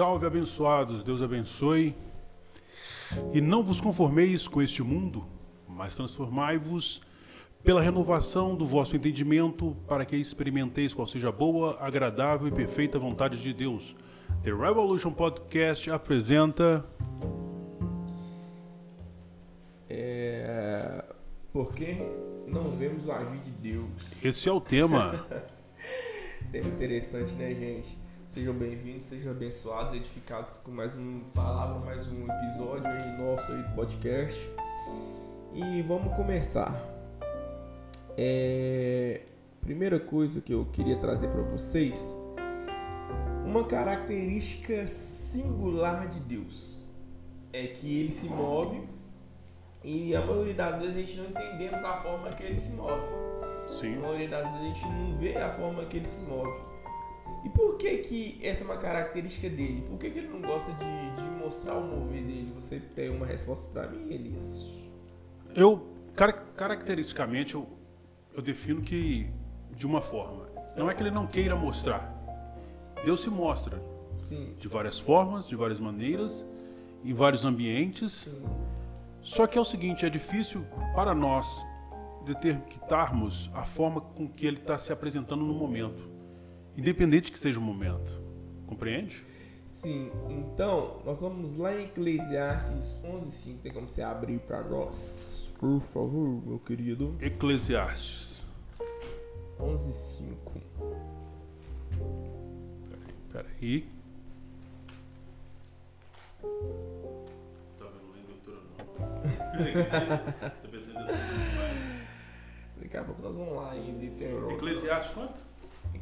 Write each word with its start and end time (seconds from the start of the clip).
Salve, 0.00 0.24
abençoados, 0.24 1.02
Deus 1.02 1.20
abençoe. 1.20 1.94
E 3.34 3.40
não 3.42 3.62
vos 3.62 3.82
conformeis 3.82 4.48
com 4.48 4.62
este 4.62 4.82
mundo, 4.82 5.26
mas 5.68 5.94
transformai-vos 5.94 7.02
pela 7.62 7.82
renovação 7.82 8.56
do 8.56 8.64
vosso 8.64 8.96
entendimento, 8.96 9.76
para 9.86 10.06
que 10.06 10.16
experimenteis 10.16 10.94
qual 10.94 11.06
seja 11.06 11.28
a 11.28 11.32
boa, 11.32 11.76
agradável 11.78 12.48
e 12.48 12.50
perfeita 12.50 12.98
vontade 12.98 13.36
de 13.42 13.52
Deus. 13.52 13.94
The 14.42 14.54
Revolution 14.54 15.12
Podcast 15.12 15.90
apresenta. 15.90 16.82
É... 19.86 21.04
Por 21.52 21.74
que 21.74 21.96
não 22.46 22.70
vemos 22.70 23.04
o 23.04 23.12
agir 23.12 23.40
de 23.40 23.50
Deus? 23.50 24.24
Esse 24.24 24.48
é 24.48 24.52
o 24.52 24.62
tema. 24.62 25.26
Tema 26.50 26.68
interessante, 26.68 27.34
né, 27.34 27.54
gente? 27.54 27.99
Sejam 28.30 28.54
bem-vindos, 28.54 29.06
sejam 29.06 29.32
abençoados, 29.32 29.92
edificados 29.92 30.56
com 30.58 30.70
mais 30.70 30.94
uma 30.94 31.20
palavra, 31.34 31.80
mais 31.80 32.06
um 32.06 32.28
episódio 32.28 32.86
aí 32.86 33.18
nosso 33.18 33.50
aí 33.50 33.60
do 33.60 33.74
podcast. 33.74 34.48
E 35.52 35.82
vamos 35.82 36.14
começar. 36.14 36.80
É... 38.16 39.22
Primeira 39.60 39.98
coisa 39.98 40.40
que 40.40 40.54
eu 40.54 40.64
queria 40.66 40.96
trazer 40.98 41.26
para 41.26 41.42
vocês, 41.42 42.16
uma 43.44 43.64
característica 43.64 44.86
singular 44.86 46.06
de 46.06 46.20
Deus 46.20 46.78
é 47.52 47.66
que 47.66 47.98
ele 47.98 48.12
se 48.12 48.28
move 48.28 48.80
e 49.82 50.14
a 50.14 50.24
maioria 50.24 50.54
das 50.54 50.76
vezes 50.76 50.94
a 50.94 51.00
gente 51.00 51.16
não 51.18 51.24
entendemos 51.30 51.84
a 51.84 51.96
forma 51.96 52.28
que 52.28 52.44
ele 52.44 52.60
se 52.60 52.70
move. 52.70 53.08
Sim. 53.72 53.96
A 53.96 54.00
maioria 54.02 54.28
das 54.28 54.48
vezes 54.52 54.60
a 54.60 54.66
gente 54.66 54.86
não 54.86 55.18
vê 55.18 55.36
a 55.36 55.50
forma 55.50 55.84
que 55.84 55.96
ele 55.96 56.06
se 56.06 56.20
move. 56.20 56.69
E 57.44 57.48
por 57.48 57.76
que 57.78 57.96
que 57.98 58.38
essa 58.42 58.62
é 58.62 58.66
uma 58.66 58.76
característica 58.76 59.48
dele? 59.48 59.82
Por 59.88 59.98
que, 59.98 60.10
que 60.10 60.18
ele 60.18 60.28
não 60.28 60.42
gosta 60.42 60.72
de, 60.72 61.22
de 61.22 61.30
mostrar 61.42 61.74
o 61.76 61.82
mover 61.82 62.22
dele? 62.22 62.52
Você 62.54 62.78
tem 62.78 63.08
uma 63.10 63.24
resposta 63.26 63.68
para 63.70 63.88
mim, 63.88 64.12
Elias? 64.12 64.78
Eu, 65.54 65.86
car- 66.14 66.44
caracteristicamente, 66.54 67.54
eu, 67.54 67.66
eu 68.34 68.42
defino 68.42 68.82
que 68.82 69.28
de 69.74 69.86
uma 69.86 70.02
forma. 70.02 70.48
Não 70.76 70.90
é 70.90 70.94
que 70.94 71.02
ele 71.02 71.10
não 71.10 71.26
queira 71.26 71.56
mostrar. 71.56 72.14
Deus 73.04 73.20
se 73.22 73.30
mostra 73.30 73.82
Sim, 74.16 74.54
de 74.58 74.68
várias 74.68 74.98
formas, 74.98 75.48
de 75.48 75.56
várias 75.56 75.80
maneiras, 75.80 76.46
em 77.02 77.14
vários 77.14 77.44
ambientes. 77.46 78.12
sim, 78.12 78.42
Só 79.22 79.46
que 79.46 79.56
é 79.56 79.60
o 79.60 79.64
seguinte, 79.64 80.04
é 80.04 80.10
difícil 80.10 80.62
para 80.94 81.14
nós 81.14 81.64
determinarmos 82.26 83.50
a 83.54 83.64
forma 83.64 84.00
com 84.02 84.28
que 84.28 84.46
ele 84.46 84.58
está 84.58 84.76
se 84.76 84.92
apresentando 84.92 85.42
no 85.44 85.54
momento, 85.54 86.09
independente 86.80 87.30
que 87.30 87.38
seja 87.38 87.58
o 87.58 87.62
momento. 87.62 88.20
Compreende? 88.66 89.22
sim. 89.80 90.10
Então, 90.28 91.00
nós 91.06 91.20
vamos 91.22 91.56
lá 91.56 91.74
em 91.74 91.84
Eclesiastes 91.84 93.00
11.5. 93.02 93.60
Tem 93.60 93.72
como 93.72 93.88
você 93.88 94.02
abrir 94.02 94.38
para 94.40 94.62
nós? 94.62 95.52
Por 95.58 95.80
favor, 95.80 96.46
meu 96.46 96.58
querido. 96.58 97.16
Eclesiastes. 97.20 98.44
11.5. 99.58 100.60
Peraí. 103.32 103.88
Tá 107.78 107.86
vendo 107.86 108.10
lá 108.10 108.18
em 108.18 108.24
Deuteronômio. 108.26 108.76
Tô 110.62 110.68
pensando 110.68 111.00
em 111.00 111.06
Deuteronômio. 111.06 112.00
Daqui 112.82 112.96
a 112.96 113.04
pouco 113.04 113.22
nós 113.22 113.34
vamos 113.34 113.54
lá 113.56 113.76
em 113.76 113.98
Deuteronômio. 113.98 114.56
Eclesiastes 114.56 115.14
quanto? 115.14 115.49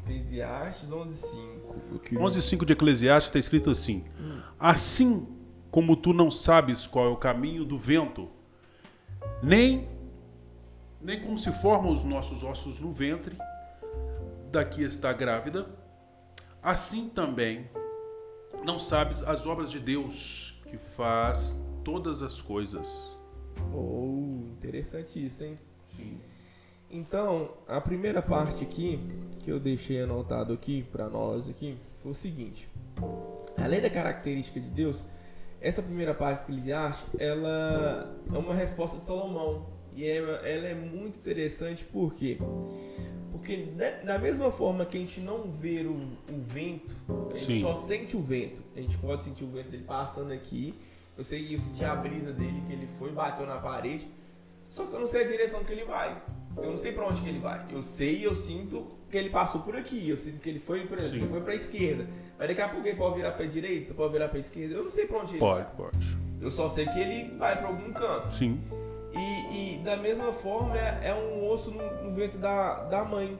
Eclesiastes 0.09 0.91
11.5. 0.91 1.75
meu 1.89 1.99
querido. 1.99 2.23
11.5 2.23 2.65
de 2.65 2.73
Eclesiastes 2.73 3.29
está 3.29 3.39
escrito 3.39 3.69
assim: 3.69 4.03
Assim 4.59 5.27
como 5.69 5.95
tu 5.95 6.13
não 6.13 6.31
sabes 6.31 6.87
qual 6.87 7.05
é 7.05 7.09
o 7.09 7.17
caminho 7.17 7.63
do 7.63 7.77
vento, 7.77 8.29
nem, 9.41 9.87
nem 10.99 11.21
como 11.21 11.37
se 11.37 11.51
formam 11.51 11.93
os 11.93 12.03
nossos 12.03 12.43
ossos 12.43 12.79
no 12.79 12.91
ventre, 12.91 13.37
daqui 14.51 14.83
está 14.83 15.13
grávida, 15.13 15.67
assim 16.61 17.07
também 17.07 17.69
não 18.65 18.79
sabes 18.79 19.21
as 19.23 19.45
obras 19.45 19.71
de 19.71 19.79
Deus, 19.79 20.61
que 20.67 20.77
faz 20.77 21.55
todas 21.83 22.21
as 22.21 22.41
coisas. 22.41 23.17
Oh, 23.73 24.43
interessante 24.57 25.23
isso, 25.23 25.43
hein? 25.43 25.59
Então, 26.91 27.49
a 27.67 27.79
primeira 27.79 28.21
parte 28.21 28.63
aqui 28.63 28.99
que 29.39 29.51
eu 29.51 29.59
deixei 29.59 30.01
anotado 30.01 30.53
aqui 30.53 30.83
para 30.91 31.07
nós 31.07 31.47
aqui 31.49 31.77
foi 31.97 32.11
o 32.11 32.15
seguinte: 32.15 32.69
além 33.57 33.79
da 33.81 33.89
característica 33.89 34.59
de 34.59 34.69
Deus, 34.71 35.05
essa 35.61 35.81
primeira 35.83 36.13
parte 36.13 36.45
que 36.45 36.51
eles 36.51 36.69
acham, 36.71 37.07
ela 37.19 38.15
é 38.33 38.37
uma 38.37 38.53
resposta 38.53 38.97
de 38.97 39.03
Salomão 39.03 39.67
e 39.95 40.03
é- 40.05 40.17
ela 40.17 40.67
é 40.67 40.73
muito 40.73 41.19
interessante 41.19 41.85
por 41.85 42.13
quê? 42.13 42.37
Porque 43.31 43.57
da- 43.57 44.13
da 44.13 44.19
mesma 44.19 44.51
forma 44.51 44.83
que 44.85 44.97
a 44.97 44.99
gente 44.99 45.21
não 45.21 45.43
vê 45.51 45.81
o, 45.85 45.93
o 46.33 46.41
vento, 46.41 46.95
a 47.29 47.33
gente 47.37 47.45
Sim. 47.45 47.61
só 47.61 47.75
sente 47.75 48.17
o 48.17 48.21
vento. 48.21 48.63
A 48.75 48.81
gente 48.81 48.97
pode 48.97 49.23
sentir 49.23 49.43
o 49.43 49.47
vento 49.47 49.69
dele 49.69 49.83
passando 49.83 50.31
aqui. 50.33 50.73
Eu 51.15 51.23
sei 51.23 51.45
que 51.45 51.53
eu 51.53 51.59
senti 51.59 51.83
a 51.85 51.95
brisa 51.95 52.33
dele, 52.33 52.63
que 52.65 52.73
ele 52.73 52.87
foi, 52.97 53.11
bateu 53.11 53.45
na 53.45 53.57
parede. 53.59 54.07
Só 54.69 54.85
que 54.85 54.93
eu 54.93 54.99
não 54.99 55.07
sei 55.07 55.23
a 55.23 55.27
direção 55.27 55.63
que 55.63 55.71
ele 55.71 55.83
vai. 55.83 56.21
Eu 56.57 56.71
não 56.71 56.77
sei 56.77 56.91
pra 56.91 57.07
onde 57.07 57.21
que 57.21 57.29
ele 57.29 57.39
vai. 57.39 57.65
Eu 57.71 57.81
sei 57.81 58.19
e 58.19 58.23
eu 58.23 58.35
sinto 58.35 58.87
que 59.09 59.17
ele 59.17 59.29
passou 59.29 59.61
por 59.61 59.75
aqui. 59.75 60.07
Eu 60.09 60.17
sinto 60.17 60.39
que 60.39 60.49
ele 60.49 60.59
foi, 60.59 60.85
por 60.85 60.97
exemplo, 60.97 61.27
foi 61.29 61.41
pra 61.41 61.55
esquerda. 61.55 62.07
Mas 62.37 62.47
daqui 62.47 62.61
a 62.61 62.69
pouco 62.69 62.87
ele 62.87 62.97
pode 62.97 63.15
virar 63.15 63.31
pra 63.31 63.45
direita, 63.45 63.93
pode 63.93 64.13
virar 64.13 64.29
pra 64.29 64.39
esquerda. 64.39 64.75
Eu 64.75 64.83
não 64.83 64.89
sei 64.91 65.05
pra 65.05 65.19
onde 65.19 65.31
ele 65.33 65.39
Pode, 65.39 65.63
vai. 65.63 65.75
pode. 65.75 66.17
Eu 66.41 66.51
só 66.51 66.69
sei 66.69 66.85
que 66.85 66.99
ele 66.99 67.35
vai 67.37 67.57
pra 67.57 67.67
algum 67.67 67.91
canto. 67.91 68.31
Sim, 68.33 68.59
E, 69.13 69.75
e 69.75 69.77
da 69.79 69.97
mesma 69.97 70.31
forma 70.33 70.77
é, 70.77 71.09
é 71.09 71.13
um 71.15 71.47
osso 71.49 71.71
no, 71.71 72.03
no 72.03 72.13
ventre 72.13 72.37
da, 72.37 72.83
da 72.85 73.03
mãe. 73.03 73.37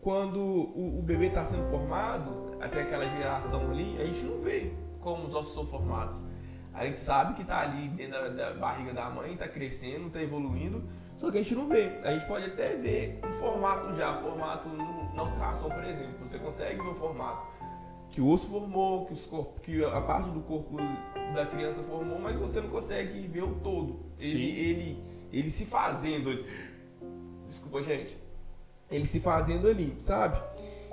Quando 0.00 0.38
o, 0.38 0.98
o 1.00 1.02
bebê 1.02 1.26
está 1.26 1.44
sendo 1.44 1.64
formado, 1.64 2.56
até 2.60 2.82
aquela 2.82 3.04
geração 3.16 3.70
ali, 3.70 3.96
a 4.00 4.04
gente 4.06 4.24
não 4.24 4.40
vê 4.40 4.72
como 5.00 5.26
os 5.26 5.34
ossos 5.34 5.52
são 5.52 5.66
formados. 5.66 6.22
A 6.76 6.84
gente 6.84 6.98
sabe 6.98 7.32
que 7.34 7.42
está 7.42 7.62
ali 7.62 7.88
dentro 7.88 8.12
da, 8.12 8.28
da 8.28 8.54
barriga 8.54 8.92
da 8.92 9.08
mãe, 9.08 9.32
está 9.32 9.48
crescendo, 9.48 10.08
está 10.08 10.22
evoluindo, 10.22 10.84
só 11.16 11.30
que 11.30 11.38
a 11.38 11.42
gente 11.42 11.54
não 11.54 11.66
vê. 11.66 11.98
A 12.04 12.12
gente 12.12 12.26
pode 12.26 12.44
até 12.44 12.76
ver 12.76 13.18
um 13.26 13.32
formato 13.32 13.94
já, 13.94 14.14
formato 14.16 14.68
na 14.68 15.22
ultrassom, 15.22 15.70
por 15.70 15.82
exemplo. 15.84 16.14
Você 16.20 16.38
consegue 16.38 16.82
ver 16.82 16.88
o 16.88 16.94
formato 16.94 17.46
que 18.10 18.20
o 18.20 18.28
osso 18.28 18.48
formou, 18.48 19.06
que, 19.06 19.14
os 19.14 19.24
corpos, 19.24 19.62
que 19.62 19.82
a 19.84 20.00
parte 20.02 20.28
do 20.30 20.40
corpo 20.40 20.76
da 21.34 21.46
criança 21.46 21.82
formou, 21.82 22.18
mas 22.18 22.36
você 22.36 22.60
não 22.60 22.68
consegue 22.68 23.26
ver 23.26 23.42
o 23.42 23.54
todo. 23.56 24.06
Ele, 24.18 24.46
Sim. 24.46 24.56
ele, 24.56 25.04
ele 25.32 25.50
se 25.50 25.64
fazendo 25.64 26.28
ali. 26.28 26.46
Desculpa, 27.46 27.82
gente. 27.82 28.18
Ele 28.90 29.06
se 29.06 29.18
fazendo 29.18 29.66
ali, 29.66 29.96
sabe? 30.00 30.38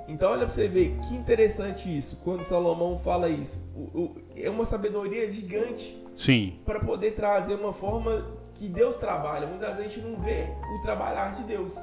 Então 0.08 0.32
olha 0.32 0.46
pra 0.46 0.54
você 0.54 0.68
ver 0.68 0.98
que 1.08 1.16
interessante 1.16 1.96
isso. 1.96 2.18
Quando 2.24 2.44
Salomão 2.44 2.98
fala 2.98 3.30
isso, 3.30 3.62
O- 3.76 4.02
o- 4.02 4.16
é 4.36 4.50
uma 4.50 4.66
sabedoria 4.66 5.32
gigante 5.32 5.98
sim, 6.16 6.60
para 6.66 6.80
poder 6.80 7.12
trazer 7.12 7.56
uma 7.56 7.74
forma 7.74 8.26
que 8.54 8.68
Deus 8.70 8.98
trabalha. 8.98 9.48
Muitas 9.48 9.78
vezes 9.78 9.92
a 9.92 9.96
gente 9.96 10.02
não 10.08 10.20
vê 10.22 10.46
o 10.78 10.82
trabalhar 10.82 11.34
de 11.36 11.44
Deus. 11.44 11.76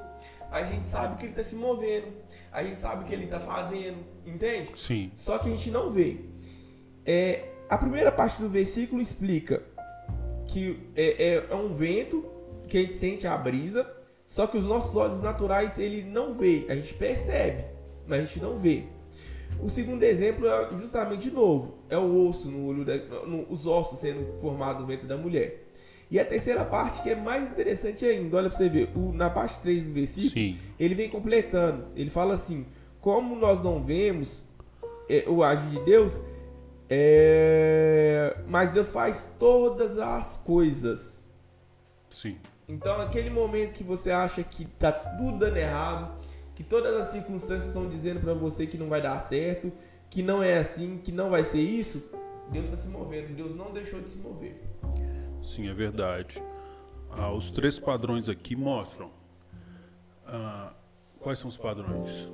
A 0.51 0.63
gente 0.65 0.87
sabe 0.87 1.17
que 1.17 1.25
ele 1.25 1.33
está 1.33 1.45
se 1.45 1.55
movendo, 1.55 2.09
a 2.53 2.63
gente 2.63 2.79
sabe 2.81 3.05
que 3.05 3.13
ele 3.15 3.25
está 3.25 3.39
fazendo, 3.41 3.99
entende? 4.27 4.71
sim. 4.77 5.11
Só 5.15 5.39
que 5.39 5.49
a 5.49 5.53
gente 5.53 5.71
não 5.71 5.91
vê. 5.91 6.19
É, 7.07 7.49
a 7.69 7.79
primeira 7.79 8.11
parte 8.13 8.41
do 8.43 8.49
versículo 8.49 9.01
explica 9.01 9.63
que 10.47 10.79
é, 10.97 11.25
é- 11.37 11.47
é 11.51 11.55
um 11.55 11.73
vento 11.75 12.25
que 12.69 12.77
a 12.79 12.81
gente 12.81 12.95
sente 12.95 13.27
a 13.27 13.37
brisa, 13.37 13.89
só 14.27 14.47
que 14.47 14.59
os 14.59 14.65
nossos 14.65 14.95
olhos 14.97 15.21
naturais 15.21 15.79
ele 15.79 16.03
não 16.05 16.35
vê, 16.35 16.67
a 16.69 16.75
gente 16.75 16.95
percebe, 16.95 17.65
mas 18.07 18.23
a 18.23 18.25
gente 18.25 18.41
não 18.41 18.59
vê. 18.59 18.85
O 19.63 19.69
segundo 19.69 20.03
exemplo 20.05 20.47
é 20.49 20.77
justamente 20.77 21.23
de 21.23 21.31
novo, 21.31 21.79
é 21.89 21.97
o 21.99 22.29
osso 22.29 22.49
no 22.49 22.67
olho, 22.67 22.85
da, 22.85 22.97
no- 23.27 23.47
os 23.51 23.67
ossos 23.67 23.99
sendo 23.99 24.39
formados 24.41 24.81
no 24.83 24.87
ventre 24.89 25.07
da 25.09 25.17
mulher. 25.17 25.67
E 26.11 26.19
a 26.19 26.25
terceira 26.25 26.65
parte 26.65 27.03
que 27.03 27.11
é 27.11 27.15
mais 27.17 27.47
interessante 27.47 28.05
ainda, 28.05 28.37
olha 28.37 28.49
para 28.49 28.59
você 28.59 28.69
ver, 28.69 28.91
o- 28.97 29.13
na 29.13 29.29
parte 29.31 29.61
3 29.61 29.89
do 29.89 29.95
versículo, 29.95 30.31
Sim. 30.33 30.57
ele 30.79 30.95
vem 30.95 31.09
completando. 31.09 31.87
Ele 31.95 32.11
fala 32.11 32.35
assim: 32.35 32.65
como 33.01 33.37
nós 33.37 33.61
não 33.61 33.83
vemos 33.83 34.45
é, 35.09 35.25
o 35.29 35.43
agir 35.43 35.69
de 35.69 35.81
Deus, 35.85 36.21
é, 36.89 38.37
mas 38.49 38.73
Deus 38.73 38.91
faz 38.93 39.29
todas 39.39 39.99
as 39.99 40.37
coisas. 40.39 41.23
Sim. 42.09 42.37
Então, 42.69 43.01
aquele 43.01 43.31
momento 43.31 43.73
que 43.73 43.83
você 43.85 44.11
acha 44.11 44.43
que 44.43 44.65
tá 44.65 44.93
tudo 44.93 45.39
dando 45.39 45.57
errado, 45.57 46.13
que 46.61 46.65
todas 46.65 46.95
as 46.95 47.09
circunstâncias 47.09 47.69
estão 47.69 47.89
dizendo 47.89 48.21
para 48.21 48.35
você 48.35 48.67
que 48.67 48.77
não 48.77 48.91
vai 48.91 49.01
dar 49.01 49.19
certo, 49.19 49.73
que 50.11 50.23
não 50.23 50.43
é 50.43 50.59
assim, 50.59 50.99
que 50.99 51.11
não 51.11 51.31
vai 51.31 51.43
ser 51.43 51.63
isso, 51.63 52.11
Deus 52.53 52.67
está 52.67 52.77
se 52.77 52.87
movendo. 52.89 53.35
Deus 53.35 53.55
não 53.55 53.73
deixou 53.73 53.99
de 53.99 54.11
se 54.11 54.19
mover. 54.19 54.61
Sim, 55.43 55.71
é 55.71 55.73
verdade. 55.73 56.43
Ah, 57.13 57.33
os 57.33 57.51
três 57.51 57.79
padrões 57.79 58.29
aqui 58.29 58.55
mostram 58.55 59.11
ah, 60.27 60.75
quais 61.19 61.39
são 61.39 61.49
os 61.49 61.57
padrões. 61.57 62.27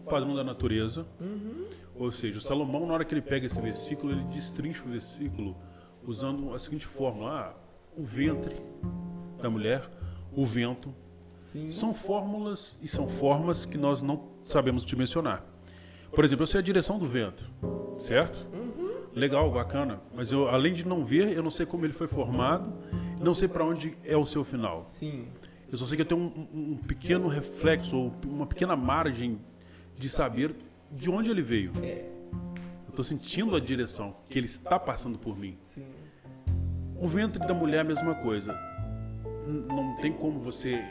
O 0.00 0.10
padrão 0.10 0.34
da 0.34 0.42
natureza, 0.42 1.06
Ou 1.94 2.10
seja, 2.10 2.38
o 2.38 2.40
Salomão, 2.40 2.84
na 2.88 2.94
hora 2.94 3.04
que 3.04 3.14
ele 3.14 3.22
pega 3.22 3.46
esse 3.46 3.60
versículo, 3.60 4.10
ele 4.10 4.24
destrincha 4.24 4.82
o 4.84 4.88
versículo 4.88 5.56
usando 6.04 6.52
a 6.52 6.58
seguinte 6.58 6.88
fórmula: 6.88 7.30
ah, 7.30 7.54
o 7.96 8.02
ventre 8.02 8.56
da 9.40 9.48
mulher, 9.48 9.88
o 10.32 10.44
vento. 10.44 10.92
Sim. 11.44 11.68
São 11.70 11.92
fórmulas 11.94 12.76
e 12.82 12.88
são 12.88 13.06
formas 13.06 13.66
que 13.66 13.76
nós 13.78 14.00
não 14.02 14.28
sabemos 14.46 14.84
dimensionar. 14.84 15.44
Por 16.10 16.24
exemplo, 16.24 16.42
eu 16.44 16.46
sei 16.46 16.60
a 16.60 16.62
direção 16.62 16.98
do 16.98 17.06
vento, 17.06 17.44
certo? 17.98 18.46
Legal, 19.14 19.50
bacana. 19.52 20.00
Mas 20.14 20.32
eu, 20.32 20.48
além 20.48 20.72
de 20.72 20.86
não 20.86 21.04
ver, 21.04 21.36
eu 21.36 21.42
não 21.42 21.50
sei 21.50 21.66
como 21.66 21.84
ele 21.84 21.92
foi 21.92 22.06
formado, 22.06 22.72
não 23.20 23.34
sei 23.34 23.46
para 23.46 23.64
onde 23.64 23.96
é 24.04 24.16
o 24.16 24.24
seu 24.26 24.42
final. 24.42 24.86
Sim. 24.88 25.26
Eu 25.70 25.76
só 25.78 25.86
sei 25.86 25.96
que 25.96 26.02
eu 26.02 26.06
tenho 26.06 26.20
um, 26.20 26.48
um- 26.72 26.76
pequeno 26.76 27.28
reflexo, 27.28 27.96
ou 27.96 28.12
uma 28.26 28.46
pequena 28.46 28.74
margem 28.74 29.38
de 29.96 30.08
saber 30.08 30.54
de 30.90 31.10
onde 31.10 31.30
ele 31.30 31.42
veio. 31.42 31.72
Eu 31.76 32.90
estou 32.90 33.04
sentindo 33.04 33.54
a 33.54 33.60
direção 33.60 34.16
que 34.30 34.38
ele 34.38 34.46
está 34.46 34.78
passando 34.78 35.18
por 35.18 35.36
mim. 35.38 35.56
Sim. 35.60 35.84
O 36.96 37.06
ventre 37.08 37.44
da 37.46 37.52
mulher 37.54 37.78
é 37.78 37.80
a 37.80 37.84
mesma 37.84 38.14
coisa. 38.14 38.56
Não 39.46 39.96
tem 40.00 40.12
como 40.12 40.38
você 40.40 40.82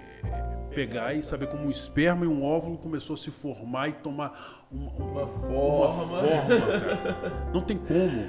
pegar 0.73 1.13
e 1.13 1.23
saber 1.23 1.47
como 1.47 1.65
um 1.65 1.69
esperma 1.69 2.25
e 2.25 2.27
um 2.27 2.43
óvulo 2.43 2.77
começou 2.77 3.13
a 3.13 3.17
se 3.17 3.31
formar 3.31 3.89
e 3.89 3.93
tomar 3.93 4.65
uma, 4.71 4.91
uma 4.91 5.03
Uma 5.05 5.21
uma 5.21 5.27
forma. 5.27 6.17
forma, 6.21 6.79
cara. 6.79 7.51
Não 7.53 7.61
tem 7.61 7.77
como. 7.77 8.25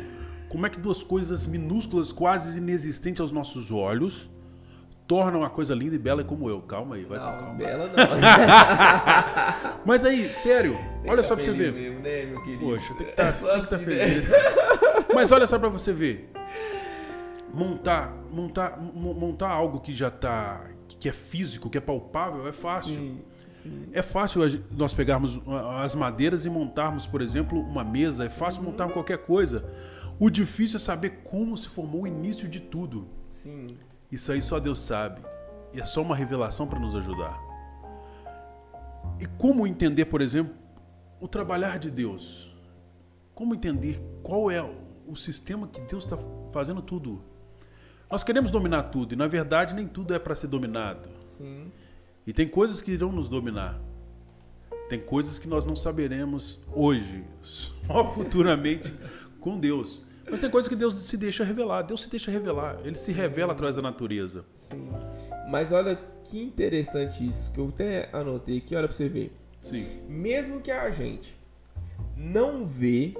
Como 0.48 0.66
é 0.66 0.70
que 0.70 0.78
duas 0.78 1.02
coisas 1.02 1.46
minúsculas, 1.46 2.12
quase 2.12 2.58
inexistentes 2.58 3.20
aos 3.20 3.32
nossos 3.32 3.72
olhos, 3.72 4.30
tornam 5.06 5.40
uma 5.40 5.50
coisa 5.50 5.74
linda 5.74 5.96
e 5.96 5.98
bela 5.98 6.22
como 6.22 6.48
eu? 6.48 6.60
Calma 6.62 6.94
aí, 6.96 7.04
vai 7.04 7.18
Não, 7.18 7.24
calma. 7.32 7.54
bela 7.54 7.86
não. 7.92 9.80
Mas 9.84 10.04
aí, 10.04 10.32
sério, 10.32 10.74
Tem 11.02 11.10
olha 11.10 11.22
que 11.22 11.28
só 11.28 11.34
tá 11.36 11.42
pra 11.42 11.52
você 11.52 11.58
ver. 11.58 11.72
Mesmo, 11.72 12.00
né, 12.00 12.26
meu 12.26 12.42
querido? 12.42 12.64
Poxa, 12.66 12.94
tem 12.94 12.96
que 12.98 13.04
É 13.04 13.10
estar 13.10 13.30
só 13.32 13.52
assim, 13.54 13.76
né? 13.76 13.78
feliz. 13.78 14.28
Mas 15.14 15.32
olha 15.32 15.46
só 15.46 15.58
pra 15.58 15.68
você 15.68 15.92
ver. 15.92 16.30
Montar, 17.52 18.12
montar, 18.32 18.78
mo- 18.80 19.14
montar 19.14 19.48
algo 19.48 19.80
que 19.80 19.92
já 19.92 20.10
tá, 20.10 20.60
que 21.04 21.08
é 21.10 21.12
físico, 21.12 21.68
que 21.68 21.76
é 21.76 21.80
palpável, 21.82 22.48
é 22.48 22.52
fácil. 22.52 22.94
Sim, 22.94 23.20
sim. 23.46 23.88
É 23.92 24.00
fácil 24.00 24.40
nós 24.70 24.94
pegarmos 24.94 25.38
as 25.82 25.94
madeiras 25.94 26.46
e 26.46 26.48
montarmos, 26.50 27.06
por 27.06 27.20
exemplo, 27.20 27.60
uma 27.60 27.84
mesa. 27.84 28.24
É 28.24 28.30
fácil 28.30 28.62
Uhum. 28.62 28.70
montar 28.70 28.88
qualquer 28.90 29.18
coisa. 29.18 29.70
O 30.18 30.30
difícil 30.30 30.78
é 30.78 30.80
saber 30.80 31.20
como 31.22 31.58
se 31.58 31.68
formou 31.68 32.04
o 32.04 32.06
início 32.06 32.48
de 32.48 32.58
tudo. 32.58 33.06
Sim. 33.28 33.66
Isso 34.10 34.32
aí 34.32 34.40
só 34.40 34.58
Deus 34.58 34.80
sabe. 34.80 35.20
E 35.74 35.78
é 35.78 35.84
só 35.84 36.00
uma 36.00 36.16
revelação 36.16 36.66
para 36.66 36.78
nos 36.80 36.94
ajudar. 36.94 37.38
E 39.20 39.26
como 39.26 39.66
entender, 39.66 40.06
por 40.06 40.22
exemplo, 40.22 40.54
o 41.20 41.28
trabalhar 41.28 41.78
de 41.78 41.90
Deus? 41.90 42.50
Como 43.34 43.54
entender 43.54 44.02
qual 44.22 44.50
é 44.50 44.62
o 45.06 45.14
sistema 45.16 45.68
que 45.68 45.82
Deus 45.82 46.04
está 46.04 46.16
fazendo 46.50 46.80
tudo? 46.80 47.22
Nós 48.10 48.22
queremos 48.22 48.50
dominar 48.50 48.84
tudo 48.84 49.14
e, 49.14 49.16
na 49.16 49.26
verdade, 49.26 49.74
nem 49.74 49.86
tudo 49.86 50.14
é 50.14 50.18
para 50.18 50.34
ser 50.34 50.46
dominado. 50.46 51.08
Sim. 51.20 51.72
E 52.26 52.32
tem 52.32 52.48
coisas 52.48 52.80
que 52.80 52.92
irão 52.92 53.12
nos 53.12 53.28
dominar. 53.28 53.80
Tem 54.88 55.00
coisas 55.00 55.38
que 55.38 55.48
nós 55.48 55.64
não 55.64 55.74
saberemos 55.74 56.60
hoje, 56.72 57.24
só 57.40 58.12
futuramente 58.12 58.92
com 59.40 59.58
Deus. 59.58 60.02
Mas 60.30 60.40
tem 60.40 60.50
coisas 60.50 60.68
que 60.68 60.76
Deus 60.76 60.94
se 60.94 61.16
deixa 61.16 61.44
revelar. 61.44 61.82
Deus 61.82 62.02
se 62.02 62.10
deixa 62.10 62.30
revelar. 62.30 62.80
Ele 62.84 62.96
se 62.96 63.12
revela 63.12 63.52
através 63.52 63.76
da 63.76 63.82
natureza. 63.82 64.44
Sim. 64.52 64.90
Mas 65.50 65.70
olha 65.70 65.98
que 66.24 66.42
interessante 66.42 67.26
isso, 67.26 67.52
que 67.52 67.60
eu 67.60 67.68
até 67.68 68.08
anotei 68.12 68.58
aqui, 68.58 68.74
olha 68.74 68.88
pra 68.88 68.96
você 68.96 69.08
ver. 69.08 69.36
Sim. 69.62 69.86
Mesmo 70.08 70.60
que 70.60 70.70
a 70.70 70.90
gente 70.90 71.36
não 72.16 72.64
vê, 72.64 73.14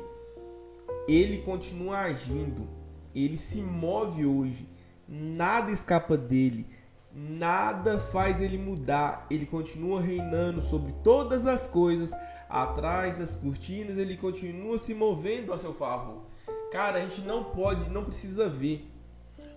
ele 1.07 1.39
continua 1.39 1.99
agindo. 1.99 2.67
Ele 3.15 3.37
se 3.37 3.61
move 3.61 4.25
hoje. 4.25 4.67
Nada 5.17 5.71
escapa 5.71 6.17
dele. 6.17 6.67
Nada 7.15 8.01
faz 8.01 8.41
ele 8.41 8.59
mudar. 8.59 9.29
Ele 9.31 9.47
continua 9.47 10.01
reinando 10.01 10.61
sobre 10.61 10.93
todas 11.05 11.47
as 11.47 11.69
coisas. 11.69 12.11
Atrás 12.49 13.19
das 13.19 13.37
cortinas, 13.37 13.97
ele 13.97 14.17
continua 14.17 14.77
se 14.77 14.93
movendo 14.93 15.53
a 15.53 15.59
seu 15.59 15.73
favor. 15.73 16.23
Cara, 16.73 16.99
a 16.99 17.01
gente 17.03 17.21
não 17.23 17.45
pode, 17.45 17.89
não 17.91 18.05
precisa 18.05 18.49
ver. 18.49 18.91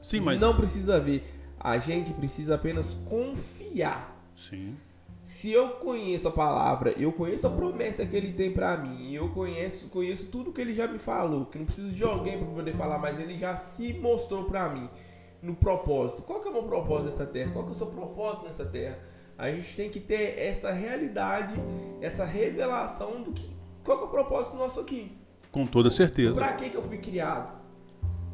Sim, 0.03 0.19
mas. 0.19 0.39
Não 0.39 0.55
precisa 0.55 0.99
ver. 0.99 1.25
A 1.59 1.79
gente 1.79 2.13
precisa 2.13 2.53
apenas 2.53 2.93
confiar. 3.05 4.15
Sim. 4.35 4.77
Se 5.23 5.51
eu 5.51 5.71
conheço 5.71 6.27
a 6.27 6.31
palavra, 6.31 6.93
eu 6.99 7.11
conheço 7.11 7.47
a 7.47 7.49
promessa 7.49 8.05
que 8.05 8.15
ele 8.15 8.31
tem 8.31 8.51
pra 8.51 8.77
mim, 8.77 9.11
eu 9.11 9.27
conheço, 9.29 9.89
conheço 9.89 10.27
tudo 10.27 10.53
que 10.53 10.61
ele 10.61 10.73
já 10.73 10.87
me 10.87 10.97
falou, 10.97 11.47
que 11.47 11.57
não 11.57 11.65
preciso 11.65 11.93
de 11.93 12.01
alguém 12.01 12.37
para 12.37 12.47
poder 12.47 12.73
falar, 12.73 12.97
mas 12.97 13.19
ele 13.19 13.37
já 13.37 13.53
se 13.57 13.91
mostrou 13.91 14.45
pra 14.45 14.69
mim 14.69 14.89
no 15.41 15.55
propósito. 15.55 16.21
Qual 16.21 16.41
que 16.41 16.47
é 16.47 16.51
o 16.51 16.53
meu 16.53 16.63
propósito 16.63 17.05
nessa 17.05 17.25
terra? 17.25 17.51
Qual 17.51 17.63
que 17.65 17.71
é 17.71 17.73
o 17.73 17.77
seu 17.77 17.87
propósito 17.87 18.45
nessa 18.45 18.65
terra? 18.65 18.99
A 19.37 19.51
gente 19.51 19.75
tem 19.75 19.89
que 19.89 19.99
ter 19.99 20.39
essa 20.39 20.71
realidade, 20.71 21.53
essa 22.01 22.25
revelação 22.25 23.21
do 23.21 23.31
que 23.31 23.57
qual 23.87 23.99
que 23.99 24.03
é 24.03 24.07
o 24.07 24.09
propósito 24.09 24.57
nosso 24.57 24.81
aqui? 24.81 25.17
Com 25.49 25.65
toda 25.65 25.89
certeza. 25.89 26.33
Pra 26.33 26.51
que 26.51 26.69
que 26.69 26.75
eu 26.75 26.83
fui 26.83 26.97
criado? 26.97 27.57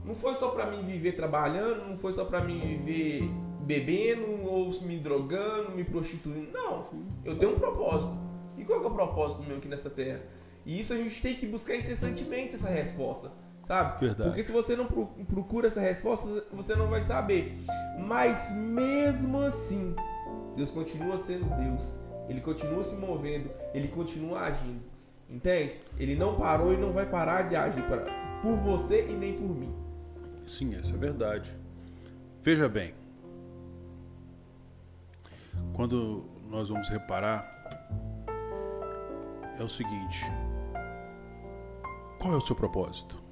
Não 0.04 0.16
foi 0.16 0.34
só 0.34 0.50
pra 0.50 0.66
mim 0.66 0.82
viver 0.82 1.12
trabalhando, 1.12 1.88
não 1.88 1.96
foi 1.96 2.12
só 2.12 2.26
pra 2.26 2.42
mim 2.42 2.60
viver 2.60 3.30
bebendo 3.60 4.26
ou 4.50 4.72
me 4.82 4.98
drogando, 4.98 5.72
me 5.72 5.84
prostituindo. 5.84 6.52
Não, 6.52 6.84
eu 7.24 7.38
tenho 7.38 7.52
um 7.52 7.56
propósito. 7.56 8.18
E 8.58 8.66
qual 8.66 8.80
que 8.80 8.88
é 8.88 8.90
o 8.90 8.94
propósito 8.94 9.44
meu 9.44 9.58
aqui 9.58 9.68
nessa 9.68 9.92
terra? 9.92 10.24
E 10.66 10.80
isso 10.82 10.92
a 10.92 10.98
gente 10.98 11.22
tem 11.22 11.36
que 11.36 11.46
buscar 11.46 11.76
incessantemente 11.76 12.56
essa 12.56 12.70
resposta, 12.70 13.32
sabe? 13.64 14.00
Verdade. 14.06 14.30
Porque 14.30 14.44
se 14.44 14.52
você 14.52 14.76
não 14.76 14.86
pro- 14.86 15.08
procura 15.26 15.68
essa 15.68 15.80
resposta, 15.82 16.46
você 16.52 16.76
não 16.76 16.88
vai 16.88 17.02
saber. 17.02 17.58
Mas 18.00 18.54
mesmo 18.54 19.40
assim, 19.40 19.96
Deus 20.56 20.70
continua 20.72 21.18
sendo 21.18 21.46
Deus. 21.56 21.98
Ele 22.30 22.40
continua 22.40 22.84
se 22.84 22.96
movendo, 22.96 23.50
ele 23.74 23.88
continua 23.88 24.42
agindo. 24.42 24.84
Entende? 25.30 25.80
Ele 25.98 26.16
não 26.16 26.36
parou 26.36 26.74
e 26.74 26.78
não 26.78 26.94
vai 26.94 27.06
parar 27.10 27.44
de 27.44 27.56
agir 27.56 27.84
para, 27.88 28.06
por 28.42 28.56
você 28.58 29.08
e 29.10 29.16
nem 29.16 29.34
por 29.34 29.50
mim. 29.50 29.74
Sim, 30.46 30.78
isso 30.78 30.94
é 30.94 30.98
verdade. 30.98 31.58
Veja 32.44 32.70
bem. 32.70 32.94
Quando 35.74 36.26
nós 36.50 36.70
vamos 36.70 36.88
reparar, 36.90 37.50
é 39.58 39.64
o 39.64 39.70
seguinte: 39.70 40.24
qual 42.20 42.34
é 42.34 42.38
o 42.38 42.42
seu 42.42 42.56
propósito? 42.56 43.23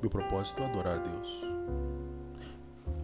Meu 0.00 0.10
propósito 0.10 0.62
é 0.62 0.66
adorar 0.66 0.98
a 0.98 1.02
Deus. 1.02 1.44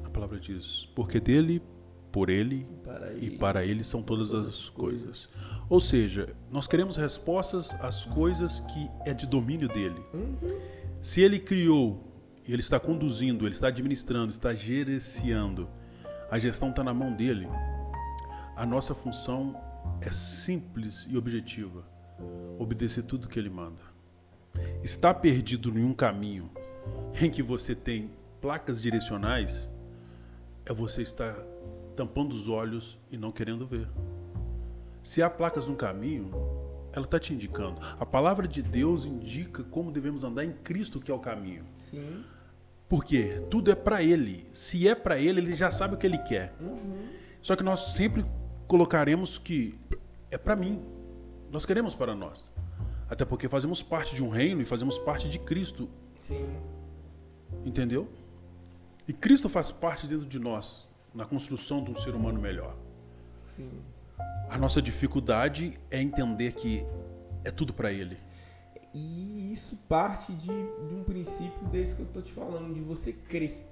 A 0.05 0.11
palavra 0.11 0.39
diz: 0.41 0.87
porque 0.95 1.21
dele, 1.21 1.63
por 2.11 2.31
ele 2.31 2.67
Para 2.83 3.13
e 3.13 3.37
para 3.37 3.65
ele 3.67 3.85
são 3.85 4.03
todas 4.03 4.33
as 4.33 4.71
coisas. 4.71 5.39
Ou 5.69 5.81
seja, 5.81 6.35
nós 6.51 6.67
queremos 6.67 6.97
respostas 6.97 7.75
às 7.81 8.07
coisas 8.07 8.61
que 8.61 8.89
é 9.05 9.13
de 9.13 9.27
domínio 9.27 9.69
dele. 9.69 10.03
Se 11.03 11.21
ele 11.21 11.39
criou, 11.39 12.03
e 12.47 12.53
ele 12.53 12.61
está 12.61 12.79
conduzindo, 12.79 13.45
ele 13.45 13.55
está 13.55 13.69
administrando, 13.69 14.31
está 14.31 14.55
gerenciando, 14.55 15.69
a 16.31 16.39
gestão 16.39 16.71
está 16.71 16.83
na 16.83 16.95
mão 16.95 17.13
dele, 17.13 17.49
a 18.57 18.65
nossa 18.65 18.95
função 18.95 19.55
é 20.01 20.11
simples 20.11 21.07
e 21.11 21.17
objetiva: 21.17 21.85
obedecer 22.59 23.03
tudo 23.03 23.29
que 23.29 23.39
ele 23.39 23.51
manda. 23.51 23.83
Está 24.83 25.13
perdido 25.13 25.77
em 25.79 25.85
um 25.85 25.93
caminho 25.93 26.51
em 27.21 27.31
que 27.31 27.43
você 27.43 27.75
tem 27.75 28.11
placas 28.41 28.81
direcionais, 28.81 29.71
é 30.65 30.73
você 30.73 31.03
estar 31.03 31.35
tampando 31.95 32.33
os 32.33 32.49
olhos 32.49 32.99
e 33.11 33.17
não 33.17 33.33
querendo 33.33 33.67
ver. 33.67 33.89
Se 35.03 35.23
há 35.23 35.31
placas 35.31 35.67
no 35.67 35.77
caminho, 35.77 36.31
ela 36.93 37.05
está 37.05 37.19
te 37.19 37.33
indicando. 37.33 37.81
A 37.99 38.05
palavra 38.05 38.49
de 38.49 38.63
Deus 38.63 39.05
indica 39.05 39.63
como 39.63 39.93
devemos 39.93 40.25
andar 40.25 40.45
em 40.45 40.53
Cristo, 40.53 41.01
que 41.01 41.11
é 41.11 41.15
o 41.15 41.19
caminho. 41.19 41.65
Sim. 41.75 42.25
Porque 42.89 43.43
tudo 43.51 43.71
é 43.71 43.75
para 43.75 44.03
Ele. 44.03 44.47
Se 44.53 44.89
é 44.89 44.95
para 44.95 45.19
Ele, 45.19 45.41
Ele 45.41 45.53
já 45.53 45.71
sabe 45.71 45.95
o 45.95 45.99
que 45.99 46.07
Ele 46.07 46.19
quer. 46.19 46.55
Só 47.43 47.55
que 47.55 47.63
nós 47.63 47.95
sempre 47.95 48.25
colocaremos 48.67 49.39
que 49.39 49.79
é 50.31 50.39
para 50.39 50.57
mim. 50.57 50.83
Nós 51.51 51.65
queremos 51.65 51.95
para 51.95 52.15
nós. 52.15 52.45
Até 53.09 53.25
porque 53.25 53.49
fazemos 53.49 53.83
parte 53.83 54.15
de 54.15 54.25
um 54.25 54.29
reino 54.29 54.61
e 54.61 54.65
fazemos 54.65 54.99
parte 54.99 55.29
de 55.29 55.39
Cristo. 55.39 55.89
Sim. 56.17 56.45
Entendeu? 57.65 58.09
E 59.09 59.13
Cristo 59.13 59.49
faz 59.49 59.71
parte 59.71 60.07
dentro 60.07 60.27
de 60.27 60.39
nós, 60.39 60.91
na 61.15 61.25
construção 61.25 61.83
de 61.83 61.91
um 61.91 61.95
ser 61.95 62.15
humano 62.15 62.41
melhor. 62.41 62.77
Sim. 63.45 63.71
A 64.49 64.59
nossa 64.59 64.81
dificuldade 64.83 65.79
é 65.91 66.01
entender 66.01 66.53
que 66.53 66.85
é 67.45 67.51
tudo 67.51 67.73
para 67.73 67.93
Ele. 67.93 68.19
E 68.93 69.53
isso 69.53 69.77
parte 69.89 70.33
de, 70.33 70.49
de 70.89 70.95
um 70.95 71.05
princípio 71.05 71.67
desse 71.71 71.95
que 71.95 72.03
eu 72.03 72.07
tô 72.07 72.23
te 72.23 72.33
falando, 72.33 72.73
de 72.73 72.81
você 72.81 73.13
crer, 73.13 73.67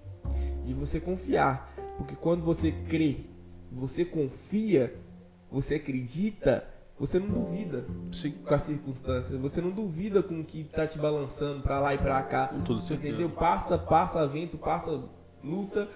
de 0.65 0.75
você 0.75 1.01
confiar. 1.01 1.73
Porque 1.97 2.15
quando 2.15 2.43
você 2.43 2.73
crê, 2.73 3.21
você 3.71 4.05
confia, 4.05 4.95
você 5.51 5.77
acredita, 5.77 6.69
você 6.99 7.19
não 7.19 7.29
duvida 7.29 7.85
Sim. 8.13 8.33
com 8.33 8.55
as 8.55 8.63
circunstâncias, 8.63 9.39
você 9.39 9.61
não 9.61 9.71
duvida 9.71 10.23
com 10.23 10.41
o 10.41 10.45
que 10.45 10.63
tá 10.63 10.87
te 10.87 10.99
balançando 10.99 11.61
pra 11.61 11.81
lá 11.81 11.95
e 11.95 11.99
pra 11.99 12.23
cá. 12.23 12.49
Toda 12.65 12.81
certeza. 12.81 13.09
Entendeu? 13.09 13.31
Passa, 13.31 13.77
passa 13.77 14.27
vento, 14.27 14.57
passa 14.57 15.03
luta. 15.43 15.89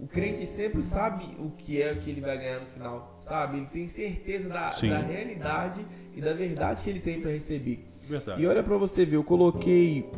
O 0.00 0.06
crente 0.06 0.46
sempre 0.46 0.84
sabe 0.84 1.36
o 1.40 1.50
que 1.50 1.82
é 1.82 1.92
que 1.96 2.08
ele 2.08 2.20
vai 2.20 2.38
ganhar 2.38 2.60
no 2.60 2.66
final, 2.66 3.18
sabe? 3.20 3.56
Ele 3.56 3.66
tem 3.66 3.88
certeza 3.88 4.48
da, 4.48 4.70
da 4.70 4.98
realidade 4.98 5.84
e 6.14 6.20
da 6.20 6.32
verdade 6.32 6.84
que 6.84 6.90
ele 6.90 7.00
tem 7.00 7.20
pra 7.20 7.32
receber. 7.32 7.84
Verdade. 8.02 8.40
E 8.40 8.46
olha 8.46 8.62
pra 8.62 8.76
você 8.76 9.04
ver, 9.04 9.16
eu 9.16 9.24
coloquei 9.24 10.08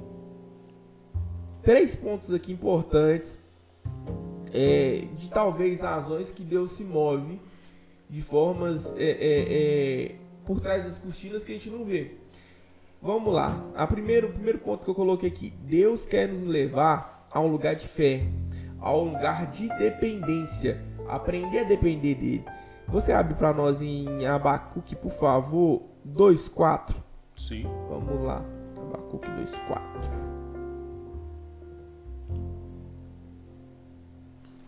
três 1.62 1.96
pontos 1.96 2.30
aqui 2.30 2.52
importantes 2.52 3.38
é, 4.52 5.06
de 5.16 5.30
talvez 5.30 5.80
razões 5.80 6.30
que 6.30 6.44
Deus 6.44 6.72
se 6.72 6.84
move 6.84 7.40
de 8.10 8.20
formas 8.20 8.92
é, 8.98 9.10
é, 9.10 9.44
é, 10.10 10.16
por 10.44 10.60
trás 10.60 10.82
das 10.82 10.98
cortinas 10.98 11.44
que 11.44 11.52
a 11.52 11.54
gente 11.54 11.70
não 11.70 11.84
vê. 11.84 12.16
Vamos 13.00 13.32
lá. 13.32 13.64
A 13.74 13.86
primeiro, 13.86 14.28
o 14.28 14.32
primeiro 14.32 14.58
ponto 14.58 14.84
que 14.84 14.90
eu 14.90 14.94
coloquei 14.94 15.28
aqui. 15.28 15.54
Deus 15.62 16.04
quer 16.04 16.28
nos 16.28 16.42
levar 16.42 17.24
a 17.30 17.40
um 17.40 17.46
lugar 17.46 17.74
de 17.74 17.86
fé, 17.86 18.26
a 18.80 18.92
um 18.94 19.12
lugar 19.12 19.46
de 19.46 19.68
dependência. 19.78 20.82
Aprender 21.08 21.60
a 21.60 21.64
depender 21.64 22.16
dele. 22.16 22.44
Você 22.88 23.12
abre 23.12 23.34
para 23.34 23.54
nós 23.54 23.80
em 23.80 24.26
Abacuque, 24.26 24.96
por 24.96 25.12
favor, 25.12 25.82
2.4. 26.06 26.96
Sim. 27.36 27.62
Vamos 27.88 28.22
lá. 28.24 28.44
Abacuque 28.76 29.28
2.4. 29.28 29.80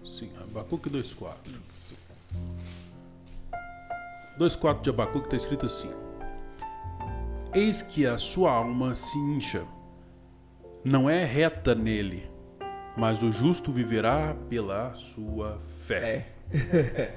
Sim. 0.04 0.30
Abacuque 0.40 0.88
2.4. 0.88 1.92
2.4 4.38 4.80
de 4.80 4.90
Abacuque 4.90 5.26
está 5.26 5.36
escrito 5.36 5.66
assim. 5.66 5.90
Eis 7.54 7.82
que 7.82 8.06
a 8.06 8.16
sua 8.16 8.52
alma 8.52 8.94
se 8.94 9.18
incha. 9.18 9.64
Não 10.84 11.08
é 11.08 11.24
reta 11.24 11.74
nele, 11.74 12.28
mas 12.96 13.22
o 13.22 13.30
justo 13.30 13.70
viverá 13.70 14.34
pela 14.48 14.94
sua 14.94 15.58
fé. 15.78 16.32
É. 16.50 17.14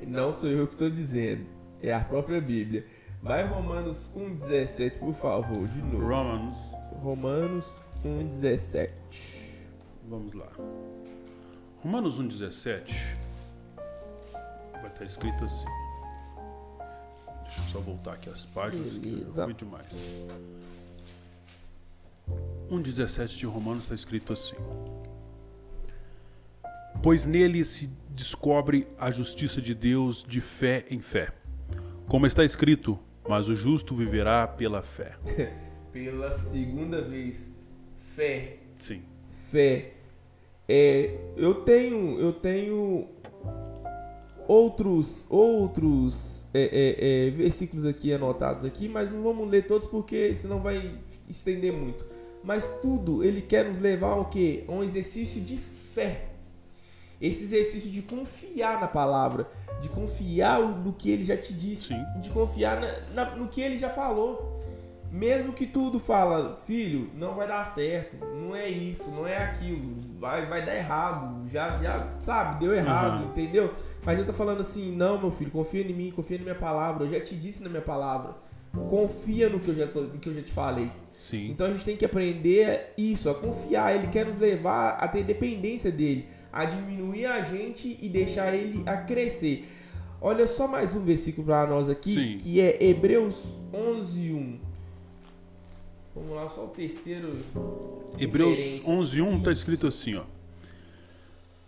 Não 0.06 0.32
sou 0.32 0.50
eu 0.50 0.66
que 0.66 0.74
estou 0.74 0.90
dizendo. 0.90 1.46
É 1.82 1.92
a 1.92 2.00
própria 2.00 2.40
Bíblia. 2.40 2.86
Vai 3.22 3.46
Romanos 3.46 4.10
1,17, 4.16 4.98
por 4.98 5.12
favor, 5.12 5.66
de 5.68 5.82
novo. 5.82 6.06
Romans, 6.06 6.56
Romanos 7.02 7.84
1,17. 8.04 8.90
vamos 10.08 10.32
lá. 10.34 10.48
Romanos 11.78 12.20
1,17 12.20 13.16
vai 14.72 14.86
estar 14.88 15.04
escrito 15.04 15.44
assim. 15.44 15.79
Só 17.70 17.78
voltar 17.78 18.14
aqui 18.14 18.28
as 18.28 18.44
páginas, 18.44 18.98
que 18.98 19.10
Beleza. 19.10 19.44
fui 19.44 19.54
demais. 19.54 20.08
1,17 22.68 23.38
de 23.38 23.46
Romanos 23.46 23.82
está 23.82 23.94
escrito 23.94 24.32
assim. 24.32 24.56
Pois 27.02 27.26
nele 27.26 27.64
se 27.64 27.88
descobre 28.10 28.88
a 28.98 29.10
justiça 29.10 29.62
de 29.62 29.74
Deus 29.74 30.24
de 30.26 30.40
fé 30.40 30.84
em 30.90 31.00
fé. 31.00 31.32
Como 32.08 32.26
está 32.26 32.44
escrito, 32.44 32.98
mas 33.28 33.48
o 33.48 33.54
justo 33.54 33.94
viverá 33.94 34.46
pela 34.48 34.82
fé. 34.82 35.16
Pela 35.92 36.30
segunda 36.30 37.02
vez, 37.02 37.52
fé. 37.96 38.58
Sim. 38.78 39.02
Fé. 39.50 39.94
É, 40.68 41.18
eu 41.36 41.64
tenho, 41.64 42.16
eu 42.20 42.32
tenho 42.32 43.08
outros, 44.50 45.24
outros 45.28 46.44
é, 46.52 46.62
é, 46.62 47.26
é, 47.28 47.30
versículos 47.30 47.86
aqui 47.86 48.12
anotados 48.12 48.64
aqui, 48.64 48.88
mas 48.88 49.08
não 49.08 49.22
vamos 49.22 49.48
ler 49.48 49.64
todos 49.64 49.86
porque 49.86 50.34
senão 50.34 50.60
vai 50.60 50.98
estender 51.28 51.72
muito. 51.72 52.04
Mas 52.42 52.68
tudo 52.82 53.22
ele 53.22 53.40
quer 53.42 53.64
nos 53.66 53.78
levar 53.78 54.10
ao 54.12 54.24
quê? 54.24 54.64
A 54.66 54.72
um 54.72 54.82
exercício 54.82 55.40
de 55.40 55.56
fé. 55.56 56.26
Esse 57.20 57.44
exercício 57.44 57.90
de 57.90 58.02
confiar 58.02 58.80
na 58.80 58.88
palavra, 58.88 59.46
de 59.80 59.88
confiar 59.90 60.58
no 60.60 60.92
que 60.92 61.10
ele 61.10 61.24
já 61.24 61.36
te 61.36 61.52
disse, 61.52 61.88
Sim. 61.88 62.02
de 62.20 62.30
confiar 62.30 62.80
na- 62.80 63.24
na- 63.24 63.36
no 63.36 63.46
que 63.46 63.60
ele 63.60 63.78
já 63.78 63.90
falou. 63.90 64.49
Mesmo 65.10 65.52
que 65.52 65.66
tudo 65.66 65.98
fala, 65.98 66.56
filho, 66.56 67.10
não 67.16 67.34
vai 67.34 67.48
dar 67.48 67.64
certo, 67.64 68.16
não 68.36 68.54
é 68.54 68.68
isso, 68.68 69.10
não 69.10 69.26
é 69.26 69.38
aquilo, 69.38 69.96
vai, 70.20 70.46
vai 70.46 70.64
dar 70.64 70.76
errado, 70.76 71.48
já, 71.50 71.76
já, 71.82 72.06
sabe, 72.22 72.60
deu 72.60 72.72
errado, 72.74 73.24
Uhum. 73.24 73.28
entendeu? 73.30 73.72
Mas 74.04 74.18
eu 74.20 74.24
tô 74.24 74.32
falando 74.32 74.60
assim, 74.60 74.92
não, 74.92 75.18
meu 75.20 75.32
filho, 75.32 75.50
confia 75.50 75.82
em 75.82 75.92
mim, 75.92 76.12
confia 76.14 76.38
na 76.38 76.44
minha 76.44 76.54
palavra, 76.54 77.04
eu 77.06 77.10
já 77.10 77.20
te 77.20 77.34
disse 77.34 77.60
na 77.62 77.68
minha 77.68 77.82
palavra. 77.82 78.36
Confia 78.88 79.48
no 79.48 79.58
que 79.58 79.66
eu 79.68 79.74
já, 79.74 79.88
tô, 79.88 80.02
no 80.02 80.18
que 80.20 80.28
eu 80.28 80.34
já 80.34 80.42
te 80.42 80.52
falei. 80.52 80.92
Sim. 81.18 81.48
Então 81.48 81.66
a 81.66 81.72
gente 81.72 81.84
tem 81.84 81.96
que 81.96 82.04
aprender 82.04 82.92
isso, 82.96 83.28
a 83.28 83.34
confiar. 83.34 83.96
Ele 83.96 84.06
quer 84.06 84.24
nos 84.24 84.38
levar 84.38 84.90
a 84.90 85.08
ter 85.08 85.24
dependência 85.24 85.90
dele, 85.90 86.28
a 86.52 86.64
diminuir 86.64 87.26
a 87.26 87.42
gente 87.42 87.98
e 88.00 88.08
deixar 88.08 88.54
ele 88.54 88.84
a 88.86 88.96
crescer. 88.96 89.68
Olha 90.20 90.46
só 90.46 90.68
mais 90.68 90.94
um 90.94 91.04
versículo 91.04 91.48
para 91.48 91.66
nós 91.66 91.90
aqui, 91.90 92.14
Sim. 92.14 92.38
que 92.38 92.60
é 92.60 92.78
Hebreus 92.80 93.58
11:1. 93.72 94.60
Vamos 96.14 96.34
lá, 96.34 96.48
só 96.48 96.64
o 96.64 96.68
terceiro. 96.68 97.38
Hebreus 98.18 98.58
referência. 98.58 98.90
11:1 99.24 99.38
está 99.38 99.52
escrito 99.52 99.86
assim, 99.86 100.16
ó. 100.16 100.24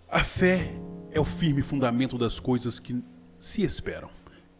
A 0.09 0.23
fé 0.25 0.73
é 1.11 1.21
o 1.21 1.25
firme 1.25 1.63
fundamento 1.63 2.19
das 2.19 2.39
coisas 2.41 2.79
que 2.79 3.03
se 3.37 3.63
esperam 3.63 4.11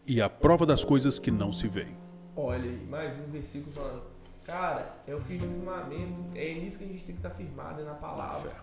e 0.07 0.21
a 0.21 0.29
prova 0.29 0.65
das 0.65 0.83
coisas 0.83 1.19
que 1.19 1.29
não 1.29 1.51
se 1.51 1.67
veem. 1.67 1.95
Olha 2.35 2.63
aí, 2.69 2.85
mais 2.89 3.17
um 3.17 3.29
versículo 3.31 3.71
falando. 3.73 4.03
Cara, 4.45 4.97
é 5.07 5.13
o 5.15 5.21
firme 5.21 5.47
firmamento, 5.47 6.21
é 6.35 6.53
nisso 6.55 6.77
que 6.79 6.83
a 6.85 6.87
gente 6.87 7.03
tem 7.05 7.15
que 7.15 7.19
estar 7.19 7.29
firmado, 7.29 7.81
é 7.81 7.85
na 7.85 7.91
Na 7.91 7.97
palavra. 7.97 8.49
fé. 8.49 8.55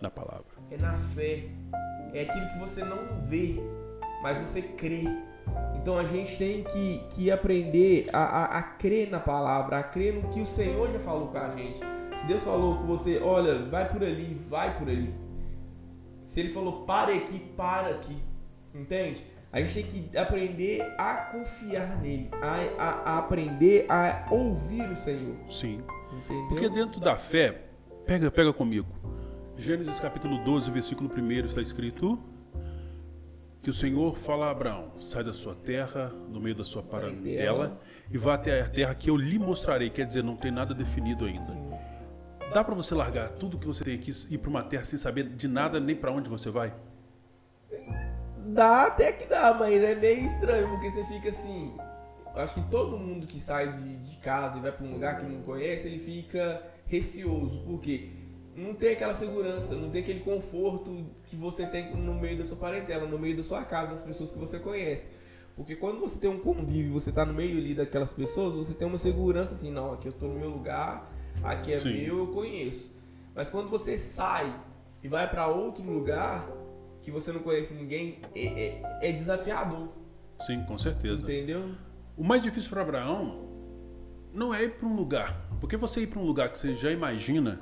Na 0.00 0.10
palavra. 0.10 0.44
é 0.70 0.76
na 0.76 0.92
fé. 0.98 1.44
É 2.12 2.22
aquilo 2.22 2.46
que 2.48 2.58
você 2.58 2.84
não 2.84 3.20
vê, 3.22 3.56
mas 4.22 4.38
você 4.38 4.62
crê. 4.62 5.04
Então 5.80 5.96
a 5.96 6.04
gente 6.04 6.36
tem 6.36 6.62
que, 6.62 7.02
que 7.10 7.30
aprender 7.30 8.08
a, 8.12 8.22
a, 8.22 8.58
a 8.58 8.62
crer 8.62 9.10
na 9.10 9.18
palavra, 9.18 9.78
a 9.78 9.82
crer 9.82 10.14
no 10.14 10.28
que 10.28 10.40
o 10.40 10.46
Senhor 10.46 10.90
já 10.90 10.98
falou 10.98 11.28
com 11.28 11.38
a 11.38 11.50
gente. 11.50 11.80
Se 12.14 12.26
Deus 12.26 12.44
falou 12.44 12.76
com 12.76 12.84
você, 12.84 13.18
olha, 13.22 13.64
vai 13.66 13.88
por 13.88 14.02
ali, 14.02 14.34
vai 14.48 14.76
por 14.76 14.88
ali. 14.88 15.14
Se 16.26 16.38
Ele 16.38 16.50
falou, 16.50 16.84
pare 16.84 17.14
aqui, 17.14 17.38
para 17.56 17.88
aqui. 17.88 18.16
Entende? 18.74 19.24
A 19.52 19.60
gente 19.60 19.82
tem 19.82 19.84
que 19.84 20.18
aprender 20.18 20.82
a 20.96 21.16
confiar 21.16 22.00
nele, 22.00 22.30
a, 22.40 22.56
a, 22.78 22.90
a 23.14 23.18
aprender 23.18 23.86
a 23.88 24.28
ouvir 24.30 24.88
o 24.88 24.94
Senhor. 24.94 25.36
Sim. 25.48 25.82
Entendeu? 26.12 26.48
Porque 26.48 26.68
dentro 26.68 27.00
da 27.00 27.16
fé, 27.16 27.62
pega, 28.06 28.30
pega 28.30 28.52
comigo. 28.52 28.86
Gênesis 29.56 29.98
capítulo 29.98 30.38
12, 30.44 30.70
versículo 30.70 31.10
1 31.10 31.30
está 31.46 31.60
escrito 31.60 32.18
que 33.62 33.70
o 33.70 33.74
Senhor 33.74 34.16
fala 34.16 34.46
a 34.46 34.50
Abraão: 34.50 34.92
sai 34.98 35.24
da 35.24 35.32
sua 35.32 35.54
terra, 35.54 36.12
no 36.28 36.40
meio 36.40 36.54
da 36.54 36.64
sua 36.64 36.82
parentela, 36.82 37.80
e 38.10 38.18
vá 38.18 38.34
até 38.34 38.60
a 38.60 38.68
terra 38.68 38.94
que 38.94 39.10
eu 39.10 39.16
lhe 39.16 39.38
mostrarei. 39.38 39.90
Quer 39.90 40.06
dizer, 40.06 40.24
não 40.24 40.36
tem 40.36 40.50
nada 40.50 40.74
definido 40.74 41.24
ainda. 41.24 41.56
Dá 42.52 42.64
para 42.64 42.74
você 42.74 42.94
largar 42.94 43.30
tudo 43.30 43.58
que 43.58 43.66
você 43.66 43.84
tem 43.84 43.94
aqui 43.94 44.10
e 44.30 44.34
ir 44.34 44.38
para 44.38 44.50
uma 44.50 44.62
terra 44.62 44.84
sem 44.84 44.98
saber 44.98 45.28
de 45.28 45.46
nada 45.46 45.78
nem 45.78 45.94
para 45.94 46.10
onde 46.10 46.28
você 46.28 46.50
vai? 46.50 46.74
Dá 48.46 48.86
até 48.86 49.12
que 49.12 49.26
dá, 49.26 49.54
mas 49.54 49.80
é 49.82 49.94
meio 49.94 50.26
estranho, 50.26 50.68
porque 50.68 50.90
você 50.90 51.04
fica 51.04 51.28
assim. 51.28 51.76
Acho 52.34 52.54
que 52.54 52.70
todo 52.70 52.98
mundo 52.98 53.26
que 53.26 53.40
sai 53.40 53.72
de, 53.72 53.96
de 53.96 54.16
casa 54.16 54.58
e 54.58 54.60
vai 54.60 54.72
pra 54.72 54.84
um 54.84 54.92
lugar 54.92 55.18
que 55.18 55.26
não 55.26 55.42
conhece, 55.42 55.86
ele 55.86 55.98
fica 55.98 56.62
receoso, 56.86 57.60
porque 57.64 58.08
não 58.60 58.74
tem 58.74 58.92
aquela 58.92 59.14
segurança, 59.14 59.74
não 59.74 59.90
tem 59.90 60.02
aquele 60.02 60.20
conforto 60.20 61.06
que 61.24 61.36
você 61.36 61.66
tem 61.66 61.94
no 61.96 62.14
meio 62.14 62.38
da 62.38 62.44
sua 62.44 62.56
parentela, 62.56 63.06
no 63.06 63.18
meio 63.18 63.36
da 63.36 63.42
sua 63.42 63.64
casa, 63.64 63.90
das 63.92 64.02
pessoas 64.02 64.30
que 64.32 64.38
você 64.38 64.58
conhece. 64.58 65.08
Porque 65.56 65.74
quando 65.76 65.98
você 66.00 66.18
tem 66.18 66.30
um 66.30 66.38
convívio, 66.38 66.92
você 66.92 67.10
tá 67.12 67.24
no 67.24 67.34
meio 67.34 67.58
ali 67.58 67.74
daquelas 67.74 68.12
pessoas, 68.12 68.54
você 68.54 68.72
tem 68.74 68.86
uma 68.86 68.98
segurança 68.98 69.54
assim, 69.54 69.70
não, 69.70 69.92
aqui 69.92 70.08
eu 70.08 70.12
tô 70.12 70.26
no 70.28 70.34
meu 70.38 70.48
lugar, 70.50 71.12
aqui 71.42 71.72
é 71.72 71.78
Sim. 71.78 71.92
meu, 71.92 72.18
eu 72.18 72.26
conheço. 72.28 72.94
Mas 73.34 73.50
quando 73.50 73.68
você 73.68 73.98
sai 73.98 74.54
e 75.02 75.08
vai 75.08 75.28
pra 75.28 75.48
outro 75.48 75.82
lugar 75.84 76.48
que 77.02 77.10
você 77.10 77.32
não 77.32 77.40
conhece 77.40 77.74
ninguém, 77.74 78.18
é, 78.34 78.46
é- 78.46 78.82
é 79.08 79.12
desafiador, 79.12 79.88
Sim, 80.38 80.62
com 80.64 80.76
certeza. 80.78 81.22
entendeu? 81.22 81.74
O 82.16 82.24
mais 82.24 82.42
difícil 82.42 82.70
para 82.70 82.82
Abraão 82.82 83.48
não 84.32 84.54
é 84.54 84.64
ir 84.64 84.74
para 84.76 84.86
um 84.86 84.94
lugar, 84.96 85.48
porque 85.60 85.76
você 85.76 86.02
ir 86.02 86.06
para 86.06 86.20
um 86.20 86.24
lugar 86.24 86.50
que 86.50 86.58
você 86.58 86.74
já 86.74 86.90
imagina 86.90 87.58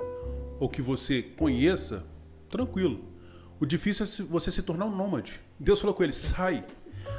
ou 0.59 0.67
que 0.69 0.81
você 0.81 1.21
conheça, 1.21 2.05
tranquilo. 2.49 3.05
O 3.59 3.65
difícil 3.65 4.05
é 4.05 4.27
você 4.31 4.51
se 4.51 4.61
tornar 4.61 4.85
um 4.85 4.95
nômade. 4.95 5.39
Deus 5.59 5.79
falou 5.81 5.93
com 5.95 6.03
ele: 6.03 6.13
sai 6.13 6.63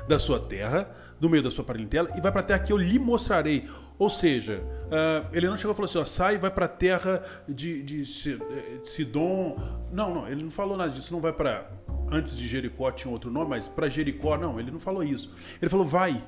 da 0.09 0.19
sua 0.19 0.41
terra, 0.41 0.91
do 1.21 1.29
meio 1.29 1.43
da 1.43 1.51
sua 1.51 1.65
parentela 1.65 2.09
e 2.17 2.21
vai 2.21 2.33
para 2.33 2.41
a 2.41 2.45
terra 2.45 2.61
que 2.61 2.73
eu 2.73 2.77
lhe 2.77 2.99
mostrarei. 2.99 3.69
Ou 3.99 4.09
seja, 4.09 4.63
ah, 4.91 5.29
ele 5.33 5.47
não 5.47 5.57
chegou 5.59 5.73
e 5.73 5.77
falou 5.77 5.89
assim: 5.89 5.99
ó, 5.99 6.05
sai 6.05 6.37
e 6.37 6.39
vai 6.39 6.51
para 6.51 6.65
a 6.65 6.69
terra 6.69 7.23
de, 7.47 7.83
de, 7.83 8.07
Si- 8.07 8.39
eh, 8.51 8.81
Sidom. 8.85 9.59
Não, 9.93 10.15
não, 10.15 10.29
ele 10.29 10.43
não 10.43 10.51
falou 10.51 10.77
nada 10.77 10.91
disso. 10.91 11.13
Não 11.13 11.21
vai 11.21 11.33
para. 11.33 11.71
Antes 12.11 12.35
de 12.37 12.49
Jericó 12.49 12.91
tinha 12.91 13.13
outro 13.13 13.31
nome, 13.31 13.51
mas 13.51 13.69
para 13.69 13.89
Jericó, 13.89 14.37
não, 14.39 14.59
ele 14.59 14.71
não 14.71 14.81
falou 14.81 15.05
isso. 15.05 15.33
Ele 15.61 15.69
falou: 15.69 15.85
vai 15.87 16.23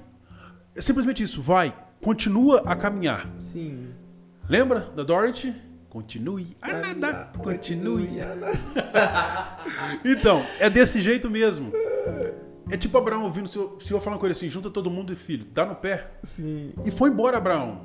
É 0.76 0.81
simplesmente 0.83 1.23
isso, 1.23 1.40
vai, 1.40 1.75
continua 2.02 2.62
a 2.66 2.76
caminhar. 2.76 3.26
Sim. 3.40 3.88
Lembra 4.49 4.81
da 4.95 5.02
Dorothy? 5.02 5.54
Continue 5.92 6.56
a 6.62 6.72
nadar, 6.72 7.32
continue. 7.34 8.08
Então, 10.02 10.42
é 10.58 10.70
desse 10.70 11.02
jeito 11.02 11.28
mesmo. 11.28 11.70
É 12.70 12.78
tipo 12.78 12.96
Abraão 12.96 13.25
ouvindo 13.25 13.44
o 13.44 13.49
senhor, 13.49 13.76
senhor 13.82 14.00
falando 14.00 14.18
com 14.18 14.25
ele 14.25 14.32
assim: 14.32 14.49
junta 14.49 14.70
todo 14.70 14.90
mundo 14.90 15.12
e 15.12 15.16
filho, 15.16 15.44
dá 15.52 15.66
no 15.66 15.75
pé. 15.75 16.12
Sim. 16.22 16.72
E 16.82 16.90
foi 16.90 17.11
embora 17.11 17.37
Abraão. 17.37 17.82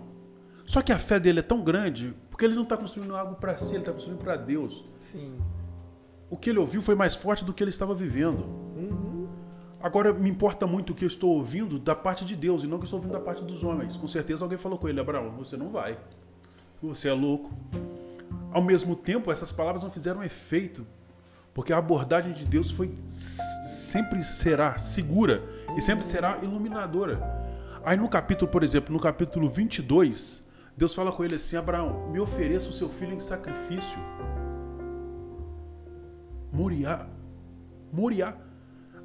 Só 0.65 0.81
que 0.81 0.93
a 0.93 0.97
fé 0.97 1.19
dele 1.19 1.39
é 1.39 1.41
tão 1.41 1.61
grande 1.61 2.15
porque 2.29 2.45
ele 2.45 2.55
não 2.55 2.63
está 2.63 2.77
construindo 2.77 3.13
algo 3.13 3.35
para 3.35 3.57
si, 3.57 3.71
ele 3.71 3.79
está 3.79 3.91
construindo 3.91 4.19
para 4.19 4.37
Deus. 4.37 4.85
Sim. 5.01 5.37
O 6.29 6.37
que 6.37 6.49
ele 6.49 6.59
ouviu 6.59 6.81
foi 6.81 6.95
mais 6.95 7.13
forte 7.13 7.43
do 7.43 7.53
que 7.53 7.61
ele 7.61 7.71
estava 7.71 7.93
vivendo. 7.93 8.45
Uhum. 8.77 9.27
Agora 9.81 10.13
me 10.13 10.29
importa 10.29 10.65
muito 10.65 10.93
o 10.93 10.95
que 10.95 11.03
eu 11.03 11.09
estou 11.09 11.35
ouvindo 11.35 11.77
da 11.77 11.93
parte 11.93 12.23
de 12.23 12.37
Deus 12.37 12.63
e 12.63 12.67
não 12.67 12.77
o 12.77 12.79
que 12.79 12.85
eu 12.85 12.87
estou 12.87 12.99
ouvindo 12.99 13.11
da 13.11 13.19
parte 13.19 13.43
dos 13.43 13.65
homens. 13.65 13.97
Com 13.97 14.07
certeza 14.07 14.45
alguém 14.45 14.57
falou 14.57 14.79
com 14.79 14.87
ele: 14.87 14.97
Abraão, 14.97 15.31
você 15.31 15.57
não 15.57 15.67
vai. 15.67 15.99
Você 16.81 17.09
é 17.09 17.13
louco. 17.13 17.51
Ao 18.51 18.62
mesmo 18.62 18.96
tempo, 18.96 19.32
essas 19.32 19.51
palavras 19.51 19.84
não 19.84 19.92
fizeram 19.92 20.24
efeito, 20.24 20.86
porque 21.54 21.74
a 21.74 21.77
abordagem 21.77 22.34
de 22.34 22.46
Deus 22.46 22.72
foi 22.72 22.94
sempre 23.08 24.24
será 24.24 24.77
segura 24.77 25.44
e 25.75 25.82
sempre 25.82 26.06
será 26.06 26.38
iluminadora. 26.42 27.20
Aí 27.84 27.98
no 27.98 28.08
capítulo, 28.10 28.51
por 28.51 28.63
exemplo, 28.63 28.94
no 28.94 29.00
capítulo 29.00 29.50
22, 29.50 30.44
Deus 30.75 30.94
fala 30.94 31.12
com 31.12 31.24
ele 31.24 31.36
assim: 31.36 31.58
Abraão, 31.58 32.10
me 32.10 32.20
ofereça 32.20 32.70
o 32.70 32.74
seu 32.74 32.88
filho 32.89 33.13
em 33.13 33.20
sacrifício. 33.20 34.00
Moriá, 36.51 37.08
Moriá, 37.92 38.36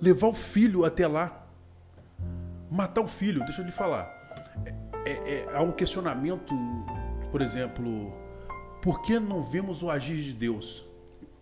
levar 0.00 0.28
o 0.28 0.34
filho 0.34 0.84
até 0.84 1.06
lá, 1.06 1.46
matar 2.70 3.02
o 3.02 3.08
filho. 3.08 3.44
Deixa 3.44 3.62
eu 3.62 3.66
lhe 3.66 3.72
falar. 3.72 4.10
É, 4.64 5.10
é, 5.10 5.12
é, 5.12 5.48
há 5.54 5.62
um 5.62 5.72
questionamento, 5.72 6.54
por 7.30 7.40
exemplo, 7.40 8.12
por 8.82 9.00
que 9.00 9.20
não 9.20 9.40
vemos 9.40 9.80
o 9.80 9.88
agir 9.88 10.16
de 10.16 10.32
Deus? 10.32 10.84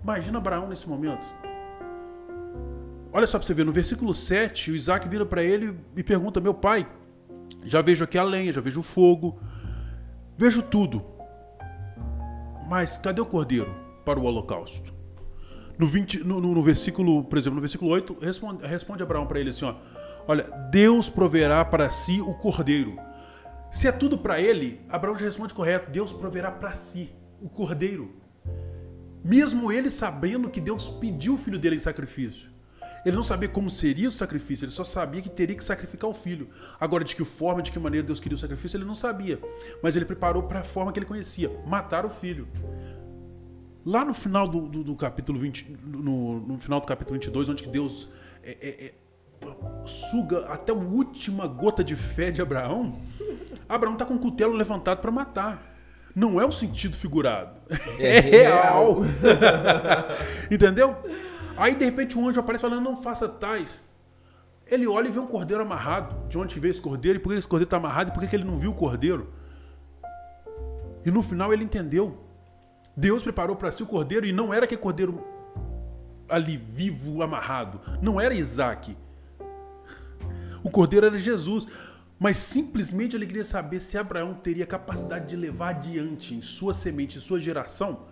Imagina 0.02 0.37
Abraão 0.37 0.68
nesse 0.68 0.87
momento. 0.87 1.26
Olha 3.11 3.26
só 3.26 3.38
para 3.38 3.47
você 3.47 3.54
ver, 3.54 3.64
no 3.64 3.73
versículo 3.73 4.14
7, 4.14 4.70
o 4.70 4.76
Isaac 4.76 5.09
vira 5.09 5.25
para 5.25 5.42
ele 5.42 5.75
e 5.97 6.02
pergunta: 6.02 6.38
Meu 6.38 6.52
pai, 6.52 6.87
já 7.64 7.80
vejo 7.80 8.04
aqui 8.04 8.18
a 8.18 8.23
lenha, 8.23 8.52
já 8.52 8.61
vejo 8.61 8.80
o 8.80 8.82
fogo, 8.82 9.40
vejo 10.37 10.62
tudo. 10.62 11.02
Mas 12.68 12.99
cadê 12.99 13.23
o 13.23 13.26
cordeiro 13.26 13.75
para 14.04 14.20
o 14.20 14.25
holocausto? 14.25 14.92
No, 15.78 15.87
20, 15.87 16.23
no, 16.23 16.42
no, 16.42 16.54
no 16.54 16.62
versículo, 16.62 17.25
por 17.25 17.38
exemplo, 17.38 17.56
no 17.56 17.62
versículo 17.62 17.90
8, 17.90 18.18
responde, 18.20 18.66
responde 18.66 19.02
Abraão 19.02 19.26
para 19.26 19.40
ele 19.40 19.49
assim: 19.49 19.64
ó, 19.64 19.75
Olha, 20.28 20.44
Deus 20.70 21.09
proverá 21.09 21.64
para 21.64 21.88
si 21.88 22.20
o 22.20 22.35
cordeiro. 22.35 22.99
Se 23.73 23.88
é 23.88 23.92
tudo 23.92 24.18
para 24.18 24.38
ele, 24.38 24.82
Abraão 24.90 25.16
já 25.16 25.25
responde 25.25 25.54
correto: 25.54 25.90
Deus 25.90 26.12
proverá 26.12 26.50
para 26.50 26.75
si 26.75 27.18
o 27.40 27.49
cordeiro. 27.49 28.14
Mesmo 29.25 29.70
ele 29.70 29.90
sabendo 29.90 30.49
que 30.49 30.61
Deus 30.61 30.88
pediu 30.88 31.35
o 31.35 31.38
filho 31.38 31.59
dele 31.59 31.76
em 31.76 31.80
sacrifício. 31.80 32.50
Ele 33.04 33.16
não 33.16 33.25
sabia 33.25 33.49
como 33.49 33.70
seria 33.70 34.09
o 34.09 34.12
sacrifício, 34.12 34.64
ele 34.64 34.73
só 34.73 34.85
sabia 34.85 35.23
que 35.23 35.30
teria 35.30 35.56
que 35.56 35.64
sacrificar 35.64 36.09
o 36.09 36.14
filho. 36.14 36.50
Agora, 36.78 37.02
de 37.02 37.16
que 37.16 37.25
forma, 37.25 37.62
de 37.62 37.73
que 37.73 37.78
maneira 37.78 38.06
Deus 38.06 38.20
queria 38.20 38.37
o 38.37 38.38
sacrifício, 38.38 38.76
ele 38.76 38.85
não 38.85 38.94
sabia. 38.94 39.40
Mas 39.82 39.97
ele 39.97 40.04
preparou 40.04 40.42
para 40.42 40.61
a 40.61 40.64
forma 40.64 40.92
que 40.92 40.99
ele 40.99 41.06
conhecia: 41.06 41.50
matar 41.66 42.04
o 42.04 42.11
filho. 42.11 42.47
Lá 43.85 44.04
no 44.04 44.12
final 44.12 44.47
do, 44.47 44.68
do, 44.68 44.85
do 44.85 44.97
capítulo 44.97 45.38
20, 45.38 45.78
no, 45.82 46.40
no, 46.40 46.59
final 46.59 46.80
do 46.80 46.87
capítulo 46.87 47.14
22, 47.14 47.49
onde 47.49 47.66
Deus 47.66 48.11
é, 48.42 48.59
é, 48.61 48.85
é, 48.87 48.94
suga 49.87 50.40
até 50.47 50.70
a 50.70 50.75
última 50.75 51.47
gota 51.47 51.82
de 51.82 51.97
fé 51.97 52.30
de 52.30 52.42
Abraão, 52.42 52.94
Abraão 53.66 53.94
está 53.94 54.04
com 54.04 54.14
o 54.14 54.18
cutelo 54.18 54.54
levantado 54.54 55.00
para 55.00 55.10
matar. 55.10 55.70
Não 56.14 56.40
é 56.40 56.46
um 56.46 56.52
sentido 56.52 56.96
figurado. 56.96 57.56
É, 57.99 58.16
é 58.18 58.20
real. 58.20 58.99
Entendeu? 60.50 60.96
Aí 61.56 61.75
de 61.75 61.84
repente 61.84 62.18
um 62.18 62.28
anjo 62.28 62.40
aparece 62.40 62.62
falando: 62.62 62.82
não 62.82 62.96
faça 62.96 63.28
tais. 63.28 63.80
Ele 64.66 64.86
olha 64.86 65.08
e 65.08 65.10
vê 65.10 65.18
um 65.18 65.26
cordeiro 65.26 65.62
amarrado. 65.62 66.28
De 66.28 66.38
onde 66.38 66.58
veio 66.60 66.70
esse 66.70 66.80
cordeiro? 66.80 67.18
E 67.18 67.23
por 67.23 67.32
que 67.32 67.38
esse 67.38 67.49
cordeiro 67.49 67.66
está 67.66 67.76
amarrado? 67.76 68.10
E 68.10 68.14
por 68.14 68.26
que 68.26 68.36
ele 68.36 68.44
não 68.44 68.56
viu 68.56 68.70
o 68.70 68.75
cordeiro? 68.75 69.32
E 71.04 71.10
no 71.10 71.23
final 71.23 71.52
ele 71.52 71.64
entendeu. 71.64 72.18
Deus 72.96 73.23
preparou 73.23 73.56
para 73.56 73.73
si 73.73 73.82
o 73.82 73.86
cordeiro 73.86 74.26
e 74.26 74.32
não 74.32 74.52
era 74.52 74.64
aquele 74.64 74.80
cordeiro 74.80 75.25
ali 76.28 76.56
vivo, 76.56 77.23
amarrado. 77.23 77.80
Não 78.00 78.20
era 78.20 78.32
Isaac. 78.32 78.96
O 80.62 80.70
cordeiro 80.70 81.06
era 81.06 81.18
Jesus. 81.18 81.66
Mas 82.21 82.37
simplesmente 82.37 83.17
ele 83.17 83.26
queria 83.26 83.45
saber 83.45 83.80
se 83.80 83.97
Abraão 83.97 84.35
teria 84.35 84.67
capacidade 84.67 85.26
de 85.26 85.37
levar 85.37 85.71
adiante 85.71 86.35
em 86.35 86.43
sua 86.43 86.75
semente, 86.75 87.17
em 87.17 87.21
sua 87.21 87.41
geração, 87.41 88.06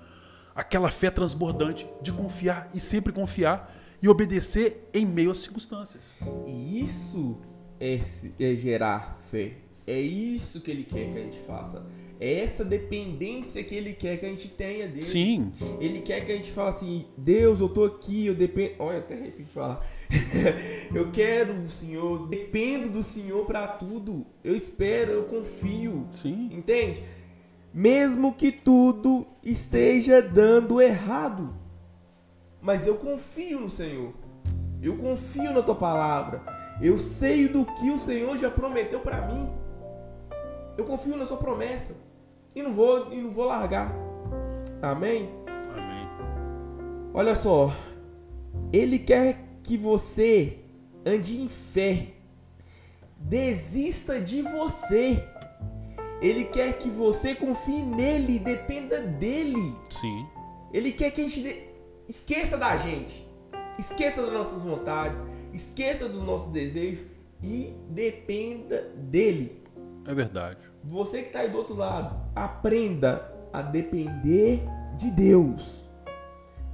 aquela 0.55 0.91
fé 0.91 1.11
transbordante 1.11 1.87
de 2.01 2.11
confiar 2.11 2.71
e 2.73 2.81
sempre 2.81 3.13
confiar 3.13 3.71
e 4.01 4.09
obedecer 4.09 4.89
em 4.95 5.05
meio 5.05 5.31
às 5.31 5.39
circunstâncias. 5.39 6.15
E 6.47 6.83
isso 6.83 7.39
é, 7.79 8.01
é 8.41 8.57
gerar 8.57 9.19
fé. 9.31 9.59
É 9.87 10.01
isso 10.01 10.63
que 10.63 10.71
ele 10.71 10.85
quer 10.85 11.13
que 11.13 11.19
a 11.19 11.23
gente 11.23 11.41
faça. 11.41 11.85
É 12.21 12.41
essa 12.41 12.65
dependência 12.65 13.63
que 13.63 13.75
ele 13.75 13.93
quer 13.93 14.17
que 14.17 14.27
a 14.27 14.29
gente 14.29 14.49
tenha 14.49 14.89
dele. 14.89 15.07
Sim. 15.07 15.53
Ele 15.81 16.01
quer 16.01 16.25
que 16.25 16.33
a 16.33 16.35
gente 16.35 16.51
fale 16.51 16.71
assim: 16.71 17.07
Deus, 17.17 17.61
eu 17.61 17.69
tô 17.69 17.85
aqui, 17.85 18.27
eu 18.27 18.35
dependo. 18.35 18.75
Olha, 18.81 18.99
até 18.99 19.15
repito 19.15 19.51
falar. 19.51 19.87
eu 20.95 21.11
quero 21.13 21.55
o 21.55 21.71
Senhor, 21.71 22.27
dependo 22.27 22.91
do 22.91 23.03
Senhor 23.03 23.47
para 23.47 23.69
tudo. 23.69 24.27
Eu 24.43 24.57
espero, 24.57 25.13
eu 25.13 25.25
confio. 25.25 26.09
Sim. 26.11 26.49
Entende? 26.53 27.03
mesmo 27.73 28.35
que 28.35 28.51
tudo 28.51 29.27
esteja 29.43 30.23
dando 30.23 30.81
errado. 30.81 31.55
Mas 32.61 32.87
eu 32.87 32.97
confio 32.97 33.61
no 33.61 33.69
Senhor. 33.69 34.13
Eu 34.83 34.97
confio 34.97 35.53
na 35.53 35.63
tua 35.63 35.75
palavra. 35.75 36.43
Eu 36.83 36.99
sei 36.99 37.49
do 37.49 37.65
que 37.65 37.91
o 37.91 37.99
Senhor 37.99 38.37
já 38.39 38.51
prometeu 38.51 39.01
para 39.01 39.27
mim. 39.27 39.49
Eu 40.77 40.85
confio 40.85 41.17
na 41.17 41.25
sua 41.25 41.37
promessa 41.37 41.95
e 42.59 42.63
não 42.63 42.73
vou 42.73 43.13
e 43.13 43.17
não 43.21 43.31
vou 43.31 43.45
largar. 43.45 43.95
Amém. 44.83 45.31
Amém. 45.47 46.09
Olha 47.15 47.35
só, 47.35 47.73
ele 48.73 48.99
quer 48.99 49.39
que 49.63 49.77
você 49.77 50.59
ande 51.07 51.41
em 51.41 51.49
fé. 51.49 52.09
Desista 53.17 54.21
de 54.21 54.43
você. 54.43 55.25
Ele 56.21 56.45
quer 56.45 56.77
que 56.79 56.89
você 56.89 57.33
confie 57.33 57.83
nele 57.83 58.41
dependa 58.41 59.01
dele. 59.01 59.77
Sim. 59.89 60.27
Ele 60.73 60.91
quer 60.91 61.13
que 61.13 61.21
a 61.21 61.25
gente 61.25 61.43
de... 61.43 61.63
esqueça 62.09 62.59
da 62.59 62.77
gente. 62.77 63.27
Esqueça 63.79 64.23
das 64.23 64.33
nossas 64.33 64.63
vontades, 64.63 65.25
esqueça 65.53 66.09
dos 66.09 66.25
nossos 66.25 66.51
desejos 66.51 67.07
e 67.41 67.73
dependa 67.91 68.83
dele. 68.97 69.63
É 70.05 70.13
verdade. 70.13 70.59
Você 70.89 71.21
que 71.21 71.27
está 71.29 71.41
aí 71.41 71.51
do 71.51 71.59
outro 71.59 71.77
lado, 71.77 72.19
aprenda 72.35 73.31
a 73.53 73.61
depender 73.61 74.63
de 74.97 75.11
Deus. 75.11 75.87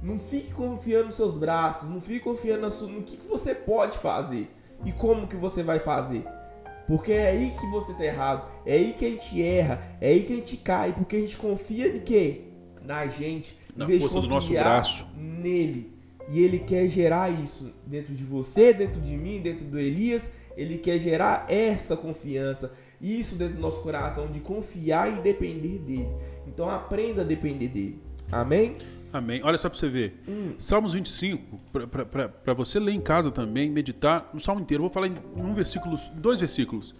Não 0.01 0.17
fique 0.17 0.53
confiando 0.53 1.07
nos 1.07 1.15
seus 1.15 1.37
braços, 1.37 1.89
não 1.89 1.99
fique 1.99 2.21
confiando 2.21 2.69
no 2.87 3.03
que, 3.03 3.17
que 3.17 3.27
você 3.27 3.53
pode 3.53 3.97
fazer 3.97 4.49
e 4.85 4.93
como 4.93 5.27
que 5.27 5.35
você 5.35 5.63
vai 5.63 5.79
fazer. 5.79 6.25
Porque 6.87 7.11
é 7.11 7.27
aí 7.27 7.51
que 7.51 7.67
você 7.67 7.93
tá 7.93 8.05
errado, 8.05 8.49
é 8.65 8.75
aí 8.75 8.93
que 8.93 9.05
a 9.05 9.09
gente 9.09 9.41
erra, 9.43 9.81
é 9.99 10.07
aí 10.07 10.23
que 10.23 10.31
a 10.31 10.35
gente 10.37 10.57
cai, 10.57 10.93
porque 10.93 11.17
a 11.17 11.19
gente 11.19 11.37
confia 11.37 11.91
de 11.91 11.99
quê? 11.99 12.43
Na 12.83 13.07
gente, 13.07 13.57
Na 13.75 13.85
força 13.85 14.21
do 14.21 14.27
nosso 14.29 14.53
braço. 14.53 15.05
nele. 15.13 15.93
E 16.29 16.41
ele 16.41 16.59
quer 16.59 16.87
gerar 16.87 17.29
isso 17.29 17.71
dentro 17.85 18.13
de 18.13 18.23
você, 18.23 18.73
dentro 18.73 18.99
de 18.99 19.15
mim, 19.15 19.39
dentro 19.39 19.65
do 19.65 19.79
Elias. 19.79 20.29
Ele 20.57 20.77
quer 20.77 20.99
gerar 20.99 21.45
essa 21.49 21.97
confiança, 21.97 22.71
isso 23.01 23.35
dentro 23.35 23.55
do 23.55 23.61
nosso 23.61 23.81
coração, 23.81 24.27
de 24.27 24.39
confiar 24.39 25.17
e 25.17 25.21
depender 25.21 25.79
dele. 25.79 26.09
Então 26.47 26.69
aprenda 26.69 27.21
a 27.21 27.25
depender 27.25 27.67
dele. 27.67 28.01
Amém? 28.31 28.77
Amém. 29.11 29.41
Olha 29.43 29.57
só 29.57 29.69
para 29.69 29.77
você 29.77 29.87
ver. 29.87 30.21
Hum. 30.27 30.55
Salmos 30.57 30.93
25, 30.93 31.59
para 32.43 32.53
você 32.53 32.79
ler 32.79 32.91
em 32.91 33.01
casa 33.01 33.31
também, 33.31 33.69
meditar 33.69 34.29
no 34.33 34.39
salmo 34.39 34.61
inteiro. 34.61 34.83
Eu 34.83 34.89
vou 34.89 34.93
falar 34.93 35.07
em 35.07 35.15
um 35.35 35.53
versículo, 35.53 35.97
dois 36.15 36.39
versículos. 36.39 36.93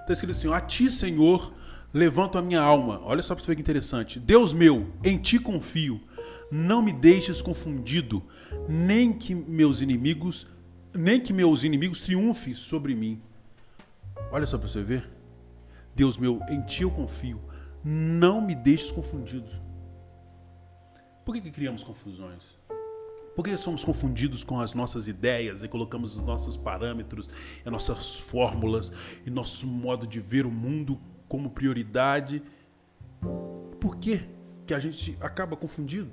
Está 0.00 0.12
escrito 0.12 0.32
assim: 0.32 0.52
A 0.52 0.60
ti, 0.60 0.90
Senhor, 0.90 1.52
levanto 1.94 2.36
a 2.36 2.42
minha 2.42 2.60
alma. 2.60 3.00
Olha 3.04 3.22
só 3.22 3.34
para 3.34 3.42
você 3.42 3.52
ver 3.52 3.56
que 3.56 3.62
interessante. 3.62 4.18
Deus 4.18 4.52
meu, 4.52 4.88
em 5.02 5.16
ti 5.16 5.38
confio. 5.38 6.00
Não 6.50 6.82
me 6.82 6.92
deixes 6.92 7.40
confundido, 7.40 8.22
nem 8.68 9.12
que 9.12 9.34
meus 9.34 9.80
inimigos, 9.80 10.46
nem 10.94 11.20
que 11.20 11.32
meus 11.32 11.64
inimigos 11.64 12.00
triunfem 12.00 12.54
sobre 12.54 12.94
mim. 12.94 13.20
Olha 14.30 14.46
só 14.46 14.58
para 14.58 14.68
você 14.68 14.82
ver. 14.82 15.10
Deus 15.94 16.16
meu, 16.16 16.40
em 16.48 16.62
ti 16.62 16.82
eu 16.82 16.90
confio. 16.90 17.40
Não 17.84 18.40
me 18.40 18.54
deixes 18.54 18.90
confundido. 18.90 19.50
Por 21.24 21.34
que, 21.34 21.40
que 21.40 21.50
criamos 21.50 21.84
confusões? 21.84 22.58
Por 23.34 23.44
que 23.44 23.56
somos 23.56 23.84
confundidos 23.84 24.44
com 24.44 24.60
as 24.60 24.74
nossas 24.74 25.08
ideias 25.08 25.62
e 25.62 25.68
colocamos 25.68 26.18
os 26.18 26.24
nossos 26.24 26.56
parâmetros, 26.56 27.30
as 27.64 27.72
nossas 27.72 28.18
fórmulas 28.18 28.92
e 29.24 29.30
nosso 29.30 29.66
modo 29.66 30.06
de 30.06 30.20
ver 30.20 30.44
o 30.44 30.50
mundo 30.50 31.00
como 31.28 31.50
prioridade? 31.50 32.42
Por 33.80 33.96
que, 33.96 34.28
que 34.66 34.74
a 34.74 34.78
gente 34.78 35.16
acaba 35.20 35.56
confundido? 35.56 36.10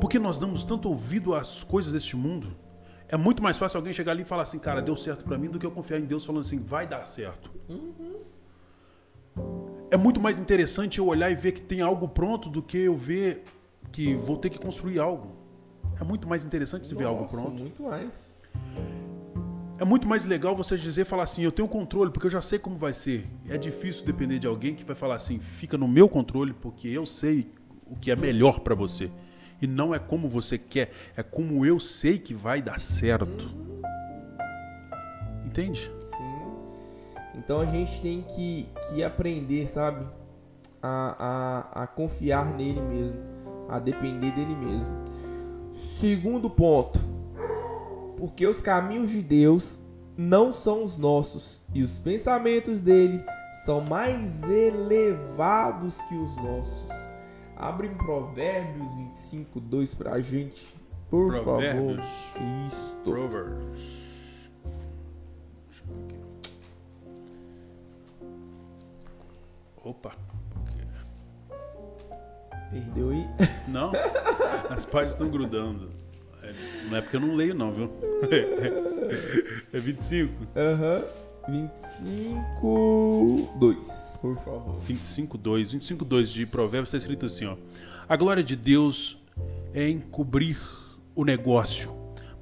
Por 0.00 0.10
que 0.10 0.18
nós 0.18 0.38
damos 0.38 0.64
tanto 0.64 0.88
ouvido 0.88 1.34
às 1.34 1.62
coisas 1.62 1.92
deste 1.92 2.16
mundo? 2.16 2.56
É 3.08 3.16
muito 3.16 3.42
mais 3.42 3.56
fácil 3.56 3.78
alguém 3.78 3.92
chegar 3.92 4.12
ali 4.12 4.22
e 4.22 4.24
falar 4.24 4.42
assim, 4.42 4.58
cara, 4.58 4.80
deu 4.80 4.96
certo 4.96 5.24
para 5.24 5.38
mim, 5.38 5.48
do 5.48 5.58
que 5.58 5.66
eu 5.66 5.70
confiar 5.70 5.98
em 5.98 6.04
Deus 6.04 6.24
falando 6.24 6.40
assim, 6.40 6.58
vai 6.58 6.86
dar 6.86 7.06
certo. 7.06 7.50
Uhum. 7.68 8.16
É 9.90 9.96
muito 9.96 10.20
mais 10.20 10.38
interessante 10.38 10.98
eu 10.98 11.06
olhar 11.06 11.30
e 11.30 11.34
ver 11.34 11.52
que 11.52 11.60
tem 11.60 11.80
algo 11.80 12.08
pronto 12.08 12.48
do 12.48 12.62
que 12.62 12.78
eu 12.78 12.96
ver 12.96 13.44
que 13.92 14.14
vou 14.14 14.36
ter 14.36 14.50
que 14.50 14.58
construir 14.58 14.98
algo. 14.98 15.36
É 16.00 16.04
muito 16.04 16.28
mais 16.28 16.44
interessante 16.44 16.88
você 16.88 16.94
ver 16.94 17.04
algo 17.04 17.26
pronto. 17.26 17.62
muito 17.62 17.84
mais. 17.84 18.36
É 19.78 19.84
muito 19.84 20.08
mais 20.08 20.24
legal 20.24 20.56
você 20.56 20.76
dizer, 20.76 21.04
falar 21.04 21.24
assim, 21.24 21.42
eu 21.42 21.52
tenho 21.52 21.68
controle, 21.68 22.10
porque 22.10 22.26
eu 22.26 22.30
já 22.30 22.40
sei 22.40 22.58
como 22.58 22.76
vai 22.76 22.92
ser. 22.92 23.26
É 23.48 23.58
difícil 23.58 24.04
depender 24.04 24.38
de 24.38 24.46
alguém 24.46 24.74
que 24.74 24.84
vai 24.84 24.96
falar 24.96 25.16
assim, 25.16 25.38
fica 25.38 25.76
no 25.76 25.86
meu 25.86 26.08
controle, 26.08 26.52
porque 26.52 26.88
eu 26.88 27.04
sei 27.04 27.50
o 27.86 27.96
que 27.96 28.10
é 28.10 28.16
melhor 28.16 28.60
para 28.60 28.74
você. 28.74 29.10
E 29.60 29.66
não 29.66 29.94
é 29.94 29.98
como 29.98 30.28
você 30.28 30.58
quer, 30.58 30.92
é 31.16 31.22
como 31.22 31.64
eu 31.64 31.78
sei 31.80 32.18
que 32.18 32.34
vai 32.34 32.60
dar 32.60 32.78
certo. 32.78 33.50
Entende? 35.44 35.90
Sim. 36.00 36.34
Então 37.36 37.60
a 37.60 37.64
gente 37.64 38.00
tem 38.00 38.22
que, 38.22 38.68
que 38.88 39.02
aprender, 39.02 39.66
sabe? 39.66 40.06
A, 40.82 41.70
a, 41.72 41.82
a 41.84 41.86
confiar 41.86 42.54
nele 42.54 42.80
mesmo, 42.80 43.16
a 43.68 43.78
depender 43.78 44.32
dele 44.32 44.54
mesmo. 44.54 44.92
Segundo 45.72 46.50
ponto, 46.50 47.00
porque 48.16 48.46
os 48.46 48.60
caminhos 48.60 49.10
de 49.10 49.22
Deus 49.22 49.80
não 50.16 50.52
são 50.52 50.84
os 50.84 50.96
nossos 50.96 51.62
e 51.74 51.82
os 51.82 51.98
pensamentos 51.98 52.80
dele 52.80 53.22
são 53.64 53.80
mais 53.80 54.42
elevados 54.44 56.00
que 56.02 56.14
os 56.14 56.36
nossos. 56.36 56.90
Abre 57.56 57.86
em 57.88 57.94
Provérbios 57.94 58.94
25, 58.96 59.60
2 59.60 59.94
pra 59.94 60.20
gente, 60.20 60.76
por 61.08 61.40
Provérbios. 61.42 62.06
favor. 62.06 62.68
Isto. 62.68 62.96
Provérbios. 63.04 64.04
Opa. 69.82 70.12
Perdeu 72.70 73.10
aí? 73.10 73.26
Não. 73.68 73.92
As 74.68 74.84
páginas 74.84 75.12
estão 75.12 75.28
grudando. 75.30 75.90
É, 76.42 76.52
não 76.88 76.96
é 76.96 77.00
porque 77.00 77.16
eu 77.16 77.20
não 77.20 77.34
leio, 77.34 77.54
não, 77.54 77.72
viu? 77.72 77.90
É 79.72 79.78
25. 79.78 80.32
Aham. 80.56 80.98
Uhum. 80.98 81.23
25, 81.46 83.50
2, 83.56 84.18
por 84.20 84.36
favor. 84.38 84.78
25, 84.80 85.36
2. 85.36 85.72
25, 85.72 86.04
2 86.04 86.30
de 86.30 86.46
Provérbios 86.46 86.88
está 86.88 86.96
escrito 86.96 87.26
assim: 87.26 87.46
ó. 87.46 87.56
A 88.08 88.16
glória 88.16 88.42
de 88.42 88.56
Deus 88.56 89.18
é 89.72 89.88
encobrir 89.88 90.58
o 91.14 91.24
negócio, 91.24 91.92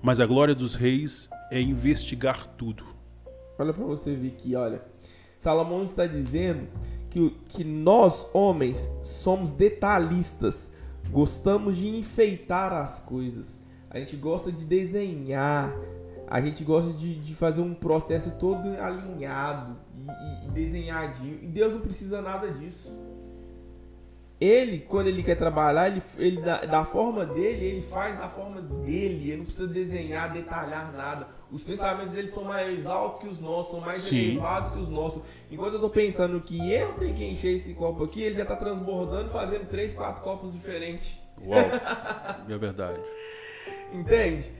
mas 0.01 0.21
a 0.21 0.27
glória 0.27 0.55
dos 0.55 0.75
reis 0.75 1.29
é 1.51 1.61
investigar 1.61 2.47
tudo. 2.57 2.85
Olha 3.59 3.73
para 3.73 3.85
você 3.85 4.15
ver 4.15 4.33
que, 4.33 4.55
olha. 4.55 4.83
Salomão 5.37 5.83
está 5.83 6.07
dizendo 6.07 6.69
que, 7.11 7.31
que 7.49 7.65
nós, 7.65 8.29
homens, 8.33 8.89
somos 9.03 9.51
detalhistas, 9.51 10.71
gostamos 11.11 11.77
de 11.77 11.89
enfeitar 11.89 12.73
as 12.73 13.01
coisas, 13.01 13.59
a 13.91 13.99
gente 13.99 14.17
gosta 14.17 14.53
de 14.53 14.65
desenhar, 14.65 15.75
a 16.27 16.41
gente 16.41 16.65
gosta 16.65 16.93
de, 16.93 17.15
de 17.15 17.35
fazer 17.35 17.61
um 17.61 17.75
processo 17.75 18.33
todo 18.33 18.69
alinhado 18.81 19.77
e, 19.97 20.09
e, 20.09 20.47
e 20.47 20.51
desenhadinho. 20.51 21.39
E 21.43 21.47
Deus 21.47 21.75
não 21.75 21.81
precisa 21.81 22.23
nada 22.23 22.51
disso. 22.51 22.93
Ele, 24.43 24.81
quando 24.81 25.07
ele 25.07 25.23
quer 25.23 25.37
trabalhar, 25.37 25.89
ele, 25.89 26.03
ele 26.19 26.41
da, 26.41 26.63
da, 26.63 26.85
forma 26.85 27.25
dele, 27.25 27.65
ele 27.65 27.81
faz 27.81 28.19
da 28.19 28.29
forma 28.29 28.61
dele. 28.61 29.29
Ele 29.29 29.37
não 29.37 29.45
precisa 29.45 29.69
desenhar, 29.69 30.33
detalhar 30.33 30.93
nada. 30.93 31.29
Os 31.49 31.63
pensamentos 31.63 32.11
dele 32.11 32.27
são 32.27 32.43
mais 32.43 32.85
altos 32.87 33.21
que 33.21 33.29
os 33.29 33.39
nossos, 33.39 33.71
são 33.71 33.81
mais 33.81 34.03
Sim. 34.03 34.33
elevados 34.33 34.73
que 34.73 34.81
os 34.81 34.89
nossos. 34.89 35.23
Enquanto 35.49 35.75
eu 35.75 35.81
tô 35.81 35.89
pensando 35.89 36.41
que 36.41 36.73
eu 36.73 36.93
tenho 36.95 37.15
que 37.15 37.25
encher 37.25 37.55
esse 37.55 37.73
copo 37.73 38.03
aqui, 38.03 38.21
ele 38.21 38.35
já 38.35 38.45
tá 38.45 38.57
transbordando, 38.57 39.31
fazendo 39.31 39.69
três, 39.69 39.93
quatro 39.93 40.21
copos 40.25 40.53
diferentes. 40.53 41.21
Uau, 41.41 41.61
é 42.51 42.59
verdade. 42.59 43.01
Entende? 43.93 44.51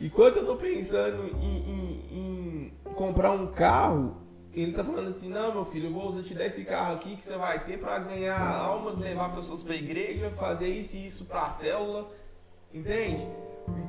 E 0.00 0.08
quando 0.08 0.36
eu 0.38 0.46
tô 0.46 0.56
pensando 0.56 1.28
em, 1.42 1.58
em, 1.70 2.02
em, 2.12 2.72
comprar 2.94 3.32
um 3.32 3.48
carro, 3.48 4.16
ele 4.52 4.72
tá 4.72 4.84
falando 4.84 5.08
assim, 5.08 5.28
não, 5.28 5.52
meu 5.52 5.64
filho, 5.64 5.88
eu 5.88 5.92
vou 5.92 6.22
te 6.22 6.34
dar 6.34 6.46
esse 6.46 6.64
carro 6.64 6.94
aqui 6.94 7.16
que 7.16 7.24
você 7.24 7.36
vai 7.36 7.64
ter 7.64 7.78
para 7.78 7.98
ganhar 7.98 8.38
almas, 8.38 8.98
levar 8.98 9.34
pessoas 9.34 9.62
pra 9.62 9.74
igreja, 9.74 10.30
fazer 10.36 10.68
isso 10.68 10.96
e 10.96 11.06
isso 11.06 11.24
pra 11.24 11.50
célula. 11.50 12.10
Entende? 12.72 13.26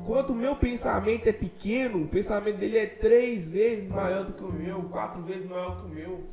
Enquanto 0.01 0.31
o 0.31 0.35
meu 0.35 0.55
pensamento 0.55 1.27
é 1.27 1.33
pequeno, 1.33 2.03
o 2.03 2.07
pensamento 2.07 2.57
dele 2.57 2.77
é 2.77 2.85
três 2.85 3.49
vezes 3.49 3.89
maior 3.89 4.25
do 4.25 4.33
que 4.33 4.43
o 4.43 4.51
meu, 4.51 4.83
quatro 4.83 5.21
vezes 5.23 5.47
maior 5.47 5.77
que 5.77 5.85
o 5.85 5.89
meu. 5.89 6.23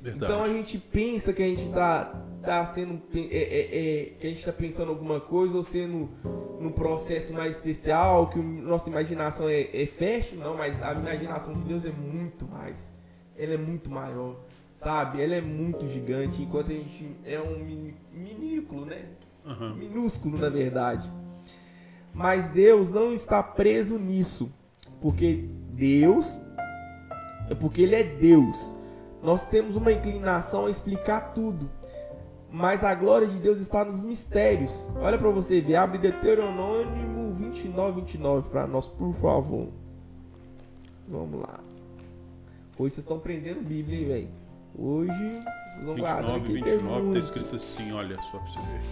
Verdade. 0.00 0.32
Então 0.32 0.42
a 0.44 0.48
gente 0.48 0.78
pensa 0.78 1.32
que 1.32 1.42
a 1.42 1.46
gente 1.46 1.70
tá, 1.70 2.14
tá 2.44 2.64
sendo. 2.66 3.00
É, 3.14 3.36
é, 3.36 4.02
é, 4.02 4.04
que 4.18 4.26
a 4.26 4.30
gente 4.30 4.44
tá 4.44 4.52
pensando 4.52 4.90
alguma 4.90 5.20
coisa 5.20 5.56
ou 5.56 5.62
sendo 5.62 6.10
num 6.60 6.70
processo 6.70 7.32
mais 7.32 7.52
especial, 7.52 8.28
que 8.28 8.38
nossa 8.38 8.88
imaginação 8.88 9.48
é, 9.48 9.68
é 9.72 9.86
fértil, 9.86 10.38
não, 10.38 10.56
mas 10.56 10.80
a 10.82 10.92
imaginação 10.92 11.54
de 11.54 11.64
Deus 11.64 11.84
é 11.84 11.90
muito 11.90 12.46
mais. 12.46 12.92
Ela 13.36 13.54
é 13.54 13.58
muito 13.58 13.90
maior, 13.90 14.36
sabe? 14.76 15.22
Ela 15.22 15.34
é 15.34 15.40
muito 15.40 15.88
gigante, 15.88 16.42
enquanto 16.42 16.70
a 16.70 16.74
gente 16.74 17.16
é 17.24 17.40
um 17.40 17.66
minúsculo, 18.12 18.86
né? 18.86 19.06
Uhum. 19.44 19.74
Minúsculo, 19.74 20.38
na 20.38 20.48
verdade. 20.48 21.10
Mas 22.12 22.48
Deus 22.48 22.90
não 22.90 23.12
está 23.12 23.42
preso 23.42 23.98
nisso, 23.98 24.52
porque 25.00 25.48
Deus, 25.72 26.38
é 27.50 27.54
porque 27.54 27.82
Ele 27.82 27.96
é 27.96 28.04
Deus. 28.04 28.76
Nós 29.22 29.46
temos 29.46 29.74
uma 29.74 29.90
inclinação 29.90 30.66
a 30.66 30.70
explicar 30.70 31.32
tudo 31.32 31.68
mas 32.54 32.84
a 32.84 32.94
glória 32.94 33.26
de 33.26 33.40
Deus 33.40 33.58
está 33.58 33.84
nos 33.84 34.04
mistérios. 34.04 34.88
Olha 35.00 35.18
para 35.18 35.28
você 35.28 35.60
ver, 35.60 35.74
abre 35.74 35.98
Deuteronômio 35.98 37.34
29, 37.34 38.00
29 38.00 38.48
para 38.48 38.64
nós, 38.64 38.86
por 38.86 39.12
favor. 39.12 39.70
Vamos 41.08 41.40
lá. 41.40 41.58
Hoje 42.78 42.94
vocês 42.94 42.98
estão 42.98 43.18
prendendo 43.18 43.60
Bíblia, 43.60 43.98
hein, 43.98 44.06
velho? 44.06 44.28
Hoje 44.78 45.40
vocês 45.68 45.84
vão 45.84 45.94
29, 45.96 46.00
guardar 46.00 46.36
aqui. 46.36 46.52
29 46.52 47.06
está 47.08 47.18
escrito 47.18 47.56
assim, 47.56 47.92
olha 47.92 48.22
só 48.22 48.38
para 48.38 48.46
você 48.46 48.60
ver. 48.60 48.82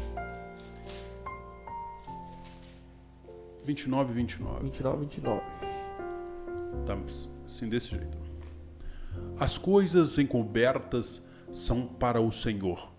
29, 3.64 4.12
29. 4.12 4.60
29, 4.64 4.98
29. 5.02 5.40
Tá 6.84 6.98
assim 7.46 7.68
desse 7.68 7.90
jeito. 7.90 8.18
As 9.38 9.56
coisas 9.56 10.18
encobertas 10.18 11.28
são 11.52 11.86
para 11.86 12.20
o 12.20 12.32
Senhor 12.32 12.91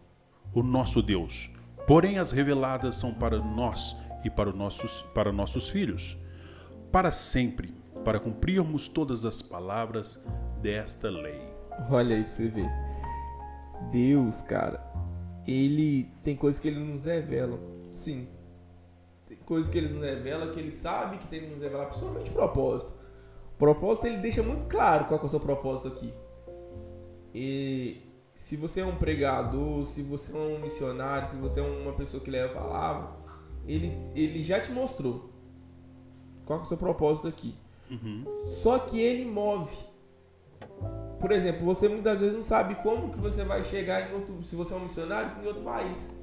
o 0.54 0.62
nosso 0.62 1.02
Deus. 1.02 1.50
Porém, 1.88 2.18
as 2.18 2.32
reveladas 2.32 2.96
são 2.96 3.14
para 3.14 3.40
nós 3.40 3.96
e 4.24 4.30
para 4.30 4.52
nossos, 4.52 5.02
para 5.14 5.32
nossos 5.32 5.68
filhos, 5.70 6.18
para 6.92 7.12
sempre, 7.12 7.74
para 8.06 8.20
cumprirmos 8.20 8.88
todas 8.88 9.26
as 9.26 9.42
palavras 9.42 10.24
desta 10.62 11.10
lei. 11.10 11.42
Olha 11.90 12.16
aí 12.16 12.24
para 12.24 12.34
você 12.34 12.48
ver. 12.48 12.70
Deus, 13.92 14.42
cara, 14.42 14.82
ele 15.46 16.10
tem 16.24 16.36
coisas 16.36 16.60
que 16.60 16.68
ele 16.68 16.80
nos 16.80 17.06
revela. 17.06 17.60
Sim. 17.92 18.28
Tem 19.28 19.38
coisas 19.38 19.70
que 19.70 19.78
ele 19.78 19.90
nos 19.90 20.04
revela 20.04 20.48
que 20.48 20.60
ele 20.60 20.72
sabe 20.72 21.18
que 21.18 21.28
tem 21.28 21.42
que 21.42 21.48
nos 21.48 21.62
revelar, 21.62 21.88
principalmente 21.88 22.32
o 22.32 22.34
propósito. 22.34 22.96
O 23.56 23.58
propósito 23.58 24.08
ele 24.08 24.18
deixa 24.18 24.42
muito 24.42 24.66
claro 24.68 25.06
qual 25.06 25.20
é 25.20 25.26
o 25.26 25.30
seu 25.30 25.40
propósito 25.40 25.88
aqui. 25.90 26.14
E 27.34 28.02
se 28.36 28.56
você 28.56 28.82
é 28.82 28.86
um 28.86 28.96
pregador, 28.96 29.86
se 29.86 30.02
você 30.02 30.32
é 30.32 30.36
um 30.36 30.60
missionário, 30.60 31.28
se 31.28 31.36
você 31.36 31.60
é 31.60 31.64
uma 31.64 31.94
pessoa 31.94 32.22
que 32.22 32.32
leva 32.32 32.54
a 32.54 32.62
palavra, 32.62 33.10
ele, 33.68 33.92
ele 34.16 34.44
já 34.44 34.60
te 34.60 34.72
mostrou 34.72 35.30
qual 36.46 36.60
é 36.60 36.62
o 36.64 36.66
seu 36.66 36.78
propósito 36.78 37.28
aqui. 37.28 37.56
Uhum. 37.90 38.26
Só 38.44 38.80
que 38.80 39.00
ele 39.00 39.26
move. 39.26 39.78
Por 41.20 41.32
exemplo, 41.32 41.64
você 41.64 41.88
muitas 41.88 42.20
vezes 42.20 42.36
não 42.36 42.44
sabe 42.44 42.76
como 42.76 43.12
que 43.12 43.20
você 43.20 43.46
vai 43.46 43.64
chegar 43.64 44.10
em 44.10 44.14
outro, 44.14 44.44
se 44.44 44.56
você 44.56 44.74
é 44.74 44.78
um 44.78 44.82
missionário, 44.82 45.42
em 45.42 45.48
outro 45.48 45.64
país. 45.64 46.14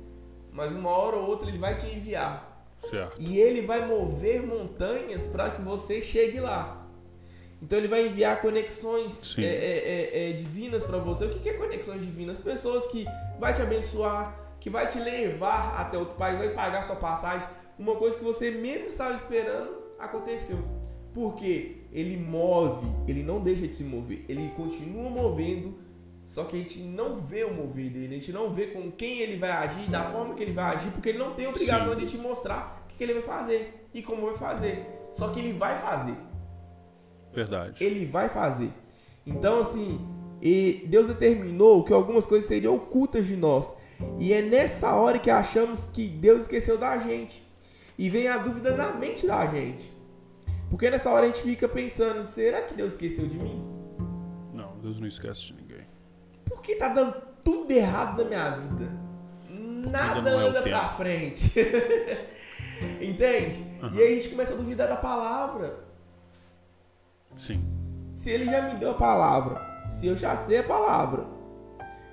Mas 0.53 0.73
uma 0.73 0.91
hora 0.91 1.17
ou 1.17 1.29
outra 1.29 1.49
ele 1.49 1.59
vai 1.59 1.75
te 1.75 1.87
enviar. 1.87 2.67
Certo. 2.81 3.17
E 3.21 3.39
ele 3.39 3.63
vai 3.63 3.87
mover 3.87 4.43
montanhas 4.43 5.27
para 5.27 5.51
que 5.51 5.63
você 5.63 6.03
chegue 6.03 6.41
lá. 6.41 6.80
Então 7.63 7.79
ele 7.79 7.89
vai 7.89 8.07
enviar 8.07 8.41
conexões 8.41 9.37
é, 9.39 9.43
é, 9.43 9.47
é, 9.47 10.31
é, 10.31 10.33
divinas 10.33 10.83
para 10.83 10.99
você. 10.99 11.27
O 11.27 11.29
que, 11.29 11.41
que 11.41 11.49
é 11.51 11.53
conexões 11.55 12.01
divinas? 12.01 12.41
Pessoas 12.41 12.87
que 12.87 13.07
vai 13.39 13.53
te 13.53 13.61
abençoar, 13.61 14.57
que 14.59 14.71
vai 14.71 14.87
te 14.87 14.99
levar 14.99 15.75
até 15.79 15.99
outro 15.99 16.17
país, 16.17 16.39
vai 16.39 16.51
pagar 16.51 16.85
sua 16.85 16.97
passagem. 16.97 17.47
uma 17.79 17.97
coisa 17.97 18.17
que 18.17 18.25
você 18.25 18.51
menos 18.51 18.93
estava 18.93 19.15
esperando 19.15 19.71
aconteceu. 19.99 20.59
Porque 21.13 21.83
ele 21.93 22.17
move, 22.17 22.87
ele 23.07 23.23
não 23.23 23.41
deixa 23.41 23.67
de 23.67 23.75
se 23.75 23.85
mover, 23.85 24.25
ele 24.29 24.49
continua 24.57 25.11
movendo, 25.11 25.77
só 26.25 26.45
que 26.45 26.55
a 26.55 26.59
gente 26.61 26.79
não 26.79 27.19
vê 27.19 27.43
o 27.43 27.53
mover 27.53 27.91
dele, 27.91 28.15
a 28.15 28.19
gente 28.19 28.33
não 28.33 28.53
vê 28.53 28.69
com 28.69 28.91
quem 28.93 29.19
ele 29.19 29.37
vai 29.37 29.51
agir, 29.51 29.91
da 29.91 30.05
forma 30.11 30.35
que 30.35 30.43
ele 30.43 30.53
vai 30.53 30.77
agir, 30.77 30.93
porque 30.93 31.09
ele 31.09 31.19
não 31.19 31.35
tem 31.35 31.49
obrigação 31.49 31.93
Sim. 31.95 31.99
de 31.99 32.07
te 32.07 32.17
mostrar 32.17 32.85
o 32.85 32.89
que, 32.89 32.97
que 32.97 33.03
ele 33.03 33.15
vai 33.15 33.23
fazer 33.23 33.89
e 33.93 34.01
como 34.01 34.27
vai 34.27 34.37
fazer. 34.37 34.87
Só 35.13 35.29
que 35.29 35.41
ele 35.41 35.53
vai 35.53 35.77
fazer. 35.81 36.17
Verdade. 37.33 37.83
Ele 37.85 38.05
vai 38.07 38.29
fazer. 38.29 38.73
Então, 39.27 39.61
assim, 39.61 40.01
Deus 40.87 41.07
determinou 41.07 41.85
que 41.85 41.93
algumas 41.93 42.27
coisas 42.27 42.49
seriam 42.49 42.77
ocultas 42.77 43.27
de 43.27 43.37
nós. 43.37 43.75
E 44.19 44.33
é 44.33 44.41
nessa 44.41 44.95
hora 44.95 45.19
que 45.19 45.31
achamos 45.31 45.87
que 45.87 46.09
Deus 46.09 46.43
esqueceu 46.43 46.79
da 46.79 46.97
gente. 46.99 47.47
E 47.99 48.09
vem 48.09 48.29
a 48.29 48.39
dúvida 48.39 48.75
na 48.75 48.95
mente 48.95 49.27
da 49.27 49.47
gente. 49.47 49.93
Porque 50.71 50.89
nessa 50.89 51.11
hora 51.11 51.27
a 51.27 51.29
gente 51.29 51.43
fica 51.43 51.69
pensando: 51.69 52.25
será 52.25 52.63
que 52.63 52.73
Deus 52.73 52.93
esqueceu 52.93 53.27
de 53.27 53.39
mim? 53.39 53.63
Não, 54.55 54.79
Deus 54.79 54.99
não 54.99 55.07
esquece 55.07 55.49
de 55.49 55.55
ninguém. 55.55 55.87
Por 56.47 56.63
que 56.63 56.77
tá 56.77 56.89
dando 56.89 57.15
tudo 57.45 57.71
errado 57.71 58.23
na 58.23 58.29
minha 58.29 58.51
vida? 58.51 58.93
Nada 59.51 60.31
é 60.31 60.33
anda 60.33 60.63
pra 60.63 60.89
frente. 60.89 61.53
Entende? 63.01 63.63
Uhum. 63.83 63.91
E 63.93 64.01
aí 64.01 64.13
a 64.13 64.17
gente 64.17 64.31
começa 64.31 64.55
a 64.55 64.57
duvidar 64.57 64.89
da 64.89 64.97
palavra. 64.97 65.90
Sim. 67.41 67.65
Se 68.15 68.29
ele 68.29 68.45
já 68.45 68.61
me 68.61 68.79
deu 68.79 68.91
a 68.91 68.95
palavra, 68.95 69.59
se 69.91 70.07
eu 70.07 70.15
já 70.15 70.37
sei 70.37 70.59
a 70.59 70.63
palavra, 70.63 71.27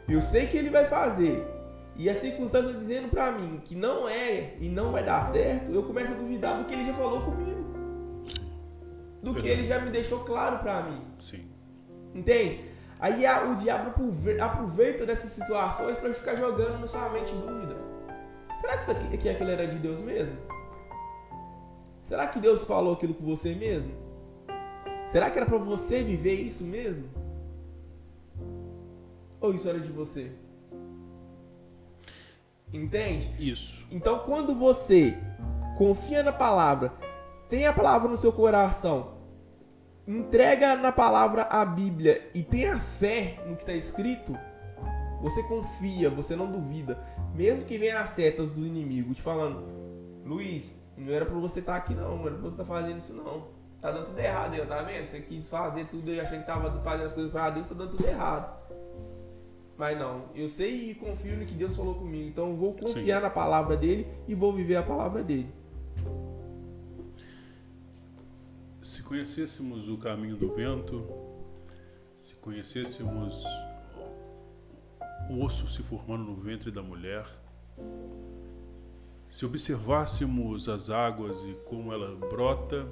eu 0.07 0.21
sei 0.21 0.47
que 0.47 0.55
ele 0.55 0.69
vai 0.69 0.85
fazer, 0.85 1.45
e 1.97 2.09
a 2.09 2.15
circunstância 2.15 2.73
dizendo 2.73 3.09
para 3.09 3.33
mim 3.33 3.59
que 3.61 3.75
não 3.75 4.07
é 4.07 4.55
e 4.61 4.69
não 4.69 4.93
vai 4.93 5.03
dar 5.03 5.21
certo, 5.25 5.71
eu 5.73 5.83
começo 5.83 6.13
a 6.13 6.15
duvidar 6.15 6.57
do 6.57 6.63
que 6.63 6.73
ele 6.73 6.85
já 6.85 6.93
falou 6.93 7.21
comigo. 7.23 7.67
Do 9.21 9.35
que 9.35 9.47
ele 9.47 9.65
já 9.65 9.79
me 9.79 9.89
deixou 9.89 10.19
claro 10.21 10.59
para 10.59 10.83
mim. 10.83 11.01
Sim. 11.19 11.45
Entende? 12.15 12.63
Aí 12.97 13.25
o 13.51 13.55
diabo 13.55 13.91
aproveita 14.39 15.05
dessas 15.05 15.31
situações 15.31 15.97
para 15.97 16.13
ficar 16.13 16.35
jogando 16.35 16.79
na 16.79 16.87
sua 16.87 17.09
mente 17.09 17.35
dúvida. 17.35 17.75
Será 18.61 18.77
que 18.77 18.83
isso 18.83 18.91
aqui, 18.91 19.17
que 19.17 19.27
aquilo 19.27 19.49
era 19.49 19.67
de 19.67 19.77
Deus 19.77 19.99
mesmo? 19.99 20.37
Será 21.99 22.27
que 22.27 22.39
Deus 22.39 22.65
falou 22.65 22.93
aquilo 22.93 23.13
com 23.13 23.25
você 23.25 23.53
mesmo? 23.53 24.06
Será 25.07 25.29
que 25.29 25.37
era 25.37 25.45
para 25.45 25.57
você 25.57 26.03
viver 26.03 26.33
isso 26.33 26.65
mesmo? 26.65 27.07
Ou 29.39 29.53
isso 29.53 29.69
era 29.69 29.79
de 29.79 29.89
você? 29.89 30.33
Entende? 32.73 33.31
Isso. 33.39 33.87
Então, 33.89 34.19
quando 34.19 34.53
você 34.53 35.17
confia 35.77 36.21
na 36.21 36.33
palavra, 36.33 36.91
tem 37.47 37.65
a 37.65 37.71
palavra 37.71 38.09
no 38.09 38.17
seu 38.17 38.33
coração, 38.33 39.13
entrega 40.05 40.75
na 40.75 40.91
palavra 40.91 41.43
a 41.43 41.63
Bíblia 41.63 42.29
e 42.35 42.43
tem 42.43 42.67
a 42.67 42.77
fé 42.77 43.41
no 43.47 43.55
que 43.55 43.63
está 43.63 43.73
escrito, 43.73 44.37
você 45.21 45.41
confia, 45.43 46.09
você 46.09 46.35
não 46.35 46.51
duvida. 46.51 47.01
Mesmo 47.33 47.63
que 47.63 47.77
venha 47.77 48.01
as 48.01 48.09
setas 48.09 48.51
do 48.51 48.65
inimigo 48.65 49.13
te 49.13 49.21
falando, 49.21 49.63
Luiz, 50.25 50.65
não 50.97 51.13
era 51.13 51.25
para 51.25 51.35
você 51.35 51.61
estar 51.61 51.73
tá 51.73 51.77
aqui 51.77 51.95
não, 51.95 52.17
não 52.17 52.27
era 52.27 52.35
para 52.35 52.43
você 52.43 52.61
estar 52.61 52.65
tá 52.65 52.73
fazendo 52.73 52.97
isso 52.97 53.13
não. 53.13 53.56
Tá 53.87 53.93
dando 53.93 54.07
tudo 54.07 54.19
errado 54.19 54.53
aí, 54.53 54.65
tá 54.65 54.81
vendo? 54.81 55.07
Você 55.07 55.21
quis 55.21 55.49
fazer 55.49 55.85
tudo 55.85 56.11
e 56.11 56.19
achando 56.19 56.41
que 56.41 56.45
tava 56.45 56.69
fazendo 56.81 57.05
as 57.05 57.13
coisas 57.13 57.31
para 57.31 57.51
Deus, 57.51 57.69
tá 57.69 57.73
dando 57.73 57.91
tudo 57.91 58.05
errado. 58.05 58.53
Mas 59.77 59.97
não, 59.97 60.25
eu 60.35 60.49
sei 60.49 60.91
e 60.91 60.95
confio 60.95 61.37
no 61.37 61.45
que 61.45 61.53
Deus 61.53 61.73
falou 61.73 61.95
comigo. 61.95 62.27
Então 62.27 62.49
eu 62.49 62.57
vou 62.57 62.73
confiar 62.73 63.19
Sim. 63.19 63.23
na 63.23 63.29
palavra 63.29 63.77
dele 63.77 64.05
e 64.27 64.35
vou 64.35 64.51
viver 64.51 64.75
a 64.75 64.83
palavra 64.83 65.23
dele. 65.23 65.49
Se 68.81 69.01
conhecêssemos 69.03 69.87
o 69.87 69.97
caminho 69.97 70.35
do 70.35 70.53
vento, 70.53 71.07
se 72.17 72.35
conhecêssemos 72.35 73.41
o 75.29 75.41
osso 75.45 75.65
se 75.65 75.81
formando 75.81 76.25
no 76.25 76.35
ventre 76.35 76.71
da 76.71 76.83
mulher, 76.83 77.25
se 79.29 79.45
observássemos 79.45 80.67
as 80.67 80.89
águas 80.89 81.41
e 81.43 81.53
como 81.63 81.93
ela 81.93 82.13
brota 82.27 82.85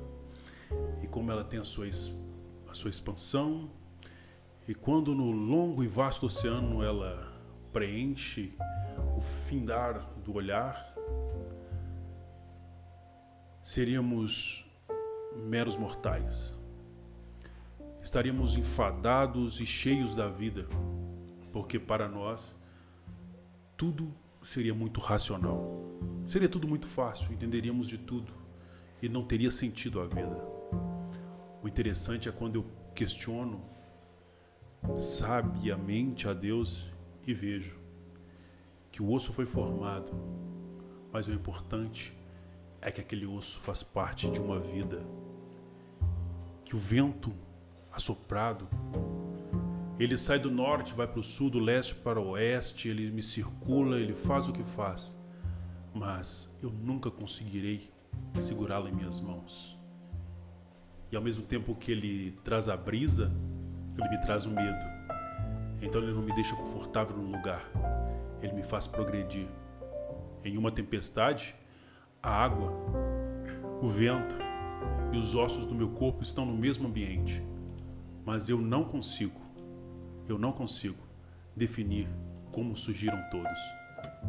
e 1.01 1.07
como 1.07 1.31
ela 1.31 1.43
tem 1.43 1.59
a 1.59 1.63
sua, 1.63 1.87
a 2.67 2.73
sua 2.73 2.89
expansão, 2.89 3.69
e 4.67 4.73
quando 4.73 5.13
no 5.13 5.31
longo 5.31 5.83
e 5.83 5.87
vasto 5.87 6.25
oceano 6.25 6.83
ela 6.83 7.31
preenche 7.71 8.57
o 9.17 9.21
findar 9.21 10.09
do 10.23 10.33
olhar, 10.33 10.95
seríamos 13.61 14.65
meros 15.35 15.77
mortais. 15.77 16.57
Estaríamos 18.01 18.55
enfadados 18.55 19.59
e 19.59 19.65
cheios 19.65 20.15
da 20.15 20.29
vida, 20.29 20.67
porque 21.51 21.79
para 21.79 22.07
nós 22.07 22.55
tudo 23.75 24.13
seria 24.41 24.73
muito 24.73 24.99
racional. 24.99 25.83
Seria 26.25 26.49
tudo 26.49 26.67
muito 26.67 26.87
fácil, 26.87 27.33
entenderíamos 27.33 27.87
de 27.87 27.97
tudo 27.97 28.31
e 29.01 29.09
não 29.09 29.23
teria 29.23 29.51
sentido 29.51 29.99
a 29.99 30.05
vida. 30.05 30.54
O 31.65 31.67
interessante 31.67 32.29
é 32.29 32.31
quando 32.31 32.57
eu 32.57 32.65
questiono 32.93 33.59
sabiamente 34.99 36.27
a 36.27 36.33
Deus 36.33 36.91
e 37.25 37.33
vejo 37.33 37.79
que 38.91 39.01
o 39.01 39.11
osso 39.11 39.33
foi 39.33 39.47
formado, 39.47 40.11
mas 41.11 41.27
o 41.27 41.33
importante 41.33 42.15
é 42.79 42.91
que 42.91 43.01
aquele 43.01 43.25
osso 43.25 43.57
faz 43.61 43.81
parte 43.81 44.29
de 44.29 44.39
uma 44.39 44.59
vida, 44.59 45.03
que 46.63 46.75
o 46.75 46.77
vento 46.77 47.33
assoprado, 47.91 48.69
ele 49.97 50.19
sai 50.19 50.37
do 50.37 50.51
norte, 50.51 50.93
vai 50.93 51.07
para 51.07 51.19
o 51.19 51.23
sul, 51.23 51.49
do 51.49 51.57
leste 51.57 51.95
para 51.95 52.21
o 52.21 52.33
oeste, 52.33 52.89
ele 52.89 53.09
me 53.09 53.23
circula, 53.23 53.99
ele 53.99 54.13
faz 54.13 54.47
o 54.47 54.53
que 54.53 54.63
faz, 54.63 55.17
mas 55.95 56.55
eu 56.61 56.69
nunca 56.69 57.09
conseguirei 57.09 57.89
segurá-lo 58.39 58.87
em 58.87 58.93
minhas 58.93 59.19
mãos. 59.19 59.74
E 61.15 61.17
ao 61.17 61.23
mesmo 61.23 61.45
tempo 61.45 61.73
que 61.73 61.93
ele 61.93 62.37
traz 62.43 62.67
a 62.67 62.75
brisa, 62.75 63.31
ele 63.97 64.09
me 64.09 64.19
traz 64.19 64.45
o 64.45 64.49
medo. 64.49 64.85
Então 65.81 66.01
ele 66.01 66.11
não 66.11 66.21
me 66.21 66.35
deixa 66.35 66.53
confortável 66.57 67.15
no 67.15 67.31
lugar. 67.31 67.63
Ele 68.41 68.51
me 68.51 68.63
faz 68.63 68.85
progredir. 68.85 69.47
Em 70.43 70.57
uma 70.57 70.69
tempestade, 70.73 71.55
a 72.21 72.29
água, 72.29 72.69
o 73.81 73.87
vento 73.87 74.35
e 75.13 75.17
os 75.17 75.33
ossos 75.35 75.65
do 75.65 75.73
meu 75.73 75.87
corpo 75.91 76.21
estão 76.21 76.45
no 76.45 76.53
mesmo 76.53 76.85
ambiente. 76.85 77.41
Mas 78.25 78.49
eu 78.49 78.59
não 78.59 78.83
consigo, 78.83 79.39
eu 80.27 80.37
não 80.37 80.51
consigo 80.51 81.01
definir 81.55 82.09
como 82.51 82.75
surgiram 82.75 83.23
todos. 83.31 83.61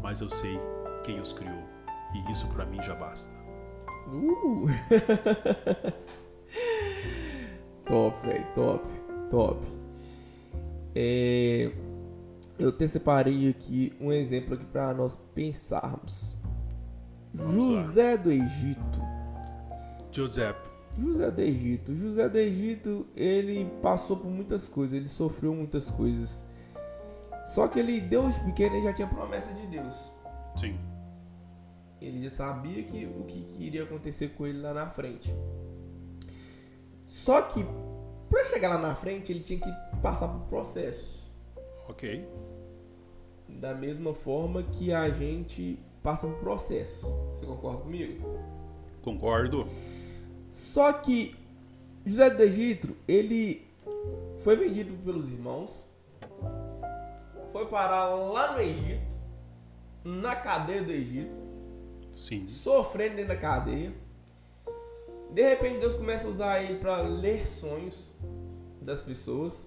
Mas 0.00 0.20
eu 0.20 0.30
sei 0.30 0.56
quem 1.02 1.18
os 1.18 1.32
criou. 1.32 1.64
E 2.14 2.30
isso 2.30 2.46
para 2.46 2.64
mim 2.64 2.80
já 2.80 2.94
basta. 2.94 3.34
Uh! 4.12 4.66
top, 7.86 8.26
velho, 8.26 8.46
top. 8.54 8.84
Top. 9.30 9.60
É, 10.94 11.72
eu 12.58 12.72
te 12.72 12.88
separei 12.88 13.48
aqui 13.48 13.92
um 14.00 14.12
exemplo 14.12 14.54
aqui 14.54 14.64
para 14.64 14.94
nós 14.94 15.16
pensarmos. 15.34 16.36
Vamos 17.34 17.66
José 17.66 18.12
lá. 18.12 18.16
do 18.16 18.32
Egito. 18.32 19.00
José. 20.10 20.56
José 20.98 21.30
do 21.30 21.42
Egito. 21.42 21.94
José 21.94 22.28
do 22.28 22.38
Egito, 22.38 23.06
ele 23.14 23.70
passou 23.82 24.16
por 24.16 24.30
muitas 24.30 24.68
coisas, 24.68 24.96
ele 24.96 25.08
sofreu 25.08 25.54
muitas 25.54 25.90
coisas. 25.90 26.46
Só 27.44 27.68
que 27.68 27.78
ele, 27.78 28.00
Deus 28.00 28.38
pequeno, 28.38 28.76
ele 28.76 28.86
já 28.86 28.92
tinha 28.92 29.08
promessa 29.08 29.52
de 29.52 29.66
Deus. 29.66 30.10
Sim. 30.56 30.78
Ele 32.00 32.22
já 32.24 32.30
sabia 32.30 32.82
que, 32.82 33.06
o 33.06 33.24
que, 33.24 33.44
que 33.44 33.64
iria 33.64 33.82
acontecer 33.82 34.30
com 34.30 34.46
ele 34.46 34.60
lá 34.60 34.72
na 34.72 34.88
frente. 34.88 35.34
Só 37.16 37.40
que 37.40 37.64
para 38.28 38.44
chegar 38.44 38.68
lá 38.68 38.78
na 38.78 38.94
frente, 38.94 39.32
ele 39.32 39.40
tinha 39.40 39.58
que 39.58 39.72
passar 40.02 40.28
por 40.28 40.40
processos. 40.48 41.22
Ok. 41.88 42.28
Da 43.48 43.74
mesma 43.74 44.12
forma 44.12 44.62
que 44.62 44.92
a 44.92 45.08
gente 45.08 45.80
passa 46.02 46.26
por 46.26 46.38
processos. 46.40 47.08
Você 47.30 47.46
concorda 47.46 47.80
comigo? 47.80 48.38
Concordo. 49.00 49.66
Só 50.50 50.92
que 50.92 51.34
José 52.04 52.28
do 52.28 52.42
Egito, 52.42 52.94
ele 53.08 53.66
foi 54.40 54.54
vendido 54.54 54.94
pelos 54.96 55.26
irmãos, 55.30 55.86
foi 57.50 57.64
parar 57.64 58.14
lá 58.14 58.52
no 58.52 58.60
Egito, 58.60 59.16
na 60.04 60.36
cadeia 60.36 60.82
do 60.82 60.92
Egito, 60.92 61.34
Sim. 62.12 62.46
sofrendo 62.46 63.16
dentro 63.16 63.28
da 63.28 63.36
cadeia 63.36 64.05
de 65.30 65.42
repente 65.42 65.78
Deus 65.78 65.94
começa 65.94 66.26
a 66.26 66.30
usar 66.30 66.62
ele 66.62 66.78
para 66.78 67.00
ler 67.02 67.46
sonhos 67.46 68.10
das 68.80 69.02
pessoas. 69.02 69.66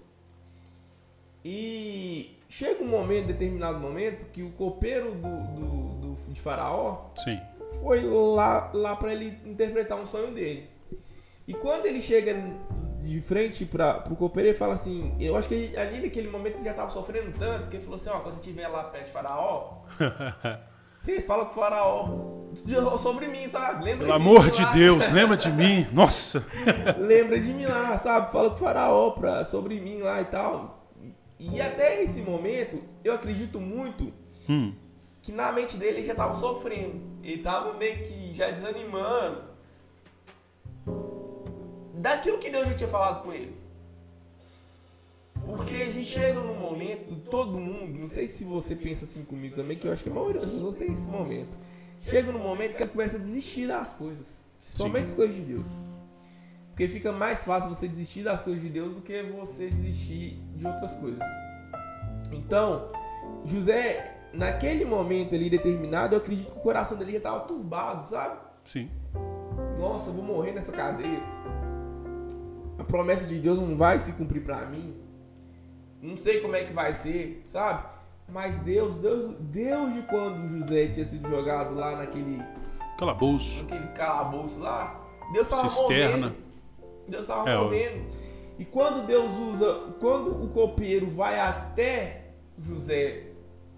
E 1.44 2.38
chega 2.48 2.82
um 2.82 2.88
momento, 2.88 3.26
determinado 3.26 3.78
momento, 3.78 4.26
que 4.26 4.42
o 4.42 4.50
copeiro 4.52 5.14
do, 5.14 5.38
do, 5.54 6.14
do 6.14 6.32
de 6.32 6.40
Faraó 6.40 7.10
Sim. 7.16 7.40
foi 7.80 8.02
lá, 8.02 8.70
lá 8.74 8.96
para 8.96 9.12
ele 9.12 9.38
interpretar 9.44 9.98
um 9.98 10.04
sonho 10.04 10.32
dele. 10.32 10.68
E 11.46 11.54
quando 11.54 11.86
ele 11.86 12.00
chega 12.00 12.36
de 13.02 13.20
frente 13.22 13.64
para 13.64 14.04
o 14.10 14.16
copeiro, 14.16 14.50
ele 14.50 14.56
fala 14.56 14.74
assim: 14.74 15.16
Eu 15.18 15.36
acho 15.36 15.48
que 15.48 15.76
ali 15.76 16.00
naquele 16.00 16.28
momento 16.28 16.56
ele 16.56 16.64
já 16.64 16.70
estava 16.70 16.90
sofrendo 16.90 17.32
tanto, 17.38 17.68
que 17.68 17.76
ele 17.76 17.82
falou 17.82 17.96
assim: 17.96 18.10
Ó, 18.10 18.20
quando 18.20 18.34
você 18.34 18.40
estiver 18.40 18.68
lá 18.68 18.84
perto 18.84 19.06
de 19.06 19.12
Faraó, 19.12 19.82
você 21.00 21.22
fala 21.22 21.46
com 21.46 21.52
o 21.52 21.54
Faraó 21.54 22.98
sobre 22.98 23.26
mim, 23.26 23.48
sabe? 23.48 23.84
Lembra 23.84 24.06
Pelo 24.06 24.18
de 24.18 24.24
amor 24.28 24.50
de 24.50 24.62
lá. 24.62 24.72
Deus, 24.72 25.10
lembra 25.10 25.36
de 25.36 25.50
mim, 25.50 25.86
nossa. 25.92 26.44
lembra 26.98 27.40
de 27.40 27.54
mim 27.54 27.64
lá, 27.64 27.96
sabe? 27.96 28.30
Fala 28.30 28.50
com 28.50 28.56
o 28.56 28.58
Faraó 28.58 29.10
pra, 29.12 29.44
sobre 29.46 29.80
mim 29.80 30.02
lá 30.02 30.20
e 30.20 30.26
tal. 30.26 30.86
E 31.38 31.58
até 31.58 32.02
esse 32.02 32.20
momento, 32.20 32.82
eu 33.02 33.14
acredito 33.14 33.58
muito 33.58 34.12
hum. 34.46 34.74
que 35.22 35.32
na 35.32 35.50
mente 35.52 35.78
dele 35.78 35.98
ele 35.98 36.06
já 36.06 36.12
estava 36.12 36.34
sofrendo. 36.34 37.00
Ele 37.22 37.36
estava 37.36 37.72
meio 37.74 38.04
que 38.04 38.34
já 38.34 38.50
desanimando 38.50 39.42
daquilo 41.94 42.38
que 42.38 42.50
Deus 42.50 42.68
já 42.68 42.74
tinha 42.74 42.88
falado 42.88 43.22
com 43.22 43.32
ele. 43.32 43.56
Porque 45.56 45.74
a 45.74 45.90
gente 45.90 46.06
chega 46.06 46.40
num 46.40 46.58
momento, 46.58 47.16
todo 47.30 47.58
mundo, 47.58 47.98
não 47.98 48.08
sei 48.08 48.26
se 48.26 48.44
você 48.44 48.74
pensa 48.76 49.04
assim 49.04 49.24
comigo 49.24 49.56
também, 49.56 49.76
que 49.76 49.86
eu 49.86 49.92
acho 49.92 50.04
que 50.04 50.10
a 50.10 50.14
maioria 50.14 50.40
das 50.40 50.50
pessoas 50.50 50.74
tem 50.74 50.92
esse 50.92 51.08
momento. 51.08 51.58
Chega 52.00 52.32
num 52.32 52.38
momento 52.38 52.76
que 52.76 52.82
ela 52.82 52.90
começa 52.90 53.16
a 53.16 53.20
desistir 53.20 53.66
das 53.66 53.92
coisas, 53.92 54.46
principalmente 54.58 55.04
Sim. 55.04 55.10
as 55.10 55.14
coisas 55.14 55.36
de 55.36 55.42
Deus. 55.42 55.84
Porque 56.68 56.88
fica 56.88 57.12
mais 57.12 57.44
fácil 57.44 57.68
você 57.68 57.86
desistir 57.86 58.22
das 58.22 58.42
coisas 58.42 58.62
de 58.62 58.70
Deus 58.70 58.94
do 58.94 59.02
que 59.02 59.22
você 59.22 59.68
desistir 59.68 60.42
de 60.56 60.66
outras 60.66 60.94
coisas. 60.96 61.22
Então, 62.32 62.88
José, 63.44 64.16
naquele 64.32 64.84
momento 64.84 65.34
ali 65.34 65.50
determinado, 65.50 66.14
eu 66.14 66.18
acredito 66.20 66.52
que 66.52 66.58
o 66.58 66.62
coração 66.62 66.96
dele 66.96 67.12
já 67.12 67.18
estava 67.18 67.40
turbado, 67.40 68.08
sabe? 68.08 68.40
Sim. 68.64 68.88
Nossa, 69.78 70.08
eu 70.08 70.14
vou 70.14 70.24
morrer 70.24 70.52
nessa 70.52 70.72
cadeia 70.72 71.20
a 72.80 72.84
promessa 72.84 73.26
de 73.26 73.38
Deus 73.38 73.58
não 73.58 73.76
vai 73.76 73.98
se 73.98 74.10
cumprir 74.12 74.42
para 74.42 74.64
mim. 74.64 74.94
Não 76.00 76.16
sei 76.16 76.40
como 76.40 76.56
é 76.56 76.64
que 76.64 76.72
vai 76.72 76.94
ser, 76.94 77.42
sabe? 77.46 77.86
Mas 78.28 78.58
Deus, 78.60 79.00
Deus, 79.00 79.34
Deus 79.40 79.94
de 79.94 80.02
quando 80.02 80.48
José 80.48 80.88
tinha 80.88 81.04
sido 81.04 81.28
jogado 81.28 81.74
lá 81.74 81.96
naquele 81.96 82.40
calabouço, 82.96 83.64
naquele 83.64 83.88
calabouço 83.88 84.60
lá, 84.60 85.00
Deus 85.32 85.46
estava 85.46 85.70
movendo. 85.70 86.36
Deus 87.08 87.22
estava 87.22 87.50
é, 87.50 87.56
movendo. 87.56 88.06
E 88.58 88.64
quando 88.64 89.06
Deus 89.06 89.36
usa, 89.36 89.94
quando 89.98 90.44
o 90.44 90.48
copeiro 90.48 91.08
vai 91.08 91.38
até 91.40 92.32
José 92.58 93.32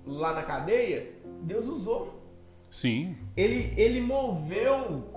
lá 0.06 0.32
na 0.32 0.42
cadeia, 0.42 1.12
Deus 1.42 1.66
usou. 1.66 2.20
Sim. 2.70 3.16
Ele, 3.36 3.72
ele 3.76 4.00
moveu 4.00 5.08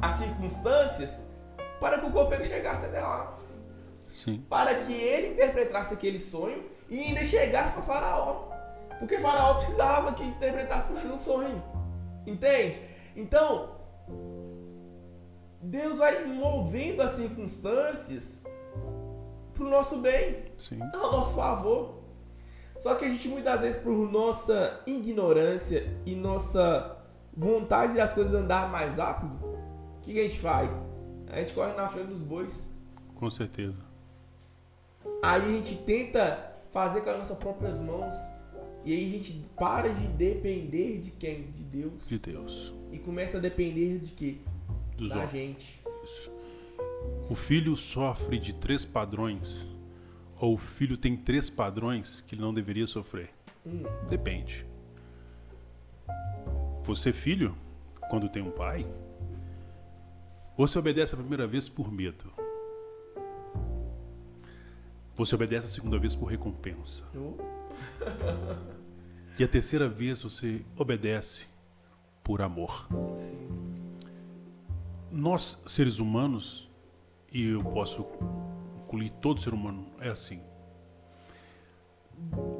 as 0.00 0.12
circunstâncias 0.18 1.24
para 1.80 1.98
que 1.98 2.06
o 2.06 2.10
copeiro 2.10 2.44
chegasse 2.44 2.86
até 2.86 3.00
lá. 3.00 3.38
Sim. 4.16 4.42
Para 4.48 4.74
que 4.76 4.94
ele 4.94 5.34
interpretasse 5.34 5.92
aquele 5.92 6.18
sonho 6.18 6.64
e 6.88 6.98
ainda 6.98 7.22
chegasse 7.22 7.72
para 7.72 7.82
Faraó. 7.82 8.48
Porque 8.98 9.18
Faraó 9.18 9.56
precisava 9.56 10.14
que 10.14 10.22
interpretasse 10.24 10.90
mais 10.90 11.04
um 11.04 11.18
sonho. 11.18 11.62
Entende? 12.26 12.80
Então, 13.14 13.76
Deus 15.60 15.98
vai 15.98 16.24
movendo 16.24 17.02
as 17.02 17.10
circunstâncias 17.10 18.44
para 19.52 19.64
o 19.64 19.68
nosso 19.68 19.98
bem, 19.98 20.44
Sim. 20.56 20.80
ao 20.94 21.12
nosso 21.12 21.34
favor. 21.34 22.02
Só 22.78 22.94
que 22.94 23.04
a 23.04 23.08
gente 23.10 23.28
muitas 23.28 23.60
vezes, 23.60 23.76
por 23.76 23.92
nossa 24.10 24.80
ignorância 24.86 25.86
e 26.06 26.14
nossa 26.14 26.96
vontade 27.36 27.94
das 27.94 28.14
coisas 28.14 28.32
andar 28.32 28.70
mais 28.70 28.96
rápido, 28.96 29.34
o 29.44 30.00
que 30.00 30.18
a 30.18 30.22
gente 30.22 30.40
faz? 30.40 30.82
a 31.28 31.40
gente 31.40 31.52
corre 31.52 31.74
na 31.74 31.86
frente 31.88 32.08
dos 32.08 32.22
bois. 32.22 32.72
Com 33.16 33.28
certeza. 33.28 33.85
Aí 35.22 35.42
a 35.42 35.48
gente 35.48 35.76
tenta 35.78 36.56
fazer 36.70 37.00
com 37.00 37.10
as 37.10 37.18
nossas 37.18 37.38
próprias 37.38 37.80
mãos. 37.80 38.14
E 38.84 38.92
aí 38.92 39.06
a 39.06 39.10
gente 39.10 39.44
para 39.56 39.88
de 39.92 40.06
depender 40.08 40.98
de 40.98 41.10
quem? 41.10 41.50
De 41.50 41.64
Deus. 41.64 42.08
De 42.08 42.18
Deus. 42.18 42.72
E 42.92 42.98
começa 42.98 43.38
a 43.38 43.40
depender 43.40 43.98
de 43.98 44.12
quê? 44.12 44.36
Dos 44.96 45.10
da 45.10 45.26
gente. 45.26 45.80
Isso. 46.04 46.30
O 47.28 47.34
filho 47.34 47.76
sofre 47.76 48.38
de 48.38 48.52
três 48.52 48.84
padrões. 48.84 49.68
Ou 50.38 50.54
o 50.54 50.58
filho 50.58 50.96
tem 50.96 51.16
três 51.16 51.50
padrões 51.50 52.20
que 52.20 52.34
ele 52.34 52.42
não 52.42 52.54
deveria 52.54 52.86
sofrer. 52.86 53.30
Hum. 53.66 53.82
Depende. 54.08 54.64
Você, 56.82 57.12
filho, 57.12 57.56
quando 58.08 58.28
tem 58.28 58.42
um 58.42 58.50
pai, 58.50 58.86
você 60.56 60.78
obedece 60.78 61.14
a 61.14 61.18
primeira 61.18 61.46
vez 61.46 61.68
por 61.68 61.90
medo. 61.90 62.32
Você 65.16 65.34
obedece 65.34 65.66
a 65.66 65.70
segunda 65.70 65.98
vez 65.98 66.14
por 66.14 66.26
recompensa. 66.26 67.04
e 69.38 69.42
a 69.42 69.48
terceira 69.48 69.88
vez 69.88 70.22
você 70.22 70.64
obedece 70.76 71.46
por 72.22 72.42
amor. 72.42 72.86
Sim. 73.16 73.48
Nós, 75.10 75.58
seres 75.66 75.98
humanos, 75.98 76.70
e 77.32 77.48
eu 77.48 77.64
posso 77.64 78.06
incluir 78.82 79.10
todo 79.22 79.40
ser 79.40 79.54
humano, 79.54 79.86
é 80.00 80.10
assim. 80.10 80.40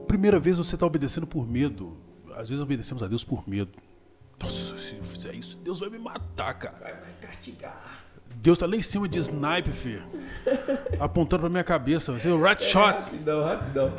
Primeira 0.07 0.41
vez 0.41 0.57
você 0.57 0.77
está 0.77 0.87
obedecendo 0.87 1.27
por 1.27 1.47
medo. 1.47 1.99
Às 2.35 2.49
vezes 2.49 2.63
obedecemos 2.63 3.03
a 3.03 3.07
Deus 3.07 3.23
por 3.23 3.47
medo. 3.47 3.79
Nossa, 4.41 4.79
se 4.79 4.97
eu 4.97 5.05
fizer 5.05 5.35
isso, 5.35 5.59
Deus 5.59 5.81
vai 5.81 5.91
me 5.91 5.99
matar, 5.99 6.55
cara. 6.55 6.79
Vai, 6.79 6.93
vai 6.95 7.13
castigar. 7.21 8.06
Deus 8.37 8.59
tá 8.59 8.67
lá 8.67 8.77
em 8.77 8.83
cima 8.83 9.09
de 9.09 9.19
snipe, 9.19 9.73
filho. 9.73 10.05
apontando 11.01 11.43
pra 11.43 11.51
minha 11.51 11.65
cabeça. 11.65 12.13
O 12.13 12.41
rat 12.41 12.63
é, 12.63 12.69
shot. 12.69 12.93
Rapidão, 12.93 13.45
rapidão. 13.45 13.91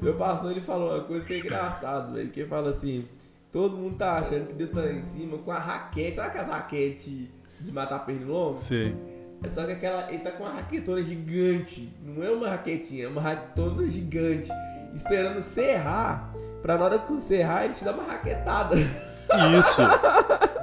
Meu 0.00 0.14
pastor 0.14 0.50
ele 0.52 0.60
falou 0.60 0.94
uma 0.94 1.04
coisa 1.04 1.24
que 1.24 1.34
é 1.34 1.38
engraçado, 1.38 2.14
velho. 2.14 2.28
Que 2.30 2.40
ele 2.40 2.48
fala 2.48 2.70
assim: 2.70 3.08
todo 3.50 3.76
mundo 3.76 3.96
tá 3.96 4.18
achando 4.18 4.46
que 4.46 4.54
Deus 4.54 4.70
tá 4.70 4.80
lá 4.80 4.92
em 4.92 5.02
cima 5.02 5.38
com 5.38 5.50
a 5.50 5.58
raquete. 5.58 6.16
Sabe 6.16 6.28
aquelas 6.28 6.48
raquetes 6.48 7.28
de 7.60 7.72
matar 7.72 8.00
pernilongo? 8.00 8.58
Sei. 8.58 8.94
É 9.42 9.50
só 9.50 9.64
que 9.64 9.72
aquela. 9.72 10.08
Ele 10.08 10.18
tá 10.18 10.30
com 10.30 10.44
uma 10.44 10.52
raquetona 10.52 11.02
gigante. 11.02 11.92
Não 12.02 12.22
é 12.22 12.30
uma 12.30 12.48
raquetinha, 12.48 13.04
é 13.04 13.08
uma 13.08 13.20
raquetona 13.20 13.84
gigante. 13.86 14.48
Esperando 14.94 15.40
serrar. 15.40 16.32
Pra 16.62 16.78
na 16.78 16.84
hora 16.84 16.98
que 16.98 17.12
você 17.12 17.38
serrar, 17.38 17.64
ele 17.64 17.74
te 17.74 17.84
dá 17.84 17.92
uma 17.92 18.04
raquetada. 18.04 18.76
Isso. 18.76 19.80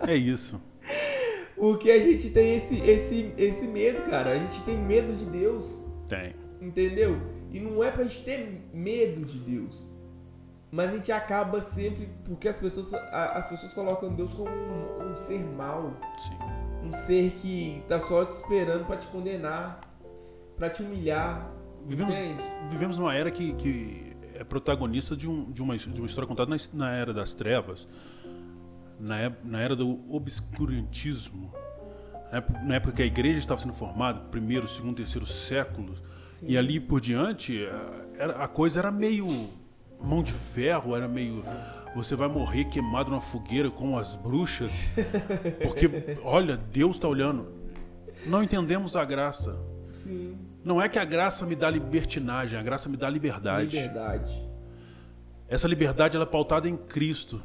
É 0.08 0.16
isso. 0.16 0.62
Porque 1.56 1.92
a 1.92 2.00
gente 2.00 2.30
tem 2.30 2.56
esse, 2.56 2.82
esse, 2.82 3.34
esse 3.38 3.68
medo, 3.68 4.02
cara. 4.10 4.32
A 4.32 4.38
gente 4.38 4.62
tem 4.64 4.78
medo 4.78 5.14
de 5.14 5.26
Deus. 5.26 5.80
Tem. 6.08 6.36
Entendeu? 6.62 7.20
E 7.52 7.60
não 7.60 7.84
é 7.84 7.92
pra 7.92 8.04
gente 8.04 8.24
ter 8.24 8.70
medo 8.74 9.24
de 9.26 9.38
Deus. 9.40 9.92
Mas 10.72 10.90
a 10.90 10.98
gente 10.98 11.12
acaba 11.12 11.62
sempre. 11.62 12.10
Porque 12.26 12.48
as 12.48 12.58
pessoas, 12.58 12.94
as 12.94 13.48
pessoas 13.48 13.74
colocam 13.74 14.14
Deus 14.14 14.34
como 14.34 14.50
um, 14.50 15.12
um 15.12 15.16
ser 15.16 15.44
mau. 15.44 15.96
Sim. 16.18 16.88
Um 16.88 16.92
ser 16.92 17.32
que 17.34 17.84
tá 17.88 18.00
só 18.00 18.26
te 18.26 18.34
esperando 18.34 18.86
para 18.86 18.98
te 18.98 19.08
condenar, 19.08 19.82
para 20.58 20.70
te 20.70 20.82
humilhar. 20.84 21.52
Vivemos, 21.86 22.16
vivemos 22.70 22.98
uma 22.98 23.14
era 23.14 23.30
que, 23.30 23.54
que 23.54 24.16
é 24.34 24.44
protagonista 24.44 25.16
de, 25.16 25.28
um, 25.30 25.52
de, 25.52 25.62
uma, 25.62 25.78
de 25.78 26.00
uma 26.00 26.08
história 26.08 26.28
contada 26.28 26.50
na, 26.50 26.58
na 26.74 26.94
era 26.94 27.14
das 27.14 27.34
trevas 27.34 27.88
na, 29.04 29.34
na 29.44 29.60
era 29.60 29.76
do 29.76 30.00
obscurantismo, 30.10 31.54
na 32.64 32.76
época 32.76 32.94
que 32.94 33.02
a 33.04 33.06
igreja 33.06 33.38
estava 33.38 33.60
sendo 33.60 33.74
formada, 33.74 34.22
primeiro, 34.32 34.66
segundo, 34.66 34.96
terceiro 34.96 35.28
século, 35.28 35.96
Sim. 36.26 36.46
e 36.48 36.58
ali 36.58 36.80
por 36.80 37.02
diante, 37.02 37.64
eh, 37.64 38.06
era, 38.18 38.44
a 38.44 38.48
coisa 38.48 38.80
era 38.80 38.90
meio 38.90 39.28
mão 40.02 40.24
de 40.24 40.32
ferro, 40.32 40.96
era 40.96 41.08
meio 41.08 41.44
você 41.94 42.16
vai 42.16 42.28
morrer 42.28 42.66
queimado 42.66 43.12
na 43.12 43.20
fogueira 43.20 43.70
com 43.70 44.00
as 44.00 44.16
bruxas, 44.16 44.90
porque 45.62 46.18
olha, 46.24 46.58
Deus 46.58 46.96
está 46.96 47.08
olhando. 47.08 47.52
Não 48.26 48.42
entendemos 48.42 48.96
a 48.96 49.06
graça. 49.06 49.60
Sim. 49.92 50.36
Não 50.64 50.82
é 50.82 50.88
que 50.90 50.98
a 50.98 51.06
graça 51.06 51.46
me 51.46 51.56
dá 51.56 51.70
libertinagem, 51.70 52.58
a 52.58 52.64
graça 52.64 52.90
me 52.90 52.98
dá 52.98 53.10
liberdade. 53.10 53.76
Liberdade. 53.76 54.50
Essa 55.48 55.68
liberdade 55.68 56.16
ela 56.16 56.26
é 56.26 56.28
pautada 56.28 56.68
em 56.68 56.78
Cristo. 56.78 57.44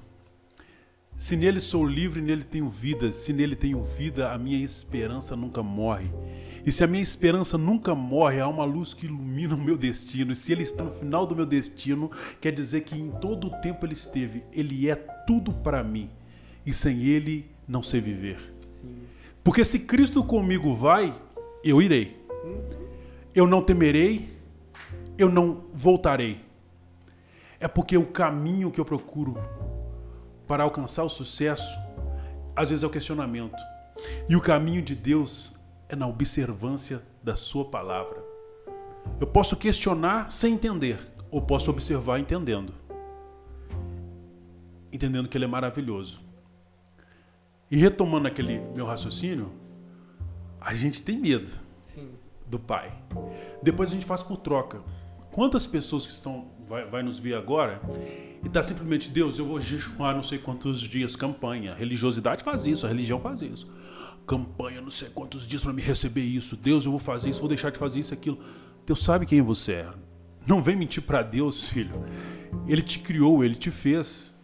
Se 1.19 1.37
nele 1.37 1.61
sou 1.61 1.85
livre, 1.85 2.21
nele 2.21 2.45
tenho 2.45 2.71
vida. 2.71 3.11
Se 3.11 3.33
nele 3.33 3.57
tenho 3.57 3.83
vida, 3.83 4.33
a 4.33 4.39
minha 4.39 4.65
esperança 4.65 5.35
nunca 5.35 5.65
morre. 5.65 6.09
E 6.65 6.71
se 6.71 6.85
a 6.85 6.87
minha 6.87 7.03
esperança 7.03 7.59
nunca 7.59 7.93
morre, 7.93 8.41
há 8.41 8.47
uma 8.47 8.65
luz 8.65 8.95
que 8.95 9.07
ilumina 9.07 9.57
o 9.57 9.59
meu 9.59 9.77
destino. 9.77 10.31
E 10.31 10.37
se 10.37 10.53
ele 10.53 10.63
está 10.63 10.85
no 10.85 10.93
final 10.93 11.27
do 11.27 11.35
meu 11.35 11.45
destino, 11.45 12.09
quer 12.41 12.53
dizer 12.53 12.83
que 12.83 12.97
em 12.97 13.11
todo 13.11 13.49
o 13.49 13.61
tempo 13.61 13.85
ele 13.85 13.95
esteve. 13.95 14.45
Ele 14.53 14.89
é 14.89 14.95
tudo 14.95 15.53
para 15.53 15.83
mim. 15.83 16.09
E 16.65 16.73
sem 16.73 17.03
ele, 17.03 17.51
não 17.67 17.83
sei 17.83 18.01
viver. 18.01 18.39
Sim. 18.81 18.99
Porque 19.43 19.65
se 19.65 19.81
Cristo 19.81 20.23
comigo 20.23 20.73
vai, 20.73 21.13
eu 21.65 21.83
irei. 21.83 22.17
Eu 23.35 23.45
não 23.45 23.61
temerei, 23.61 24.29
eu 25.19 25.29
não 25.29 25.65
voltarei. 25.73 26.41
É 27.59 27.67
porque 27.67 27.99
o 27.99 28.07
caminho 28.07 28.71
que 28.71 28.81
eu 28.81 28.85
procuro 28.85 29.37
para 30.49 30.65
alcançar 30.65 31.05
o 31.05 31.11
sucesso, 31.11 31.79
às 32.57 32.71
vezes 32.71 32.83
é 32.83 32.87
o 32.87 32.91
questionamento. 32.91 33.63
E 34.29 34.35
o 34.35 34.41
caminho 34.41 34.81
de 34.83 34.97
Deus 34.97 35.55
é 35.89 35.95
na 35.95 36.07
observância 36.07 37.03
da 37.23 37.37
sua 37.37 37.67
palavra. 37.67 38.25
Eu 39.21 39.27
posso 39.27 39.57
questionar 39.57 40.33
sem 40.33 40.55
entender, 40.55 40.99
ou 41.31 41.43
posso 41.43 41.71
observar 41.71 42.19
entendendo. 42.19 42.73
Entendendo 44.91 45.29
que 45.29 45.37
ele 45.37 45.45
é 45.45 45.49
maravilhoso. 45.49 46.21
E 47.71 47.77
retomando 47.77 48.27
aquele 48.27 48.59
meu 48.75 48.87
raciocínio, 48.87 49.53
a 50.59 50.75
gente 50.75 51.03
tem 51.03 51.19
medo 51.19 51.51
Sim. 51.83 52.09
do 52.47 52.59
pai. 52.59 52.93
Depois 53.63 53.91
a 53.91 53.95
gente 53.95 54.07
faz 54.07 54.23
por 54.23 54.39
troca. 54.39 54.81
Quantas 55.39 55.69
pessoas 55.69 56.05
que 56.05 56.13
estão 56.13 56.49
vai, 56.69 56.85
vai 56.85 57.01
nos 57.01 57.21
ver 57.21 57.37
agora 57.37 57.81
e 58.43 58.49
tá 58.49 58.61
simplesmente 58.61 59.09
Deus, 59.09 59.39
eu 59.39 59.47
vou 59.47 59.61
jejuar 59.61 60.13
não 60.13 60.23
sei 60.25 60.37
quantos 60.37 60.81
dias 60.81 61.15
campanha. 61.15 61.71
A 61.71 61.77
religiosidade 61.77 62.43
faz 62.43 62.67
isso, 62.67 62.85
a 62.85 62.89
religião 62.89 63.21
faz 63.21 63.41
isso. 63.41 63.71
Campanha 64.27 64.81
não 64.81 64.91
sei 64.91 65.09
quantos 65.11 65.47
dias 65.47 65.63
para 65.63 65.73
me 65.73 65.81
receber 65.81 66.23
isso. 66.23 66.57
Deus, 66.57 66.85
eu 66.85 66.91
vou 66.91 66.99
fazer 66.99 67.31
isso, 67.31 67.39
vou 67.39 67.49
deixar 67.49 67.71
de 67.71 67.79
fazer 67.79 68.01
isso 68.01 68.13
aquilo. 68.13 68.37
Deus 68.85 69.01
sabe 69.01 69.27
quem 69.27 69.41
você 69.41 69.75
é. 69.75 69.89
Não 70.45 70.61
vem 70.61 70.75
mentir 70.75 71.05
para 71.05 71.23
Deus, 71.23 71.69
filho. 71.69 72.05
Ele 72.67 72.83
te 72.83 72.99
criou, 72.99 73.45
ele 73.45 73.55
te 73.55 73.71
fez. 73.71 74.35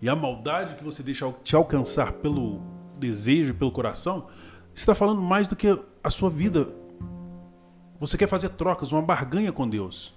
E 0.00 0.08
a 0.08 0.14
maldade 0.14 0.76
que 0.76 0.84
você 0.84 1.02
deixa 1.02 1.28
te 1.42 1.56
alcançar 1.56 2.12
pelo 2.12 2.62
desejo, 2.96 3.52
pelo 3.52 3.72
coração, 3.72 4.28
está 4.72 4.94
falando 4.94 5.20
mais 5.20 5.48
do 5.48 5.56
que 5.56 5.76
a 6.04 6.08
sua 6.08 6.30
vida. 6.30 6.72
Você 7.98 8.16
quer 8.16 8.28
fazer 8.28 8.50
trocas, 8.50 8.92
uma 8.92 9.02
barganha 9.02 9.50
com 9.50 9.68
Deus. 9.68 10.15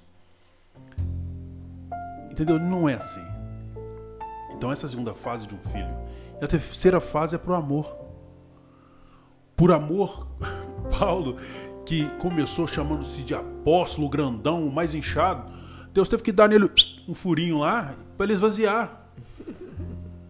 Entendeu? 2.39 2.57
Não 2.57 2.87
é 2.87 2.93
assim. 2.93 3.25
Então 4.55 4.71
essa 4.71 4.85
é 4.85 4.87
a 4.87 4.89
segunda 4.89 5.13
fase 5.13 5.45
de 5.45 5.53
um 5.53 5.57
filho. 5.57 5.93
E 6.39 6.45
a 6.45 6.47
terceira 6.47 7.01
fase 7.01 7.35
é 7.35 7.37
pro 7.37 7.53
amor. 7.53 7.93
Por 9.57 9.73
amor, 9.73 10.25
Paulo, 10.97 11.35
que 11.85 12.05
começou 12.17 12.65
chamando-se 12.65 13.23
de 13.23 13.35
apóstolo 13.35 14.07
grandão, 14.07 14.65
o 14.65 14.71
mais 14.71 14.95
inchado, 14.95 15.51
Deus 15.93 16.07
teve 16.07 16.23
que 16.23 16.31
dar 16.31 16.47
nele 16.47 16.71
um 17.09 17.13
furinho 17.13 17.59
lá 17.59 17.93
para 18.15 18.25
ele 18.25 18.35
esvaziar. 18.35 19.09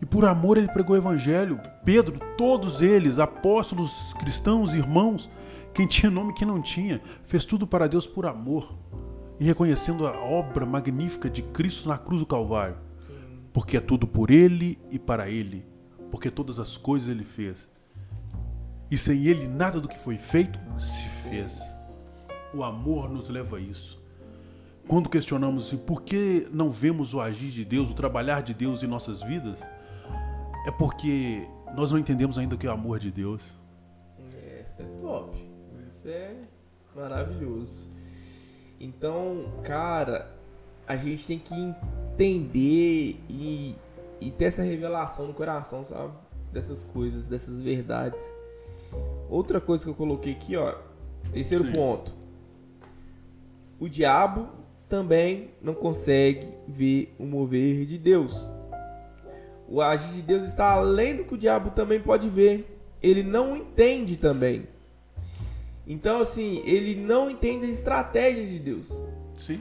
E 0.02 0.06
por 0.08 0.26
amor 0.26 0.58
ele 0.58 0.68
pregou 0.68 0.96
o 0.96 1.00
evangelho. 1.00 1.62
Pedro, 1.86 2.20
todos 2.36 2.82
eles, 2.82 3.20
apóstolos, 3.20 4.14
cristãos, 4.14 4.74
irmãos, 4.74 5.30
quem 5.76 5.86
tinha 5.86 6.10
nome 6.10 6.34
quem 6.34 6.48
não 6.48 6.60
tinha, 6.60 7.00
fez 7.24 7.46
tudo 7.46 7.68
para 7.68 7.86
Deus 7.86 8.08
por 8.08 8.26
amor 8.26 8.74
e 9.40 9.46
reconhecendo 9.46 10.06
a 10.06 10.20
obra 10.20 10.66
magnífica 10.66 11.30
de 11.30 11.42
Cristo 11.42 11.88
na 11.88 11.98
cruz 11.98 12.22
do 12.22 12.26
Calvário. 12.26 12.78
Porque 13.54 13.78
é 13.78 13.82
tudo 13.82 14.06
por 14.06 14.30
ele 14.30 14.78
e 14.92 15.00
para 15.00 15.30
ele, 15.30 15.66
porque 16.12 16.30
todas 16.30 16.60
as 16.60 16.78
coisas 16.78 17.10
ele 17.10 17.24
fez. 17.24 17.72
E 18.92 18.98
sem 18.98 19.26
ele 19.26 19.48
nada 19.48 19.80
do 19.80 19.88
que 19.88 19.98
foi 19.98 20.16
feito 20.16 20.60
se 20.80 21.08
fez. 21.30 21.62
O 22.54 22.64
amor 22.64 23.10
nos 23.10 23.30
leva 23.30 23.58
a 23.58 23.60
isso. 23.60 24.00
Quando 24.88 25.10
questionamos 25.10 25.68
assim, 25.68 25.78
por 25.78 26.02
que 26.02 26.48
não 26.52 26.72
vemos 26.72 27.14
o 27.14 27.22
agir 27.22 27.52
de 27.52 27.64
Deus, 27.64 27.92
o 27.92 27.94
trabalhar 27.94 28.42
de 28.42 28.54
Deus 28.54 28.82
em 28.82 28.88
nossas 28.88 29.22
vidas, 29.22 29.62
é 30.66 30.72
porque 30.72 31.48
nós 31.76 31.92
não 31.92 32.00
entendemos 32.00 32.38
ainda 32.38 32.56
o 32.56 32.58
que 32.58 32.66
é 32.66 32.70
o 32.70 32.74
amor 32.74 32.98
de 33.00 33.12
Deus. 33.12 33.56
Essa 34.60 34.84
é 34.84 34.86
top. 35.00 35.38
Isso 35.88 36.08
é 36.08 36.42
maravilhoso. 36.96 37.99
Então, 38.80 39.52
cara, 39.64 40.34
a 40.88 40.96
gente 40.96 41.28
tem 41.28 41.38
que 41.38 41.54
entender 41.54 43.20
e, 43.30 43.76
e 44.22 44.32
ter 44.32 44.46
essa 44.46 44.64
revelação 44.64 45.28
no 45.28 45.34
coração, 45.34 45.84
sabe? 45.84 46.14
Dessas 46.52 46.84
coisas, 46.86 47.28
dessas 47.28 47.62
verdades. 47.62 48.22
Outra 49.30 49.60
coisa 49.60 49.84
que 49.84 49.90
eu 49.90 49.96
coloquei 49.96 50.34
aqui, 50.34 50.56
ó. 50.56 50.76
Terceiro 51.32 51.66
Sim. 51.66 51.74
ponto. 51.74 52.14
O 53.80 53.88
diabo 53.88 54.50
também 54.88 55.52
não 55.62 55.74
consegue 55.74 56.48
ver 56.68 57.14
o 57.20 57.26
mover 57.26 57.86
de 57.86 57.98
Deus. 57.98 58.50
O 59.68 59.82
agir 59.82 60.14
de 60.14 60.22
Deus 60.24 60.46
está 60.46 60.72
além 60.72 61.16
do 61.16 61.26
que 61.26 61.36
o 61.36 61.38
diabo 61.38 61.70
também 61.72 62.02
pode 62.02 62.28
ver. 62.30 62.80
Ele 63.02 63.22
não 63.22 63.56
entende 63.56 64.18
também. 64.18 64.68
Então, 65.90 66.22
assim, 66.22 66.62
ele 66.66 66.96
não 66.96 67.32
entende 67.32 67.66
as 67.66 67.74
estratégias 67.74 68.48
de 68.48 68.60
Deus. 68.60 69.04
Sim. 69.36 69.60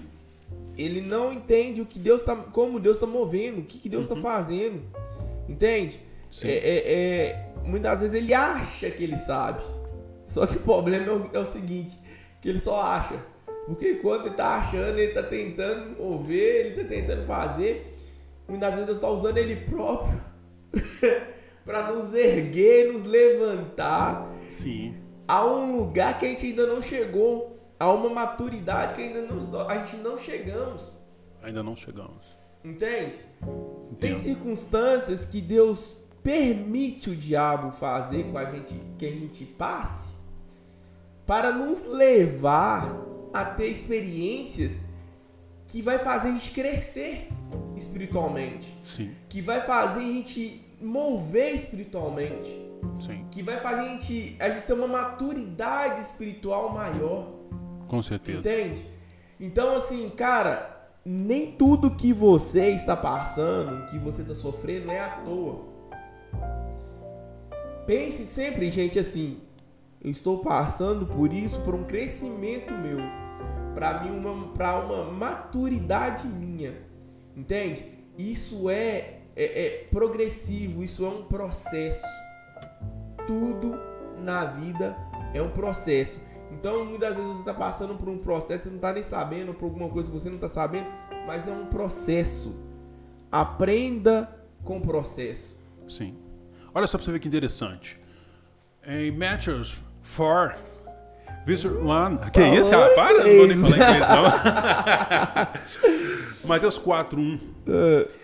Ele 0.76 1.00
não 1.00 1.32
entende 1.32 1.80
o 1.80 1.86
que 1.86 1.98
Deus 1.98 2.22
tá, 2.22 2.36
como 2.36 2.78
Deus 2.78 2.96
está 2.98 3.06
movendo, 3.06 3.60
o 3.60 3.64
que, 3.64 3.78
que 3.78 3.88
Deus 3.88 4.02
está 4.02 4.14
fazendo. 4.14 4.82
Entende? 5.48 5.98
Sim. 6.30 6.48
É, 6.48 6.52
é- 6.52 6.92
é- 6.92 7.52
muitas 7.64 8.00
vezes 8.00 8.14
ele 8.14 8.34
acha 8.34 8.90
que 8.90 9.02
ele 9.02 9.16
sabe. 9.16 9.62
Só 10.26 10.46
que 10.46 10.58
o 10.58 10.60
problema 10.60 11.06
é 11.06 11.10
o, 11.16 11.30
é 11.32 11.38
o 11.38 11.46
seguinte, 11.46 11.98
que 12.42 12.48
ele 12.50 12.60
só 12.60 12.78
acha. 12.78 13.16
Porque 13.66 13.92
enquanto 13.92 14.26
ele 14.26 14.34
tá 14.34 14.58
achando, 14.58 14.98
ele 14.98 15.12
tá 15.14 15.22
tentando 15.22 15.96
mover, 15.98 16.66
ele 16.66 16.82
tá 16.82 16.88
tentando 16.88 17.24
fazer. 17.26 17.96
Muitas 18.46 18.70
vezes 18.70 18.86
Deus 18.86 18.98
está 18.98 19.08
usando 19.08 19.38
ele 19.38 19.56
próprio 19.56 20.20
para 21.64 21.90
nos 21.90 22.14
erguer, 22.14 22.92
nos 22.92 23.02
levantar 23.02 24.30
Sim. 24.48 24.94
A 25.28 25.46
um 25.46 25.76
lugar 25.76 26.18
que 26.18 26.24
a 26.24 26.28
gente 26.30 26.46
ainda 26.46 26.66
não 26.66 26.80
chegou, 26.80 27.58
a 27.78 27.92
uma 27.92 28.08
maturidade 28.08 28.94
que 28.94 29.02
ainda 29.02 29.20
não, 29.22 29.68
a 29.68 29.84
gente 29.84 29.96
não 29.98 30.16
chegamos. 30.16 30.96
Ainda 31.42 31.62
não 31.62 31.76
chegamos. 31.76 32.26
Entende? 32.64 33.20
Tem 34.00 34.12
Entendo. 34.12 34.22
circunstâncias 34.22 35.24
que 35.24 35.40
Deus 35.40 35.94
permite 36.22 37.10
o 37.10 37.16
diabo 37.16 37.70
fazer 37.70 38.24
com 38.24 38.38
a 38.38 38.44
gente, 38.46 38.74
que 38.98 39.06
a 39.06 39.10
gente 39.10 39.44
passe, 39.44 40.14
para 41.26 41.52
nos 41.52 41.86
levar 41.86 42.90
a 43.32 43.44
ter 43.44 43.68
experiências 43.68 44.84
que 45.68 45.82
vai 45.82 45.98
fazer 45.98 46.28
a 46.28 46.32
gente 46.32 46.50
crescer 46.50 47.28
espiritualmente, 47.76 48.74
Sim. 48.84 49.14
que 49.28 49.42
vai 49.42 49.60
fazer 49.60 50.00
a 50.00 50.02
gente 50.02 50.64
mover 50.80 51.54
espiritualmente, 51.54 52.67
Sim. 53.00 53.26
que 53.30 53.42
vai 53.42 53.58
fazer 53.58 53.80
a 53.80 53.84
gente, 53.84 54.36
a 54.38 54.50
gente 54.50 54.66
ter 54.66 54.72
uma 54.72 54.88
maturidade 54.88 56.00
espiritual 56.00 56.70
maior. 56.70 57.32
Com 57.86 58.02
certeza. 58.02 58.38
Entende? 58.38 58.86
Então, 59.40 59.76
assim, 59.76 60.10
cara, 60.10 60.78
nem 61.04 61.52
tudo 61.52 61.90
que 61.90 62.12
você 62.12 62.70
está 62.70 62.96
passando, 62.96 63.86
que 63.86 63.98
você 63.98 64.22
está 64.22 64.34
sofrendo, 64.34 64.90
é 64.90 65.00
à 65.00 65.08
toa. 65.08 65.66
Pense 67.86 68.26
sempre, 68.26 68.70
gente, 68.70 68.98
assim, 68.98 69.40
eu 70.04 70.10
estou 70.10 70.38
passando 70.38 71.06
por 71.06 71.32
isso, 71.32 71.58
por 71.60 71.74
um 71.74 71.84
crescimento 71.84 72.74
meu, 72.74 72.98
para 73.74 74.02
mim, 74.02 74.10
uma, 74.10 74.48
para 74.48 74.78
uma 74.80 75.04
maturidade 75.04 76.28
minha, 76.28 76.74
entende? 77.34 77.86
Isso 78.18 78.68
é, 78.68 79.20
é, 79.34 79.66
é 79.66 79.70
progressivo, 79.90 80.84
isso 80.84 81.06
é 81.06 81.08
um 81.08 81.22
processo. 81.24 82.04
Tudo 83.28 83.78
na 84.18 84.44
vida 84.44 84.96
é 85.32 85.40
um 85.40 85.50
processo. 85.50 86.20
Então, 86.50 86.84
muitas 86.84 87.14
vezes 87.14 87.30
você 87.30 87.40
está 87.40 87.54
passando 87.54 87.94
por 87.94 88.08
um 88.08 88.18
processo, 88.18 88.64
você 88.64 88.70
não 88.70 88.76
está 88.76 88.92
nem 88.92 89.02
sabendo, 89.02 89.54
por 89.54 89.66
alguma 89.66 89.88
coisa 89.88 90.10
que 90.10 90.18
você 90.18 90.28
não 90.28 90.36
está 90.36 90.48
sabendo, 90.48 90.86
mas 91.26 91.46
é 91.46 91.52
um 91.52 91.66
processo. 91.66 92.56
Aprenda 93.30 94.28
com 94.64 94.78
o 94.78 94.80
processo. 94.80 95.60
Sim. 95.88 96.16
Olha 96.74 96.86
só 96.86 96.96
pra 96.96 97.04
você 97.04 97.12
ver 97.12 97.20
que 97.20 97.28
interessante. 97.28 98.00
Em 98.86 99.10
Matthews 99.12 99.76
4, 100.16 100.58
verso 101.44 101.68
1. 101.68 102.30
Que 102.30 102.40
isso, 102.40 102.70
Falou 102.70 102.88
rapaz? 102.88 103.18
Não 103.18 103.36
vou 103.36 103.46
nem 103.46 103.56
falar 103.58 103.76
inglês, 103.76 104.08
não. 106.42 106.48
Mateus 106.48 106.78
4, 106.78 107.20
1. 107.20 107.40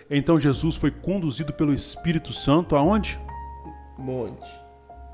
Então 0.09 0.39
Jesus 0.39 0.75
foi 0.75 0.89
conduzido 0.89 1.53
pelo 1.53 1.73
Espírito 1.73 2.33
Santo 2.33 2.75
aonde? 2.75 3.19
Monte. 3.97 4.64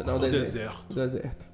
Não, 0.06 0.14
Ao 0.14 0.20
deserto. 0.20 0.44
deserto. 0.44 0.94
Deserto. 0.96 1.52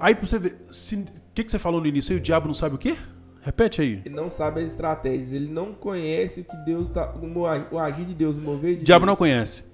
Aí 0.00 0.14
pra 0.14 0.26
você 0.26 0.38
ver. 0.38 0.58
O 0.68 1.32
que, 1.34 1.44
que 1.44 1.50
você 1.50 1.58
falou 1.58 1.80
no 1.80 1.86
início 1.86 2.12
aí? 2.12 2.18
O 2.18 2.22
diabo 2.22 2.46
não 2.46 2.54
sabe 2.54 2.74
o 2.74 2.78
quê? 2.78 2.96
Repete 3.40 3.80
aí. 3.80 4.02
Ele 4.04 4.14
não 4.14 4.28
sabe 4.28 4.60
as 4.60 4.70
estratégias, 4.70 5.32
ele 5.32 5.48
não 5.48 5.72
conhece 5.72 6.40
o 6.40 6.44
que 6.44 6.56
Deus 6.64 6.88
tá. 6.90 7.14
O 7.70 7.78
agir 7.78 8.04
de 8.04 8.14
Deus, 8.14 8.36
o 8.36 8.42
mover 8.42 8.76
de 8.76 8.82
O 8.82 8.84
diabo 8.84 9.04
Deus. 9.06 9.12
não 9.12 9.16
conhece. 9.16 9.64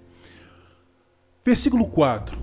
Versículo 1.45 1.87
4. 1.87 2.39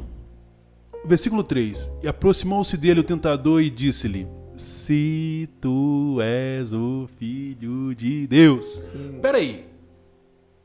Versículo 1.06 1.44
3. 1.44 1.92
E 2.04 2.08
aproximou-se 2.08 2.76
dele 2.78 3.00
o 3.00 3.04
tentador 3.04 3.62
e 3.62 3.70
disse-lhe: 3.70 4.28
Se 4.58 5.50
tu 5.60 6.20
és 6.22 6.74
o 6.74 7.08
filho 7.18 7.96
de 7.96 8.28
Deus. 8.28 8.66
Sim. 8.68 9.20
Peraí. 9.22 9.66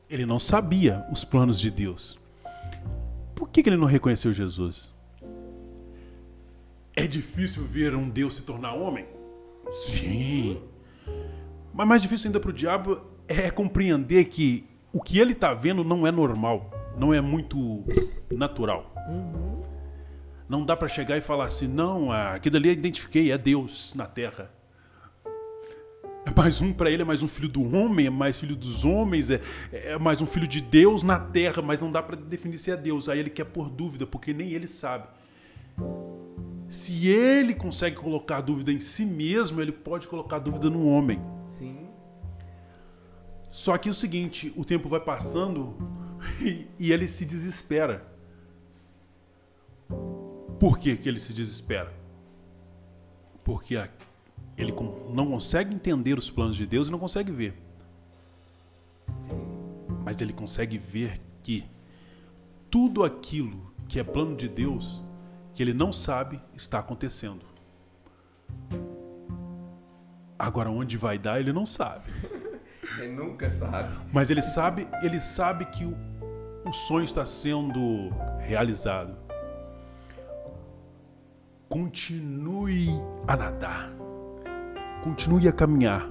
Ele 0.09 0.25
não 0.25 0.39
sabia 0.39 1.05
os 1.11 1.23
planos 1.23 1.59
de 1.59 1.69
Deus. 1.71 2.17
Por 3.57 3.61
que, 3.61 3.63
que 3.63 3.69
ele 3.71 3.77
não 3.77 3.87
reconheceu 3.87 4.31
Jesus? 4.31 4.93
É 6.95 7.07
difícil 7.07 7.63
ver 7.63 7.95
um 7.95 8.07
Deus 8.07 8.35
se 8.35 8.43
tornar 8.43 8.75
homem? 8.75 9.07
Sim. 9.71 10.61
Mas 11.73 11.87
mais 11.87 12.01
difícil 12.03 12.27
ainda 12.27 12.39
para 12.39 12.51
o 12.51 12.53
diabo 12.53 13.01
é 13.27 13.49
compreender 13.49 14.25
que 14.25 14.69
o 14.93 15.01
que 15.01 15.17
ele 15.17 15.31
está 15.31 15.55
vendo 15.55 15.83
não 15.83 16.05
é 16.05 16.11
normal. 16.11 16.69
não 16.99 17.11
é 17.11 17.19
muito 17.19 17.83
natural. 18.29 18.93
Uhum. 19.09 19.63
Não 20.47 20.63
dá 20.63 20.77
para 20.77 20.87
chegar 20.87 21.17
e 21.17 21.21
falar 21.21 21.45
assim, 21.45 21.67
não, 21.67 22.11
aquilo 22.11 22.57
ali 22.57 22.69
eu 22.69 22.73
identifiquei, 22.73 23.31
é 23.31 23.39
Deus 23.39 23.95
na 23.95 24.05
Terra. 24.05 24.51
É 26.27 26.33
mais 26.35 26.59
um 26.59 26.73
para 26.73 26.91
ele, 26.91 27.03
é 27.03 27.05
mais 27.05 27.23
um 27.23 27.27
filho 27.27 27.47
do 27.47 27.63
homem, 27.73 28.07
é 28.07 28.09
mais 28.09 28.37
filho 28.37 28.53
dos 28.53 28.83
homens, 28.83 29.31
é, 29.31 29.39
é 29.71 29.97
mais 29.97 30.19
um 30.19 30.25
filho 30.25 30.45
de 30.45 30.59
Deus 30.59 31.01
na 31.01 31.17
Terra, 31.17 31.61
mas 31.61 31.79
não 31.79 31.89
dá 31.89 32.03
para 32.03 32.17
definir 32.17 32.57
se 32.57 32.69
é 32.69 32.75
Deus. 32.75 33.07
Aí 33.07 33.17
ele 33.17 33.29
quer 33.29 33.45
pôr 33.45 33.69
dúvida, 33.69 34.05
porque 34.05 34.33
nem 34.33 34.51
ele 34.51 34.67
sabe. 34.67 35.07
Se 36.67 37.07
ele 37.07 37.53
consegue 37.55 37.95
colocar 37.95 38.41
dúvida 38.41 38.73
em 38.73 38.79
si 38.81 39.05
mesmo, 39.05 39.61
ele 39.61 39.71
pode 39.71 40.05
colocar 40.05 40.37
dúvida 40.39 40.69
no 40.69 40.85
homem. 40.85 41.21
Sim. 41.47 41.87
Só 43.49 43.77
que 43.77 43.87
é 43.87 43.91
o 43.91 43.95
seguinte, 43.95 44.51
o 44.57 44.65
tempo 44.65 44.89
vai 44.89 44.99
passando 44.99 45.77
e, 46.41 46.67
e 46.77 46.91
ele 46.91 47.07
se 47.07 47.25
desespera. 47.25 48.05
Por 50.59 50.77
que, 50.77 50.97
que 50.97 51.07
ele 51.07 51.21
se 51.21 51.31
desespera? 51.31 51.93
Porque 53.45 53.77
a- 53.77 53.87
ele 54.57 54.73
não 55.09 55.29
consegue 55.29 55.73
entender 55.75 56.17
os 56.17 56.29
planos 56.29 56.55
de 56.55 56.65
Deus 56.65 56.87
e 56.87 56.91
não 56.91 56.97
consegue 56.97 57.31
ver. 57.31 57.53
Mas 60.03 60.19
ele 60.19 60.33
consegue 60.33 60.77
ver 60.77 61.21
que 61.43 61.63
tudo 62.71 63.03
aquilo 63.03 63.71
que 63.87 63.99
é 63.99 64.03
plano 64.03 64.35
de 64.35 64.49
Deus, 64.49 65.03
que 65.53 65.61
ele 65.61 65.73
não 65.73 65.93
sabe, 65.93 66.41
está 66.55 66.79
acontecendo. 66.79 67.45
Agora 70.39 70.69
onde 70.69 70.97
vai 70.97 71.19
dar, 71.19 71.39
ele 71.39 71.53
não 71.53 71.65
sabe. 71.65 72.05
Ele 72.99 73.11
nunca 73.11 73.49
sabe. 73.49 73.93
Mas 74.13 74.29
ele 74.29 74.41
sabe, 74.41 74.87
ele 75.03 75.19
sabe 75.19 75.65
que 75.65 75.83
o, 75.83 75.93
o 76.65 76.71
sonho 76.71 77.03
está 77.03 77.25
sendo 77.25 78.09
realizado. 78.39 79.13
Continue 81.67 82.87
a 83.27 83.35
nadar. 83.35 83.96
Continue 85.07 85.47
a 85.47 85.53
caminhar. 85.53 86.05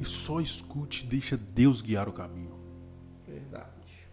E 0.00 0.04
só 0.06 0.40
escute, 0.40 1.04
deixa 1.04 1.36
Deus 1.36 1.82
guiar 1.82 2.08
o 2.08 2.12
caminho. 2.14 2.54
Verdade. 3.28 4.08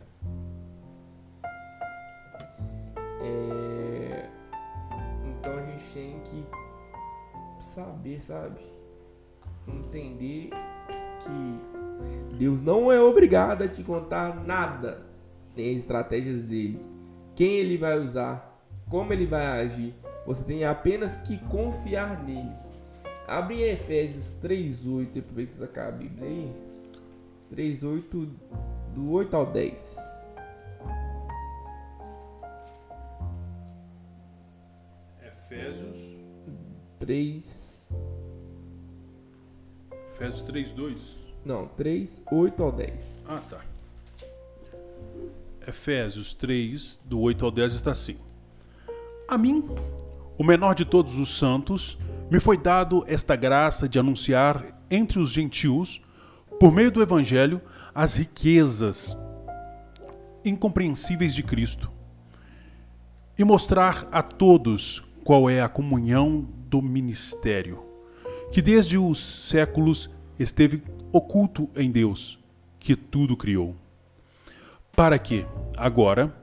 É, 3.21 4.29
Então 5.25 5.57
a 5.57 5.61
gente 5.67 5.83
tem 5.93 6.19
que 6.19 6.45
saber, 7.63 8.19
sabe? 8.19 8.59
Entender 9.65 10.49
que 11.21 12.35
Deus 12.35 12.59
não 12.59 12.91
é 12.91 12.99
obrigado 12.99 13.61
a 13.61 13.69
te 13.69 13.85
contar 13.85 14.35
nada, 14.35 15.05
nem 15.55 15.69
as 15.69 15.79
estratégias 15.79 16.41
dele, 16.43 16.85
quem 17.33 17.53
ele 17.53 17.77
vai 17.77 17.97
usar, 17.97 18.61
como 18.89 19.13
ele 19.13 19.25
vai 19.25 19.63
agir. 19.63 19.95
Você 20.25 20.43
tem 20.43 20.65
apenas 20.65 21.15
que 21.15 21.37
confiar 21.45 22.21
nele. 22.21 22.66
Abre 23.28 23.61
Efésios 23.61 24.34
3:8, 24.41 25.19
aproveita 25.19 25.51
que 25.51 25.57
você 25.57 25.67
tá 25.67 25.67
com 25.67 25.88
a 25.89 25.91
Bíblia 25.91 26.28
aí. 26.28 26.51
3:8 27.49 28.30
do 28.95 29.11
8 29.11 29.36
ao 29.36 29.45
10. 29.45 29.97
Efésios, 35.21 36.17
3. 36.99 37.89
Efésios 40.13 40.43
3, 40.43 40.71
2. 40.71 41.17
Não, 41.43 41.67
3, 41.67 42.21
8 42.32 42.63
ao 42.63 42.71
10. 42.71 43.25
Ah, 43.28 43.41
tá. 43.49 43.61
Efésios 45.67 46.34
3, 46.34 46.99
do 47.03 47.19
8 47.19 47.43
ao 47.43 47.51
10 47.51 47.73
está 47.73 47.91
assim: 47.91 48.17
A 49.28 49.38
mim, 49.38 49.63
o 50.38 50.43
menor 50.43 50.73
de 50.73 50.86
todos 50.86 51.19
os 51.19 51.38
santos, 51.38 51.97
me 52.30 52.39
foi 52.39 52.57
dado 52.57 53.05
esta 53.07 53.36
graça 53.36 53.88
de 53.88 53.97
anunciar 53.97 54.65
entre 54.89 55.19
os 55.19 55.32
gentios, 55.32 56.01
por 56.59 56.71
meio 56.71 56.91
do 56.91 57.01
evangelho, 57.01 57.61
as 57.93 58.15
riquezas 58.15 59.17
incompreensíveis 60.43 61.34
de 61.34 61.43
Cristo 61.43 61.91
e 63.38 63.43
mostrar 63.43 64.07
a 64.11 64.21
todos 64.21 65.03
qual 65.23 65.49
é 65.49 65.61
a 65.61 65.69
comunhão 65.69 66.47
do 66.69 66.82
ministério, 66.82 67.84
que 68.51 68.61
desde 68.61 68.97
os 68.97 69.19
séculos 69.19 70.09
esteve 70.39 70.82
oculto 71.11 71.69
em 71.75 71.91
Deus, 71.91 72.39
que 72.80 72.95
tudo 72.95 73.38
criou. 73.38 73.75
Para 74.95 75.19
que, 75.19 75.45
agora, 75.78 76.36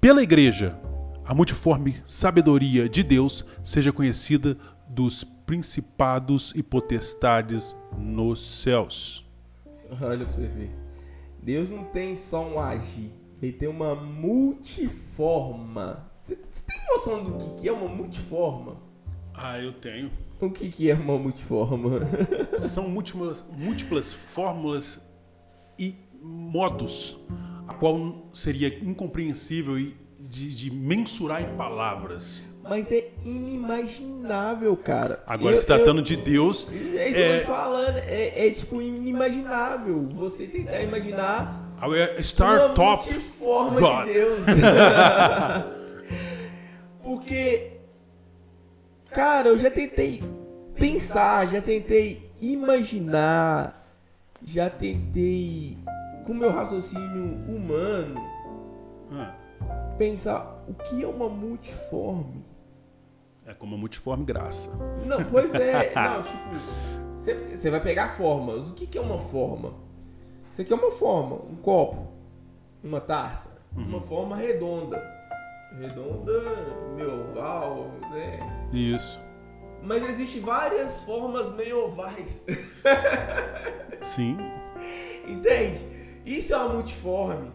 pela 0.00 0.22
Igreja, 0.22 0.78
a 1.24 1.34
multiforme 1.34 1.96
sabedoria 2.06 2.88
de 2.88 3.02
Deus 3.02 3.44
seja 3.62 3.92
conhecida 3.92 4.56
dos 4.88 5.24
principados 5.24 6.52
e 6.54 6.62
potestades 6.62 7.74
nos 7.96 8.40
céus. 8.40 9.26
Olha 10.00 10.24
pra 10.24 10.32
você 10.32 10.46
ver. 10.46 10.70
Deus 11.42 11.68
não 11.68 11.84
tem 11.84 12.16
só 12.16 12.46
um 12.46 12.60
agir, 12.60 13.10
ele 13.40 13.52
tem 13.52 13.68
uma 13.68 13.94
multiforma. 13.94 16.06
Você, 16.22 16.36
tem 16.36 16.76
noção 16.90 17.24
do 17.24 17.38
que, 17.38 17.62
que 17.62 17.68
é 17.68 17.72
uma 17.72 17.88
multiforma? 17.88 18.76
Ah, 19.32 19.58
eu 19.58 19.72
tenho. 19.72 20.10
O 20.40 20.50
que, 20.50 20.68
que 20.68 20.90
é 20.90 20.94
uma 20.94 21.18
multiforma? 21.18 22.00
São 22.58 22.88
múltiplas, 22.88 23.44
múltiplas 23.56 24.12
fórmulas 24.12 25.00
e 25.78 25.96
modos, 26.20 27.18
a 27.66 27.74
qual 27.74 28.28
seria 28.32 28.68
incompreensível 28.84 29.78
e 29.78 29.96
de, 30.20 30.54
de 30.54 30.70
mensurar 30.70 31.42
em 31.42 31.56
palavras. 31.56 32.44
Mas 32.68 32.90
é 32.92 33.08
inimaginável, 33.24 34.76
cara. 34.76 35.22
Agora, 35.26 35.54
Eu- 35.54 35.60
se 35.60 35.66
tratando 35.66 36.02
de 36.02 36.16
Deus, 36.16 36.68
eu- 36.70 36.98
É 36.98 37.06
isso 37.08 37.14
que 37.14 37.20
eu 37.20 37.32
tô 37.34 37.38
te 37.40 37.46
falando. 37.46 37.96
É, 37.98 38.46
é 38.46 38.50
tipo 38.50 38.82
inimaginável. 38.82 40.06
Você 40.12 40.46
tentar 40.46 40.80
imaginar 40.80 41.64
start 42.18 42.62
uma 42.64 42.74
top. 42.74 43.08
God. 43.80 44.06
de 44.06 44.12
Deus. 44.12 44.40
Porque, 47.02 47.72
cara, 49.12 49.48
eu 49.48 49.58
já 49.58 49.70
tentei 49.70 50.22
pensar, 50.74 51.46
já 51.48 51.62
tentei 51.62 52.30
imaginar, 52.40 53.86
já 54.44 54.68
tentei, 54.68 55.78
com 56.26 56.34
meu 56.34 56.50
raciocínio 56.50 57.38
humano, 57.48 58.28
Ah, 59.10 59.34
pensar 59.96 60.62
o 60.68 60.74
que 60.74 61.02
é 61.02 61.06
uma 61.06 61.30
multiforme. 61.30 62.44
É 63.48 63.54
como 63.54 63.74
a 63.74 63.78
multiforme 63.78 64.24
graça. 64.24 64.70
Não, 65.06 65.24
pois 65.24 65.54
é. 65.54 65.90
Não, 65.96 66.22
tipo, 66.22 67.56
você, 67.56 67.70
vai 67.70 67.80
pegar 67.80 68.10
formas. 68.10 68.68
O 68.68 68.74
que, 68.74 68.86
que 68.86 68.98
é 68.98 69.00
uma 69.00 69.18
forma? 69.18 69.72
Isso 70.50 70.60
aqui 70.60 70.72
é 70.72 70.76
uma 70.76 70.90
forma, 70.90 71.36
um 71.36 71.56
copo, 71.56 72.12
uma 72.84 73.00
taça, 73.00 73.50
uma 73.74 74.00
forma 74.02 74.36
redonda. 74.36 75.02
Redonda, 75.78 76.32
meio 76.94 77.30
oval, 77.30 77.90
né? 78.10 78.68
Isso. 78.72 79.20
Mas 79.82 80.06
existe 80.08 80.40
várias 80.40 81.02
formas 81.02 81.50
meio 81.52 81.86
ovais. 81.86 82.44
Sim. 84.02 84.36
Entende? 85.26 85.86
Isso 86.26 86.52
é 86.52 86.56
uma 86.56 86.74
multiforme. 86.74 87.50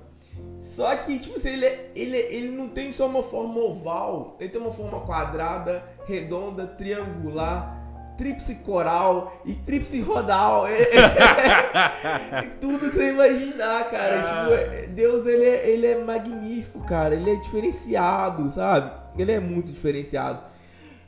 Só 0.75 0.95
que, 0.95 1.19
tipo 1.19 1.35
assim, 1.37 1.49
ele, 1.49 1.65
é- 1.67 1.91
ele, 1.95 2.17
é- 2.17 2.33
ele 2.33 2.49
não 2.49 2.67
tem 2.67 2.91
só 2.91 3.05
uma 3.05 3.21
forma 3.21 3.59
oval, 3.59 4.35
ele 4.39 4.49
tem 4.49 4.59
uma 4.59 4.71
forma 4.71 5.01
quadrada, 5.01 5.83
redonda, 6.05 6.65
triangular, 6.65 7.79
tríplice 8.17 8.55
coral 8.55 9.39
e 9.45 9.53
tríplice 9.53 10.01
rodal. 10.01 10.65
É, 10.65 10.81
é- 10.81 12.37
é 12.39 12.41
tudo 12.59 12.89
que 12.89 12.95
você 12.95 13.09
imaginar, 13.09 13.87
cara. 13.91 14.19
Ah. 14.19 14.23
Tipo, 14.49 14.53
é- 14.75 14.87
Deus, 14.87 15.27
ele 15.27 15.45
é, 15.45 15.69
ele 15.69 15.85
é 15.85 16.03
magnífico, 16.03 16.79
cara. 16.85 17.13
Ele 17.13 17.29
é 17.29 17.35
diferenciado, 17.35 18.49
sabe? 18.49 18.91
Ele 19.15 19.31
é 19.31 19.39
muito 19.39 19.71
diferenciado. 19.71 20.49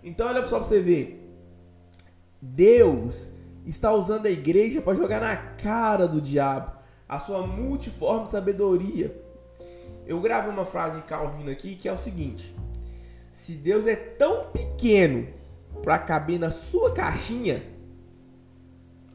Então, 0.04 0.28
olha 0.28 0.46
só 0.46 0.60
pra 0.60 0.68
você 0.68 0.80
ver. 0.80 1.28
Deus 2.40 3.32
está 3.66 3.92
usando 3.92 4.28
a 4.28 4.30
igreja 4.32 4.80
para 4.80 4.94
jogar 4.94 5.22
na 5.22 5.36
cara 5.36 6.08
do 6.08 6.22
diabo 6.22 6.72
a 7.10 7.18
sua 7.20 7.48
multiforme 7.48 8.28
sabedoria. 8.28 9.25
Eu 10.06 10.20
gravo 10.22 10.50
uma 10.50 10.66
frase 10.66 10.98
de 11.02 11.04
Calvino 11.08 11.50
aqui 11.52 11.76
que 11.76 11.88
é 11.90 11.94
o 11.94 11.98
seguinte: 11.98 12.56
Se 13.32 13.54
Deus 13.54 13.86
é 13.88 13.96
tão 13.96 14.48
pequeno 14.52 15.28
para 15.84 15.98
caber 16.00 16.40
na 16.40 16.50
sua 16.52 16.94
caixinha, 16.94 17.64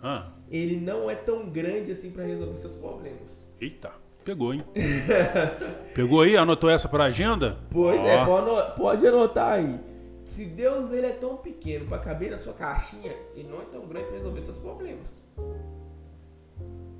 Ah, 0.03 0.33
ele 0.51 0.77
não 0.77 1.09
é 1.11 1.15
tão 1.15 1.49
grande 1.49 1.93
assim 1.93 2.11
para 2.11 2.25
resolver 2.25 2.57
seus 2.57 2.75
problemas. 2.75 3.47
eita, 3.61 3.93
pegou, 4.25 4.53
hein? 4.53 4.65
Pegou 5.95 6.23
aí? 6.23 6.37
Anotou 6.37 6.69
essa 6.71 6.89
para 6.89 7.05
agenda? 7.05 7.59
Pois 7.71 8.01
Ó, 8.01 8.07
é, 8.07 8.71
pode 8.77 9.07
anotar 9.07 9.53
aí. 9.55 9.81
Se 10.25 10.45
Deus 10.45 10.93
ele 10.93 11.07
é 11.07 11.13
tão 11.13 11.37
pequeno 11.37 11.87
para 11.87 11.99
caber 11.99 12.31
na 12.31 12.39
sua 12.39 12.53
caixinha, 12.53 13.13
ele 13.35 13.49
não 13.49 13.61
é 13.61 13.65
tão 13.65 13.87
grande 13.87 14.07
para 14.07 14.17
resolver 14.17 14.43
seus 14.43 14.59
problemas. 14.59 15.15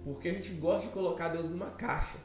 Porque 0.05 0.29
a 0.29 0.33
gente 0.33 0.53
gosta 0.55 0.89
de 0.89 0.93
colocar 0.93 1.29
Deus 1.29 1.49
numa 1.49 1.71
caixa. 1.71 2.19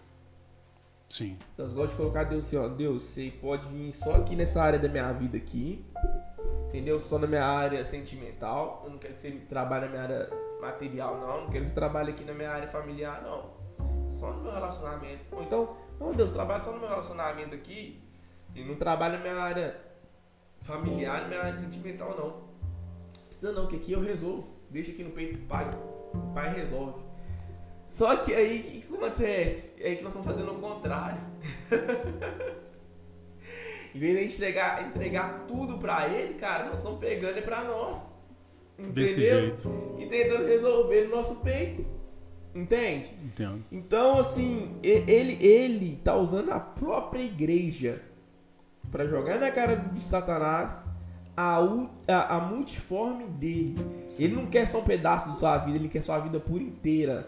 Sim. 1.10 1.38
Então, 1.54 1.68
eu 1.68 1.74
gosto 1.74 1.92
de 1.92 1.98
colocar 1.98 2.24
Deus 2.24 2.46
assim, 2.46 2.58
ó, 2.58 2.68
Deus, 2.68 3.04
você 3.04 3.32
pode 3.42 3.68
vir 3.68 3.94
só 3.94 4.16
aqui 4.16 4.36
nessa 4.36 4.62
área 4.62 4.80
da 4.80 4.90
minha 4.90 5.12
vida 5.14 5.38
aqui, 5.38 5.86
entendeu? 6.68 7.00
Só 7.00 7.20
na 7.20 7.28
minha 7.28 7.46
área 7.46 7.86
sentimental. 7.86 8.82
Eu 8.84 8.92
não 8.92 8.98
quero 8.98 9.14
que 9.14 9.22
você 9.22 9.32
trabalhe 9.32 9.86
na 9.86 9.92
minha 9.92 10.02
área 10.02 10.30
material, 10.62 11.20
não. 11.20 11.42
Não 11.44 11.50
quero 11.50 11.64
que 11.64 11.70
você 11.70 11.76
trabalhe 11.76 12.12
aqui 12.12 12.24
na 12.24 12.34
minha 12.34 12.50
área 12.50 12.68
familiar, 12.68 13.22
não. 13.22 13.54
Só 14.20 14.32
no 14.32 14.42
meu 14.42 14.52
relacionamento. 14.52 15.24
Ou 15.32 15.44
então, 15.44 15.78
não, 16.00 16.12
Deus, 16.12 16.32
trabalha 16.32 16.60
só 16.60 16.72
no 16.72 16.80
meu 16.80 16.90
relacionamento 16.90 17.54
aqui 17.54 18.02
e 18.56 18.64
não 18.64 18.76
trabalha 18.76 19.18
na 19.18 19.24
minha 19.24 19.38
área 19.38 19.80
familiar, 20.62 21.22
na 21.22 21.28
minha 21.28 21.42
área 21.42 21.58
sentimental, 21.60 22.16
não. 22.18 22.46
Precisa 23.28 23.52
não, 23.54 23.68
que 23.68 23.76
aqui 23.76 23.92
eu 23.92 24.02
resolvo. 24.02 24.56
Deixa 24.70 24.92
aqui 24.92 25.04
no 25.04 25.12
peito 25.12 25.38
do 25.38 25.46
pai. 25.46 25.70
O 26.14 26.34
pai 26.34 26.54
resolve. 26.54 27.05
Só 27.86 28.16
que 28.18 28.34
aí, 28.34 28.60
o 28.60 28.64
que, 28.64 28.82
que 28.82 28.96
acontece? 28.96 29.72
É 29.80 29.96
que 29.96 30.04
nós 30.04 30.14
estamos 30.14 30.28
fazendo 30.28 30.52
o 30.52 30.60
contrário. 30.60 31.22
em 33.94 34.00
vez 34.00 34.18
de 34.18 34.36
entregar, 34.36 34.88
entregar 34.88 35.46
tudo 35.48 35.78
pra 35.78 36.10
ele, 36.10 36.34
cara, 36.34 36.66
nós 36.66 36.78
estamos 36.78 37.00
pegando 37.00 37.38
é 37.38 37.42
pra 37.42 37.64
nós. 37.64 38.18
Entendeu? 38.78 39.56
E 40.00 40.06
tentando 40.08 40.46
resolver 40.46 41.06
no 41.06 41.16
nosso 41.16 41.38
peito. 41.38 41.86
Entende? 42.54 43.14
Entendo. 43.24 43.64
Então, 43.72 44.20
assim, 44.20 44.78
ele, 44.82 45.38
ele 45.46 45.96
tá 45.98 46.16
usando 46.16 46.52
a 46.52 46.60
própria 46.60 47.22
igreja 47.22 48.02
pra 48.92 49.06
jogar 49.06 49.40
na 49.40 49.52
cara 49.52 49.76
de 49.76 50.02
Satanás 50.02 50.90
a, 51.36 51.60
a, 52.08 52.38
a 52.38 52.42
multiforme 52.42 53.28
dele. 53.28 53.76
Ele 54.18 54.36
não 54.36 54.46
quer 54.46 54.68
só 54.68 54.80
um 54.80 54.86
pedaço 54.86 55.28
da 55.28 55.34
sua 55.34 55.58
vida, 55.58 55.78
ele 55.78 55.90
quer 55.90 56.02
sua 56.02 56.20
vida 56.20 56.40
por 56.40 56.62
inteira. 56.62 57.28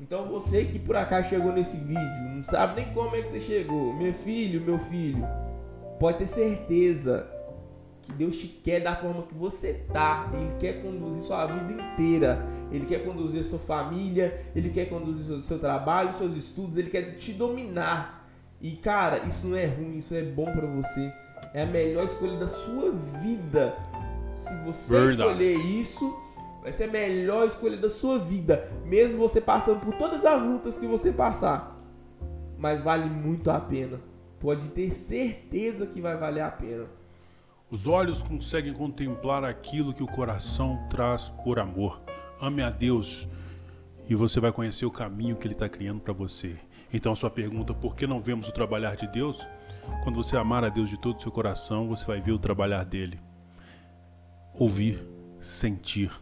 Então, 0.00 0.28
você 0.28 0.64
que 0.64 0.78
por 0.78 0.96
acaso 0.96 1.28
chegou 1.28 1.52
nesse 1.52 1.76
vídeo, 1.76 2.22
não 2.34 2.42
sabe 2.42 2.82
nem 2.82 2.92
como 2.92 3.14
é 3.14 3.22
que 3.22 3.30
você 3.30 3.40
chegou, 3.40 3.94
meu 3.94 4.12
filho, 4.12 4.60
meu 4.60 4.78
filho, 4.78 5.24
pode 5.98 6.18
ter 6.18 6.26
certeza 6.26 7.30
que 8.02 8.12
Deus 8.12 8.36
te 8.36 8.48
quer 8.48 8.80
da 8.80 8.96
forma 8.96 9.22
que 9.22 9.34
você 9.34 9.74
tá. 9.92 10.28
Ele 10.34 10.54
quer 10.58 10.82
conduzir 10.82 11.22
sua 11.22 11.46
vida 11.46 11.72
inteira. 11.72 12.44
Ele 12.72 12.84
quer 12.84 13.04
conduzir 13.04 13.44
sua 13.44 13.60
família, 13.60 14.44
ele 14.54 14.70
quer 14.70 14.86
conduzir 14.86 15.24
seu, 15.24 15.40
seu 15.40 15.58
trabalho, 15.58 16.12
seus 16.12 16.36
estudos, 16.36 16.76
ele 16.76 16.90
quer 16.90 17.14
te 17.14 17.32
dominar. 17.32 18.28
E 18.60 18.72
cara, 18.72 19.18
isso 19.28 19.46
não 19.46 19.56
é 19.56 19.66
ruim, 19.66 19.98
isso 19.98 20.14
é 20.14 20.22
bom 20.22 20.50
pra 20.52 20.66
você. 20.66 21.12
É 21.54 21.62
a 21.62 21.66
melhor 21.66 22.04
escolha 22.04 22.36
da 22.36 22.48
sua 22.48 22.90
vida. 23.22 23.76
Se 24.36 24.54
você 24.64 24.92
Verdade. 24.92 25.20
escolher 25.20 25.54
isso, 25.54 26.16
vai 26.62 26.72
ser 26.72 26.84
a 26.84 26.92
melhor 26.92 27.46
escolha 27.46 27.76
da 27.76 27.90
sua 27.90 28.18
vida, 28.18 28.70
mesmo 28.86 29.18
você 29.18 29.40
passando 29.40 29.80
por 29.80 29.94
todas 29.94 30.24
as 30.24 30.46
lutas 30.46 30.78
que 30.78 30.86
você 30.86 31.12
passar. 31.12 31.76
Mas 32.56 32.82
vale 32.82 33.10
muito 33.10 33.50
a 33.50 33.60
pena. 33.60 34.00
Pode 34.38 34.70
ter 34.70 34.90
certeza 34.90 35.86
que 35.86 36.00
vai 36.00 36.16
valer 36.16 36.42
a 36.42 36.50
pena. 36.50 36.86
Os 37.68 37.86
olhos 37.86 38.22
conseguem 38.22 38.72
contemplar 38.72 39.44
aquilo 39.44 39.92
que 39.92 40.02
o 40.02 40.06
coração 40.06 40.86
traz 40.88 41.28
por 41.28 41.58
amor. 41.58 42.00
Ame 42.40 42.62
a 42.62 42.70
Deus 42.70 43.28
e 44.08 44.14
você 44.14 44.38
vai 44.40 44.52
conhecer 44.52 44.84
o 44.84 44.90
caminho 44.90 45.36
que 45.36 45.46
Ele 45.46 45.54
está 45.54 45.68
criando 45.68 46.00
para 46.00 46.12
você. 46.12 46.56
Então, 46.92 47.12
a 47.12 47.16
sua 47.16 47.30
pergunta, 47.30 47.72
por 47.72 47.96
que 47.96 48.06
não 48.06 48.20
vemos 48.20 48.48
o 48.48 48.52
trabalhar 48.52 48.94
de 48.94 49.06
Deus? 49.06 49.46
Quando 50.04 50.16
você 50.16 50.36
amar 50.36 50.64
a 50.64 50.68
Deus 50.68 50.90
de 50.90 51.00
todo 51.00 51.16
o 51.16 51.20
seu 51.20 51.32
coração, 51.32 51.88
você 51.88 52.04
vai 52.04 52.20
ver 52.20 52.32
o 52.32 52.38
trabalhar 52.38 52.84
dele. 52.84 53.18
Ouvir, 54.54 55.02
sentir. 55.40 56.12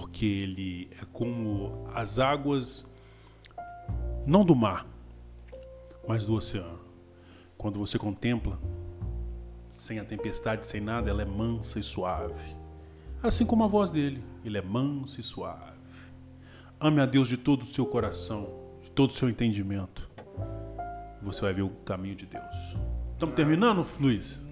Porque 0.00 0.24
Ele 0.24 0.88
é 0.98 1.04
como 1.12 1.86
as 1.94 2.18
águas, 2.18 2.86
não 4.26 4.46
do 4.46 4.56
mar, 4.56 4.86
mas 6.08 6.24
do 6.24 6.32
oceano. 6.32 6.80
Quando 7.58 7.78
você 7.78 7.98
contempla, 7.98 8.58
sem 9.68 9.98
a 9.98 10.04
tempestade, 10.04 10.66
sem 10.66 10.80
nada, 10.80 11.10
ela 11.10 11.20
é 11.20 11.26
mansa 11.26 11.78
e 11.78 11.82
suave. 11.82 12.56
Assim 13.22 13.44
como 13.44 13.62
a 13.62 13.66
voz 13.66 13.90
dele, 13.90 14.24
ele 14.42 14.56
é 14.56 14.62
manso 14.62 15.20
e 15.20 15.22
suave. 15.22 15.78
Ame 16.80 17.02
a 17.02 17.06
Deus 17.06 17.28
de 17.28 17.36
todo 17.36 17.60
o 17.60 17.66
seu 17.66 17.84
coração, 17.84 18.48
de 18.82 18.90
todo 18.90 19.10
o 19.10 19.12
seu 19.12 19.28
entendimento. 19.28 20.08
Você 21.20 21.42
vai 21.42 21.52
ver 21.52 21.62
o 21.62 21.68
caminho 21.84 22.16
de 22.16 22.24
Deus. 22.24 22.56
Estamos 23.12 23.34
terminando, 23.34 23.86
Luiz? 24.00 24.42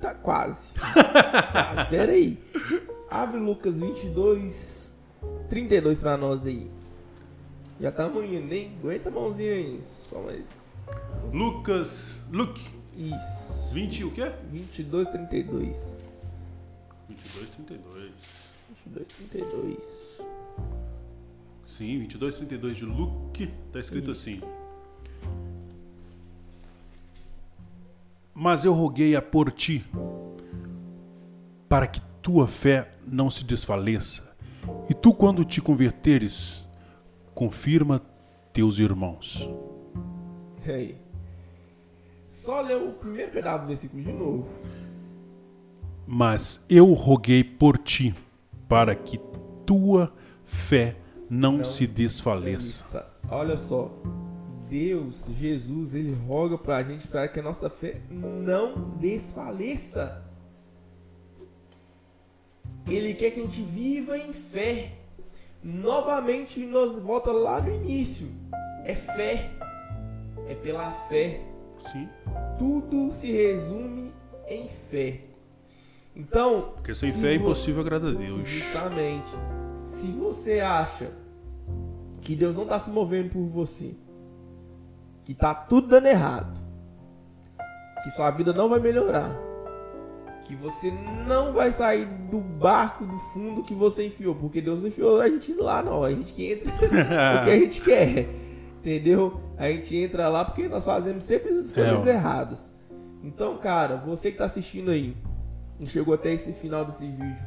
Tá 0.00 0.14
quase. 0.14 0.72
Quase, 0.82 1.80
Espera 1.82 2.12
aí. 2.12 2.38
Abre 3.10 3.38
Lucas 3.38 3.80
22, 3.80 4.94
32 5.48 6.00
pra 6.00 6.16
nós 6.16 6.44
aí. 6.46 6.70
Já 7.80 7.90
estamos 7.90 8.24
indo, 8.24 8.52
hein? 8.52 8.72
Aguenta 8.80 9.08
a 9.08 9.12
mãozinha 9.12 9.52
aí. 9.52 9.82
Só 9.82 10.20
mais. 10.22 10.84
Lucas, 11.32 12.20
Luke, 12.30 12.62
Isso. 12.96 13.74
20 13.74 14.04
o 14.04 14.10
quê? 14.12 14.32
22, 14.50 15.08
32. 15.08 16.58
22, 17.08 17.50
32. 17.50 18.12
22, 18.84 19.08
32. 19.30 20.26
Sim, 21.66 21.98
22, 21.98 22.34
32 22.36 22.76
de 22.78 22.84
Luke, 22.86 23.52
está 23.66 23.80
escrito 23.80 24.10
assim. 24.10 24.40
Mas 28.32 28.64
eu 28.64 28.72
roguei 28.72 29.14
a 29.14 29.20
por 29.20 29.50
ti, 29.50 29.84
para 31.68 31.86
que 31.86 32.00
tua 32.26 32.48
fé 32.48 32.90
não 33.06 33.30
se 33.30 33.44
desfaleça, 33.44 34.34
e 34.90 34.94
tu, 34.94 35.14
quando 35.14 35.44
te 35.44 35.60
converteres, 35.60 36.68
confirma 37.32 38.02
teus 38.52 38.80
irmãos. 38.80 39.48
E 40.66 40.70
aí? 40.72 40.96
Só 42.26 42.60
lê 42.60 42.74
o 42.74 42.94
primeiro 42.94 43.30
pedaço 43.30 43.60
do 43.60 43.68
versículo 43.68 44.02
de 44.02 44.12
novo. 44.12 44.48
Mas 46.04 46.64
eu 46.68 46.92
roguei 46.94 47.44
por 47.44 47.78
ti, 47.78 48.12
para 48.68 48.96
que 48.96 49.20
tua 49.64 50.12
fé 50.44 50.96
não, 51.30 51.58
Não 51.58 51.64
se 51.64 51.86
desfaleça. 51.86 53.08
Olha 53.30 53.56
só. 53.56 53.88
Deus, 54.68 55.28
Jesus, 55.32 55.94
ele 55.94 56.12
roga 56.26 56.58
pra 56.58 56.82
gente 56.82 57.06
para 57.06 57.28
que 57.28 57.38
a 57.38 57.42
nossa 57.44 57.70
fé 57.70 58.00
não 58.10 58.96
desfaleça. 58.98 60.25
Ele 62.88 63.14
quer 63.14 63.32
que 63.32 63.40
a 63.40 63.42
gente 63.42 63.62
viva 63.62 64.16
em 64.16 64.32
fé. 64.32 64.92
Novamente 65.62 66.64
nós 66.64 66.98
volta 66.98 67.32
lá 67.32 67.60
no 67.60 67.74
início. 67.74 68.28
É 68.84 68.94
fé. 68.94 69.50
É 70.48 70.54
pela 70.54 70.92
fé. 70.92 71.40
Sim, 71.90 72.08
Tudo 72.58 73.12
se 73.12 73.30
resume 73.30 74.12
em 74.48 74.68
fé. 74.68 75.20
Então, 76.14 76.72
porque 76.76 76.94
sem 76.94 77.12
se 77.12 77.20
fé 77.20 77.32
é 77.32 77.34
impossível 77.34 77.82
agradar 77.82 78.10
a 78.10 78.14
Deus. 78.14 78.44
Justamente. 78.44 79.30
Se 79.74 80.06
você 80.12 80.60
acha 80.60 81.12
que 82.22 82.34
Deus 82.34 82.56
não 82.56 82.62
está 82.62 82.80
se 82.80 82.90
movendo 82.90 83.30
por 83.30 83.46
você, 83.46 83.94
que 85.24 85.34
tá 85.34 85.54
tudo 85.54 85.88
dando 85.88 86.06
errado, 86.06 86.58
que 88.02 88.10
sua 88.12 88.30
vida 88.30 88.52
não 88.52 88.68
vai 88.68 88.80
melhorar, 88.80 89.36
que 90.46 90.54
você 90.54 90.92
não 91.26 91.52
vai 91.52 91.72
sair 91.72 92.06
do 92.30 92.40
barco 92.40 93.04
do 93.04 93.18
fundo 93.18 93.62
que 93.62 93.74
você 93.74 94.06
enfiou, 94.06 94.34
porque 94.34 94.60
Deus 94.60 94.80
não 94.82 94.88
enfiou 94.88 95.20
a 95.20 95.28
gente 95.28 95.52
lá, 95.54 95.82
não. 95.82 96.02
A 96.04 96.10
gente 96.10 96.32
que 96.32 96.52
entra 96.52 96.72
porque 96.78 97.50
a 97.50 97.58
gente 97.58 97.80
quer, 97.80 98.28
entendeu? 98.78 99.40
A 99.56 99.70
gente 99.70 99.96
entra 99.96 100.28
lá 100.28 100.44
porque 100.44 100.68
nós 100.68 100.84
fazemos 100.84 101.24
sempre 101.24 101.50
as 101.50 101.72
É, 101.76 101.92
ó. 101.92 102.06
erradas. 102.06 102.72
Então, 103.22 103.56
cara, 103.58 103.96
você 103.96 104.30
que 104.30 104.38
tá 104.38 104.44
assistindo 104.44 104.90
aí 104.90 105.16
e 105.80 105.86
chegou 105.86 106.14
até 106.14 106.32
esse 106.32 106.52
final 106.52 106.84
desse 106.84 107.06
vídeo, 107.06 107.44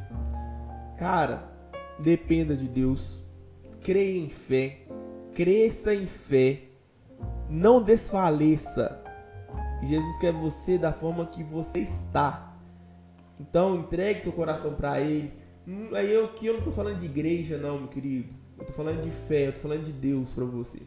cara, 0.98 1.50
dependa 2.00 2.56
de 2.56 2.68
Deus, 2.68 3.24
creia 3.82 4.20
em 4.20 4.30
fé, 4.30 4.80
cresça 5.34 5.94
em 5.94 6.06
fé, 6.06 6.64
não 7.50 7.82
desfaleça. 7.82 9.02
Jesus 9.82 10.18
quer 10.18 10.34
você 10.34 10.78
da 10.78 10.92
forma 10.92 11.26
que 11.26 11.42
você 11.44 11.80
está. 11.80 12.49
Então 13.40 13.76
entregue 13.78 14.22
seu 14.22 14.32
coração 14.34 14.74
para 14.74 15.00
Ele. 15.00 15.32
Hum, 15.68 15.90
Aí 15.94 16.12
eu 16.12 16.28
que 16.30 16.46
eu 16.48 16.56
não 16.56 16.62
tô 16.62 16.72
falando 16.72 16.98
de 16.98 17.06
igreja, 17.06 17.58
não, 17.58 17.80
meu 17.80 17.88
querido. 17.88 18.36
Eu 18.58 18.66
tô 18.66 18.74
falando 18.74 19.02
de 19.02 19.10
fé, 19.10 19.48
eu 19.48 19.54
tô 19.54 19.62
falando 19.62 19.84
de 19.84 19.94
Deus 19.94 20.34
para 20.34 20.44
você. 20.44 20.80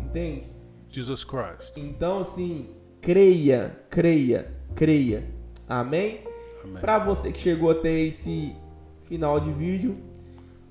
Entende? 0.00 0.50
Jesus 0.90 1.24
Christ. 1.24 1.76
Então, 1.76 2.20
assim, 2.20 2.70
creia, 3.00 3.78
creia, 3.90 4.50
creia. 4.74 5.28
Amém? 5.68 6.20
Amém. 6.64 6.80
Pra 6.80 6.98
você 6.98 7.30
que 7.30 7.38
chegou 7.40 7.70
até 7.70 7.90
esse 8.00 8.54
final 9.02 9.38
de 9.38 9.52
vídeo, 9.52 9.96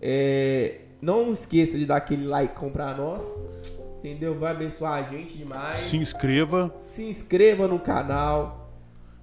é, 0.01 0.81
não 1.01 1.31
esqueça 1.33 1.77
de 1.77 1.85
dar 1.85 1.97
aquele 1.97 2.25
like 2.25 2.55
pra 2.71 2.93
nós. 2.95 3.39
Entendeu? 3.99 4.37
Vai 4.37 4.51
abençoar 4.51 4.93
a 4.93 5.03
gente 5.03 5.37
demais. 5.37 5.79
Se 5.79 5.97
inscreva. 5.97 6.71
Se 6.77 7.03
inscreva 7.03 7.67
no 7.67 7.79
canal. 7.79 8.66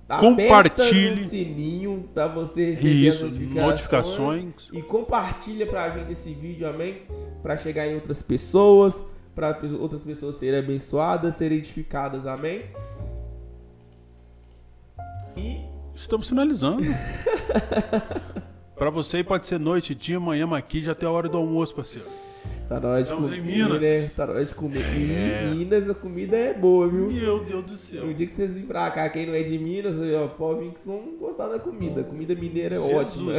Compartilhe. 0.07 1.11
No 1.11 1.17
sininho 1.17 2.09
pra 2.13 2.27
você 2.29 2.71
receber 2.71 2.91
Isso, 2.91 3.25
notificações. 3.25 3.65
notificações. 3.67 4.69
E 4.73 4.83
compartilha 4.83 5.67
pra 5.67 5.91
gente 5.91 6.13
esse 6.13 6.35
vídeo, 6.35 6.69
amém? 6.69 7.03
Pra 7.43 7.57
chegar 7.57 7.87
em 7.87 7.95
outras 7.95 8.21
pessoas. 8.23 9.03
para 9.35 9.59
outras 9.81 10.05
pessoas 10.05 10.37
serem 10.37 10.61
abençoadas, 10.61 11.35
serem 11.37 11.59
edificadas. 11.59 12.27
Amém? 12.27 12.65
E 15.37 15.59
estamos 15.95 16.29
finalizando. 16.29 16.83
para 18.85 18.91
você 18.91 19.25
pode 19.25 19.47
ser 19.47 19.59
noite, 19.59 19.95
dia, 19.95 20.21
manhã, 20.21 20.47
mas 20.47 20.59
aqui 20.59 20.83
já 20.83 20.93
até 20.93 21.07
a 21.07 21.11
hora 21.11 21.27
do 21.27 21.39
almoço, 21.39 21.75
parceiro. 21.75 22.07
Tá 22.69 22.79
na 22.79 22.91
hora 22.91 22.99
de 22.99 23.05
Estamos 23.05 23.31
comer, 23.31 23.39
em 23.39 23.43
Minas. 23.43 23.81
né? 23.81 24.11
Tá 24.15 24.27
na 24.27 24.33
hora 24.35 24.45
de 24.45 24.55
comer. 24.55 24.85
É. 24.85 25.47
E 25.47 25.55
Minas 25.57 25.89
a 25.89 25.95
comida 25.95 26.37
é 26.37 26.53
boa, 26.53 26.87
viu? 26.87 27.11
Meu 27.11 27.43
Deus 27.43 27.65
do 27.65 27.77
céu. 27.79 28.05
No 28.05 28.13
dia 28.13 28.27
que 28.27 28.35
vocês 28.35 28.53
virem 28.53 28.69
pra 28.69 28.91
cá, 28.91 29.09
quem 29.09 29.25
não 29.25 29.33
é 29.33 29.43
de 29.43 29.59
Minas, 29.59 29.95
ó, 30.23 30.29
pode 30.29 30.61
vir 30.61 30.73
que 30.73 30.87
vão 30.87 31.17
gostar 31.19 31.49
da 31.49 31.59
comida. 31.59 32.03
A 32.03 32.05
comida 32.05 32.35
mineira 32.35 32.77
é 32.77 32.79
Jesus. 32.79 32.95
ótima. 32.95 33.33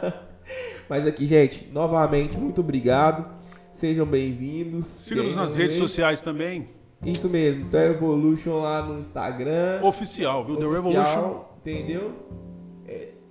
Mas 0.88 1.06
aqui, 1.06 1.26
gente, 1.26 1.68
novamente, 1.70 2.38
muito 2.38 2.62
obrigado. 2.62 3.38
Sejam 3.70 4.06
bem-vindos. 4.06 4.86
Siga-nos 4.86 5.36
nas 5.36 5.56
redes 5.56 5.76
sociais 5.76 6.22
também. 6.22 6.70
Isso 7.04 7.28
mesmo, 7.28 7.68
The 7.68 7.88
Revolution 7.88 8.60
lá 8.60 8.80
no 8.80 8.98
Instagram. 8.98 9.82
Oficial, 9.82 10.42
viu? 10.42 10.54
Oficial, 10.54 10.72
The 10.72 10.88
Revolution. 10.88 11.44
Entendeu? 11.58 12.14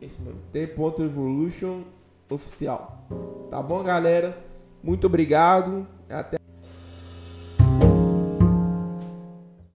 Isso 0.06 0.22
mesmo. 0.22 0.39
The 0.51 0.66
Revolution 1.04 1.84
Oficial. 2.30 3.08
Tá 3.49 3.62
bom, 3.62 3.84
galera? 3.84 4.38
Muito 4.82 5.08
obrigado. 5.08 5.88
Até 6.10 6.43